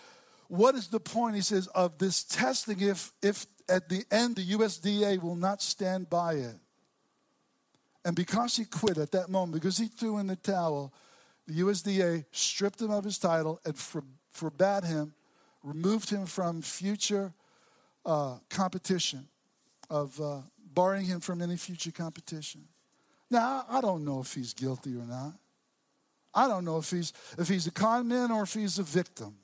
What 0.48 0.74
is 0.74 0.88
the 0.88 1.00
point, 1.00 1.36
he 1.36 1.42
says, 1.42 1.68
of 1.68 1.98
this 1.98 2.24
testing 2.24 2.80
if, 2.80 3.12
if 3.22 3.46
at 3.68 3.88
the 3.88 4.04
end 4.10 4.36
the 4.36 4.44
USADA 4.44 5.22
will 5.22 5.36
not 5.36 5.62
stand 5.62 6.10
by 6.10 6.32
it? 6.34 6.56
And 8.06 8.14
because 8.14 8.54
he 8.54 8.64
quit 8.64 8.98
at 8.98 9.10
that 9.10 9.28
moment, 9.28 9.54
because 9.54 9.76
he 9.78 9.86
threw 9.86 10.18
in 10.18 10.28
the 10.28 10.36
towel, 10.36 10.94
the 11.48 11.54
USADA 11.54 12.24
stripped 12.30 12.80
him 12.80 12.92
of 12.92 13.02
his 13.02 13.18
title 13.18 13.60
and 13.64 13.76
for, 13.76 14.04
forbade 14.30 14.84
him, 14.84 15.12
removed 15.64 16.08
him 16.08 16.24
from 16.24 16.62
future 16.62 17.34
uh, 18.04 18.36
competition, 18.48 19.26
of 19.90 20.20
uh, 20.20 20.42
barring 20.72 21.04
him 21.04 21.18
from 21.18 21.42
any 21.42 21.56
future 21.56 21.90
competition. 21.90 22.62
Now, 23.28 23.64
I 23.68 23.80
don't 23.80 24.04
know 24.04 24.20
if 24.20 24.32
he's 24.32 24.54
guilty 24.54 24.94
or 24.94 25.04
not. 25.04 25.32
I 26.32 26.46
don't 26.46 26.64
know 26.64 26.78
if 26.78 26.88
he's, 26.88 27.12
if 27.36 27.48
he's 27.48 27.66
a 27.66 27.72
con 27.72 28.06
man 28.06 28.30
or 28.30 28.44
if 28.44 28.54
he's 28.54 28.78
a 28.78 28.84
victim. 28.84 29.34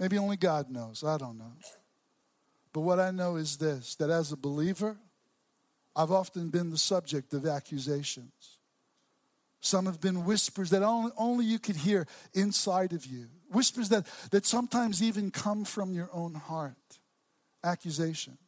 Maybe 0.00 0.18
only 0.18 0.36
God 0.36 0.68
knows. 0.68 1.04
I 1.04 1.16
don't 1.16 1.38
know. 1.38 1.52
But 2.72 2.80
what 2.80 2.98
I 2.98 3.12
know 3.12 3.36
is 3.36 3.56
this 3.56 3.94
that 3.96 4.10
as 4.10 4.32
a 4.32 4.36
believer, 4.36 4.96
I've 5.98 6.12
often 6.12 6.48
been 6.48 6.70
the 6.70 6.78
subject 6.78 7.34
of 7.34 7.44
accusations. 7.44 8.58
Some 9.60 9.86
have 9.86 10.00
been 10.00 10.24
whispers 10.24 10.70
that 10.70 10.84
only, 10.84 11.10
only 11.18 11.44
you 11.44 11.58
could 11.58 11.74
hear 11.74 12.06
inside 12.32 12.92
of 12.92 13.04
you, 13.04 13.26
whispers 13.50 13.88
that, 13.88 14.06
that 14.30 14.46
sometimes 14.46 15.02
even 15.02 15.32
come 15.32 15.64
from 15.64 15.92
your 15.92 16.08
own 16.12 16.34
heart. 16.34 16.76
Accusations. 17.64 18.38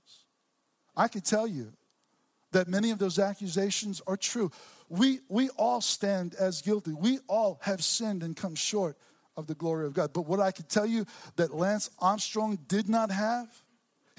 I 0.96 1.09
could 1.09 1.24
tell 1.24 1.48
you 1.48 1.72
that 2.53 2.68
many 2.68 2.92
of 2.92 3.01
those 3.01 3.18
accusations 3.18 4.01
are 4.07 4.16
true. 4.16 4.53
We, 4.88 5.18
we 5.28 5.48
all 5.51 5.80
stand 5.80 6.36
as 6.36 6.62
guilty. 6.62 6.92
We 6.92 7.18
all 7.26 7.59
have 7.62 7.82
sinned 7.82 8.22
and 8.22 8.36
come 8.36 8.55
short 8.55 8.96
of 9.36 9.48
the 9.48 9.57
glory 9.57 9.86
of 9.86 9.94
God. 9.94 10.12
But 10.12 10.26
what 10.26 10.38
I 10.38 10.53
could 10.53 10.68
tell 10.68 10.86
you 10.86 11.05
that 11.34 11.53
Lance 11.53 11.90
Armstrong 11.98 12.61
did 12.68 12.88
not 12.88 13.11
have 13.11 13.48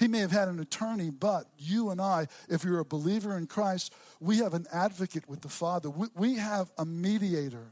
he 0.02 0.08
may 0.08 0.18
have 0.18 0.32
had 0.32 0.48
an 0.48 0.58
attorney, 0.58 1.10
but 1.10 1.46
you 1.56 1.90
and 1.90 2.00
I, 2.00 2.26
if 2.48 2.64
you're 2.64 2.80
a 2.80 2.84
believer 2.84 3.36
in 3.38 3.46
Christ, 3.46 3.94
we 4.18 4.38
have 4.38 4.52
an 4.52 4.66
advocate 4.72 5.28
with 5.28 5.42
the 5.42 5.48
Father. 5.48 5.88
We, 5.90 6.08
we 6.16 6.34
have 6.34 6.72
a 6.76 6.84
mediator 6.84 7.70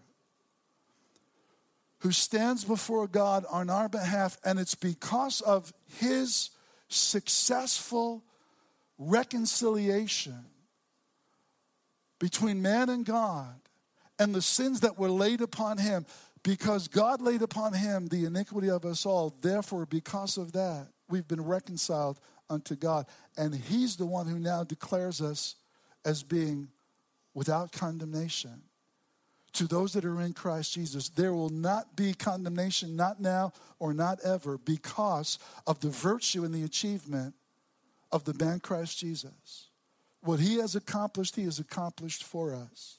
who 1.99 2.13
stands 2.13 2.65
before 2.65 3.09
God 3.09 3.45
on 3.51 3.69
our 3.69 3.89
behalf, 3.89 4.39
and 4.45 4.61
it's 4.61 4.77
because 4.77 5.41
of 5.41 5.73
his 5.99 6.51
successful 6.87 8.23
reconciliation 8.97 10.45
between 12.21 12.63
man 12.63 12.91
and 12.91 13.05
God 13.05 13.61
and 14.21 14.33
the 14.33 14.43
sins 14.43 14.81
that 14.81 14.97
were 14.97 15.11
laid 15.11 15.41
upon 15.41 15.79
him 15.79 16.07
because 16.45 16.87
God 16.87 17.21
laid 17.21 17.43
upon 17.43 17.73
him 17.73 18.07
the 18.07 18.25
iniquity 18.25 18.71
of 18.71 18.85
us 18.85 19.05
all. 19.05 19.35
Therefore, 19.41 19.85
because 19.85 20.39
of 20.39 20.53
that, 20.53 20.87
we've 21.11 21.29
been 21.29 21.45
reconciled 21.45 22.19
unto 22.49 22.75
God. 22.75 23.07
And 23.37 23.55
He's 23.55 23.97
the 23.97 24.07
one 24.07 24.27
who 24.27 24.39
now 24.39 24.65
declares 24.65 25.21
us 25.21 25.57
as 26.05 26.23
being 26.23 26.69
without 27.35 27.73
condemnation. 27.73 28.63
To 29.55 29.67
those 29.67 29.93
that 29.95 30.05
are 30.05 30.21
in 30.21 30.33
Christ 30.33 30.75
Jesus, 30.75 31.09
there 31.09 31.33
will 31.33 31.49
not 31.49 31.97
be 31.97 32.15
condemnation, 32.15 32.95
not 32.95 33.21
now 33.21 33.53
or 33.81 33.93
not 33.93 34.21
ever, 34.25 34.59
because 34.59 35.39
of 35.67 35.81
the 35.81 35.89
virtue 35.89 36.45
and 36.45 36.55
the 36.55 36.63
achievement 36.63 37.35
of 38.13 38.25
the 38.25 38.35
man 38.35 38.61
Christ 38.61 38.99
Jesus. 38.99 39.67
What 40.23 40.39
he 40.39 40.59
has 40.59 40.77
accomplished, 40.77 41.35
he 41.35 41.45
has 41.45 41.59
accomplished 41.59 42.23
for 42.23 42.55
us. 42.55 42.99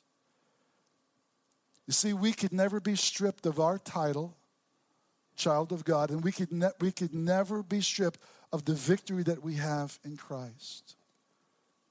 You 1.88 1.94
see, 1.94 2.14
we 2.14 2.34
could 2.34 2.52
never 2.52 2.80
be 2.80 2.96
stripped 2.96 3.46
of 3.46 3.60
our 3.60 3.78
title 3.78 4.36
child 5.42 5.72
of 5.72 5.84
God, 5.84 6.12
and 6.12 6.24
we 6.24 6.32
could, 6.32 6.52
ne- 6.52 6.78
we 6.80 6.92
could 6.92 7.14
never 7.14 7.64
be 7.64 7.82
stripped 7.82 8.20
of 8.54 8.66
the 8.66 8.74
victory 8.74 9.24
that 9.24 9.44
we 9.44 9.56
have 9.56 9.98
in 10.04 10.18
Christ. 10.18 10.96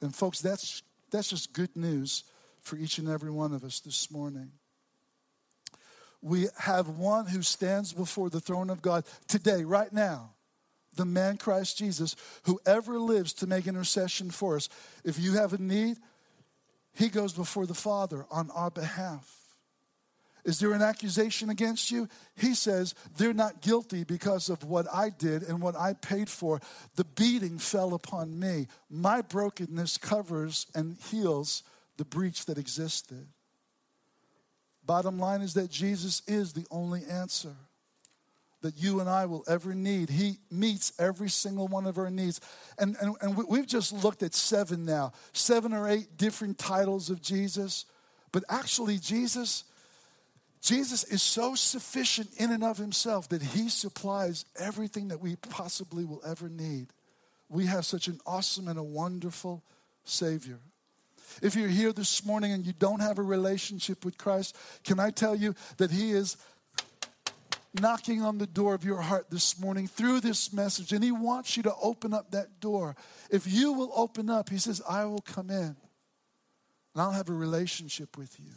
And, 0.00 0.14
folks, 0.14 0.40
that's, 0.40 0.82
that's 1.10 1.30
just 1.30 1.52
good 1.52 1.76
news 1.76 2.24
for 2.60 2.76
each 2.76 2.98
and 2.98 3.08
every 3.08 3.30
one 3.30 3.52
of 3.52 3.64
us 3.64 3.80
this 3.80 4.10
morning. 4.10 4.52
We 6.22 6.48
have 6.58 6.88
one 6.88 7.26
who 7.26 7.42
stands 7.42 7.92
before 7.92 8.30
the 8.30 8.40
throne 8.40 8.70
of 8.70 8.82
God 8.82 9.04
today, 9.26 9.64
right 9.64 9.92
now, 9.92 10.34
the 10.96 11.06
man 11.06 11.38
Christ 11.38 11.78
Jesus, 11.78 12.14
who 12.44 12.60
ever 12.66 12.98
lives 12.98 13.32
to 13.34 13.46
make 13.46 13.66
intercession 13.66 14.30
for 14.30 14.56
us. 14.56 14.68
If 15.04 15.18
you 15.18 15.32
have 15.34 15.54
a 15.54 15.58
need, 15.62 15.96
he 16.92 17.08
goes 17.08 17.32
before 17.32 17.66
the 17.66 17.74
Father 17.74 18.26
on 18.30 18.50
our 18.50 18.70
behalf. 18.70 19.39
Is 20.44 20.58
there 20.58 20.72
an 20.72 20.82
accusation 20.82 21.50
against 21.50 21.90
you? 21.90 22.08
He 22.36 22.54
says, 22.54 22.94
They're 23.16 23.32
not 23.32 23.60
guilty 23.60 24.04
because 24.04 24.48
of 24.48 24.64
what 24.64 24.86
I 24.92 25.10
did 25.10 25.42
and 25.42 25.60
what 25.60 25.76
I 25.76 25.94
paid 25.94 26.28
for. 26.28 26.60
The 26.96 27.04
beating 27.04 27.58
fell 27.58 27.94
upon 27.94 28.38
me. 28.38 28.66
My 28.88 29.22
brokenness 29.22 29.98
covers 29.98 30.66
and 30.74 30.96
heals 31.10 31.62
the 31.96 32.04
breach 32.04 32.46
that 32.46 32.58
existed. 32.58 33.26
Bottom 34.84 35.18
line 35.18 35.42
is 35.42 35.54
that 35.54 35.70
Jesus 35.70 36.22
is 36.26 36.52
the 36.52 36.66
only 36.70 37.04
answer 37.04 37.54
that 38.62 38.76
you 38.76 39.00
and 39.00 39.08
I 39.08 39.26
will 39.26 39.44
ever 39.48 39.74
need. 39.74 40.10
He 40.10 40.38
meets 40.50 40.92
every 40.98 41.30
single 41.30 41.68
one 41.68 41.86
of 41.86 41.98
our 41.98 42.10
needs. 42.10 42.40
And, 42.78 42.96
and, 43.00 43.16
and 43.20 43.36
we've 43.36 43.66
just 43.66 43.92
looked 43.92 44.22
at 44.22 44.34
seven 44.34 44.84
now, 44.84 45.12
seven 45.32 45.72
or 45.72 45.88
eight 45.88 46.16
different 46.16 46.58
titles 46.58 47.10
of 47.10 47.22
Jesus. 47.22 47.86
But 48.32 48.44
actually, 48.48 48.98
Jesus 48.98 49.64
Jesus 50.60 51.04
is 51.04 51.22
so 51.22 51.54
sufficient 51.54 52.28
in 52.38 52.50
and 52.50 52.62
of 52.62 52.76
himself 52.76 53.28
that 53.30 53.42
he 53.42 53.68
supplies 53.68 54.44
everything 54.58 55.08
that 55.08 55.20
we 55.20 55.36
possibly 55.36 56.04
will 56.04 56.22
ever 56.26 56.48
need. 56.48 56.88
We 57.48 57.66
have 57.66 57.86
such 57.86 58.08
an 58.08 58.20
awesome 58.26 58.68
and 58.68 58.78
a 58.78 58.82
wonderful 58.82 59.64
Savior. 60.04 60.58
If 61.42 61.56
you're 61.56 61.68
here 61.68 61.92
this 61.92 62.24
morning 62.26 62.52
and 62.52 62.66
you 62.66 62.72
don't 62.72 63.00
have 63.00 63.18
a 63.18 63.22
relationship 63.22 64.04
with 64.04 64.18
Christ, 64.18 64.56
can 64.84 65.00
I 65.00 65.10
tell 65.10 65.34
you 65.34 65.54
that 65.78 65.90
He 65.90 66.10
is 66.10 66.36
knocking 67.80 68.22
on 68.22 68.38
the 68.38 68.46
door 68.46 68.74
of 68.74 68.84
your 68.84 69.00
heart 69.00 69.30
this 69.30 69.58
morning 69.60 69.86
through 69.86 70.20
this 70.20 70.52
message, 70.52 70.92
and 70.92 71.02
He 71.02 71.12
wants 71.12 71.56
you 71.56 71.62
to 71.62 71.74
open 71.82 72.12
up 72.12 72.32
that 72.32 72.60
door. 72.60 72.96
If 73.30 73.50
you 73.50 73.72
will 73.72 73.92
open 73.94 74.28
up, 74.28 74.50
He 74.50 74.58
says, 74.58 74.82
I 74.88 75.04
will 75.04 75.22
come 75.22 75.50
in 75.50 75.76
and 76.94 76.96
I'll 77.02 77.12
have 77.12 77.28
a 77.28 77.34
relationship 77.34 78.18
with 78.18 78.38
you. 78.38 78.52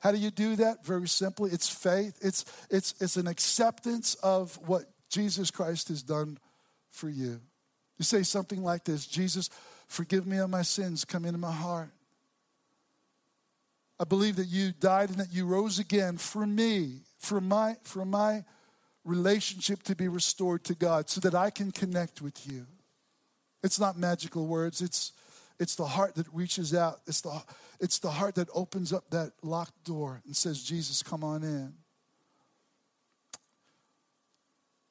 How 0.00 0.12
do 0.12 0.18
you 0.18 0.30
do 0.30 0.56
that? 0.56 0.84
Very 0.84 1.08
simply, 1.08 1.50
it's 1.50 1.68
faith. 1.68 2.18
It's, 2.20 2.44
it's, 2.70 2.94
it's 3.00 3.16
an 3.16 3.26
acceptance 3.26 4.14
of 4.16 4.58
what 4.66 4.84
Jesus 5.10 5.50
Christ 5.50 5.88
has 5.88 6.02
done 6.02 6.38
for 6.90 7.08
you. 7.08 7.40
You 7.98 8.04
say 8.04 8.22
something 8.22 8.62
like 8.62 8.84
this 8.84 9.06
Jesus, 9.06 9.50
forgive 9.88 10.26
me 10.26 10.38
of 10.38 10.50
my 10.50 10.62
sins, 10.62 11.04
come 11.04 11.24
into 11.24 11.38
my 11.38 11.52
heart. 11.52 11.90
I 14.00 14.04
believe 14.04 14.36
that 14.36 14.46
you 14.46 14.72
died 14.72 15.10
and 15.10 15.18
that 15.18 15.32
you 15.32 15.44
rose 15.44 15.80
again 15.80 16.18
for 16.18 16.46
me, 16.46 17.00
for 17.18 17.40
my, 17.40 17.76
for 17.82 18.04
my 18.04 18.44
relationship 19.04 19.82
to 19.84 19.96
be 19.96 20.06
restored 20.06 20.62
to 20.64 20.74
God, 20.74 21.10
so 21.10 21.20
that 21.22 21.34
I 21.34 21.50
can 21.50 21.72
connect 21.72 22.22
with 22.22 22.46
you. 22.46 22.66
It's 23.64 23.80
not 23.80 23.98
magical 23.98 24.46
words, 24.46 24.80
it's, 24.80 25.12
it's 25.58 25.74
the 25.74 25.86
heart 25.86 26.14
that 26.14 26.26
reaches 26.32 26.74
out. 26.74 27.00
It's 27.06 27.20
the, 27.20 27.42
it's 27.80 27.98
the 27.98 28.10
heart 28.10 28.36
that 28.36 28.48
opens 28.54 28.92
up 28.92 29.10
that 29.10 29.32
locked 29.42 29.84
door 29.84 30.22
and 30.24 30.36
says, 30.36 30.62
Jesus, 30.62 31.02
come 31.02 31.24
on 31.24 31.42
in. 31.42 31.74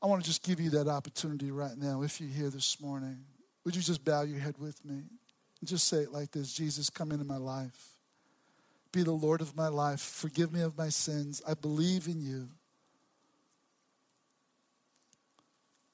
I 0.01 0.07
want 0.07 0.21
to 0.21 0.27
just 0.27 0.43
give 0.43 0.59
you 0.59 0.69
that 0.71 0.87
opportunity 0.87 1.51
right 1.51 1.77
now. 1.77 2.03
If 2.03 2.21
you're 2.21 2.29
here 2.29 2.49
this 2.49 2.79
morning, 2.81 3.17
would 3.65 3.75
you 3.75 3.81
just 3.81 4.05
bow 4.05 4.21
your 4.21 4.39
head 4.39 4.55
with 4.59 4.83
me 4.85 5.03
and 5.59 5.67
just 5.67 5.87
say 5.87 5.97
it 5.97 6.11
like 6.11 6.31
this 6.31 6.53
Jesus, 6.53 6.89
come 6.89 7.11
into 7.11 7.25
my 7.25 7.37
life. 7.37 7.93
Be 8.91 9.03
the 9.03 9.11
Lord 9.11 9.41
of 9.41 9.55
my 9.55 9.67
life. 9.67 9.99
Forgive 9.99 10.53
me 10.53 10.61
of 10.61 10.77
my 10.77 10.89
sins. 10.89 11.41
I 11.47 11.53
believe 11.53 12.07
in 12.07 12.21
you. 12.21 12.49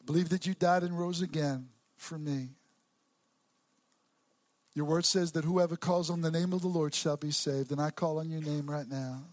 Believe 0.06 0.30
that 0.30 0.46
you 0.46 0.54
died 0.54 0.84
and 0.84 0.98
rose 0.98 1.22
again 1.22 1.70
for 1.96 2.18
me. 2.18 2.50
Your 4.76 4.86
word 4.86 5.06
says 5.06 5.34
that 5.34 5.46
whoever 5.46 5.76
calls 5.76 6.10
on 6.10 6.22
the 6.22 6.32
name 6.32 6.52
of 6.52 6.62
the 6.62 6.68
Lord 6.68 6.96
shall 6.96 7.18
be 7.18 7.32
saved. 7.32 7.72
And 7.72 7.80
I 7.80 7.92
call 7.92 8.20
on 8.20 8.30
your 8.30 8.42
name 8.42 8.70
right 8.70 8.88
now. 8.88 9.24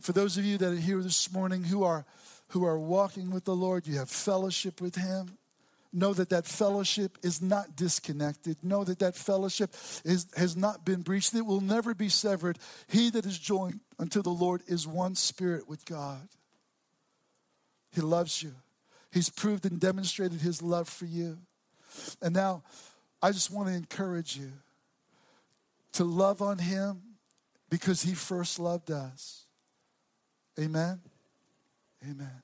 For 0.00 0.12
those 0.12 0.36
of 0.36 0.44
you 0.44 0.58
that 0.58 0.72
are 0.72 0.76
here 0.76 1.00
this 1.02 1.32
morning 1.32 1.62
who 1.62 1.84
are, 1.84 2.06
who 2.48 2.64
are 2.64 2.78
walking 2.78 3.30
with 3.30 3.44
the 3.44 3.54
Lord, 3.54 3.86
you 3.86 3.98
have 3.98 4.08
fellowship 4.08 4.80
with 4.80 4.96
Him. 4.96 5.36
Know 5.92 6.14
that 6.14 6.30
that 6.30 6.46
fellowship 6.46 7.18
is 7.22 7.42
not 7.42 7.76
disconnected. 7.76 8.56
Know 8.62 8.84
that 8.84 9.00
that 9.00 9.16
fellowship 9.16 9.74
is, 10.04 10.26
has 10.36 10.56
not 10.56 10.84
been 10.84 11.02
breached. 11.02 11.34
It 11.34 11.44
will 11.44 11.60
never 11.60 11.94
be 11.94 12.08
severed. 12.08 12.58
He 12.88 13.10
that 13.10 13.26
is 13.26 13.38
joined 13.38 13.80
unto 13.98 14.22
the 14.22 14.30
Lord 14.30 14.62
is 14.68 14.86
one 14.86 15.16
spirit 15.16 15.68
with 15.68 15.84
God. 15.84 16.28
He 17.92 18.00
loves 18.00 18.42
you. 18.42 18.52
He's 19.12 19.28
proved 19.28 19.66
and 19.66 19.80
demonstrated 19.80 20.40
his 20.40 20.62
love 20.62 20.88
for 20.88 21.06
you. 21.06 21.38
And 22.22 22.34
now, 22.34 22.62
I 23.22 23.32
just 23.32 23.50
want 23.50 23.68
to 23.68 23.74
encourage 23.74 24.36
you 24.36 24.52
to 25.92 26.04
love 26.04 26.40
on 26.42 26.58
him 26.58 27.02
because 27.68 28.02
he 28.02 28.14
first 28.14 28.58
loved 28.58 28.90
us. 28.90 29.44
Amen. 30.58 31.00
Amen. 32.04 32.42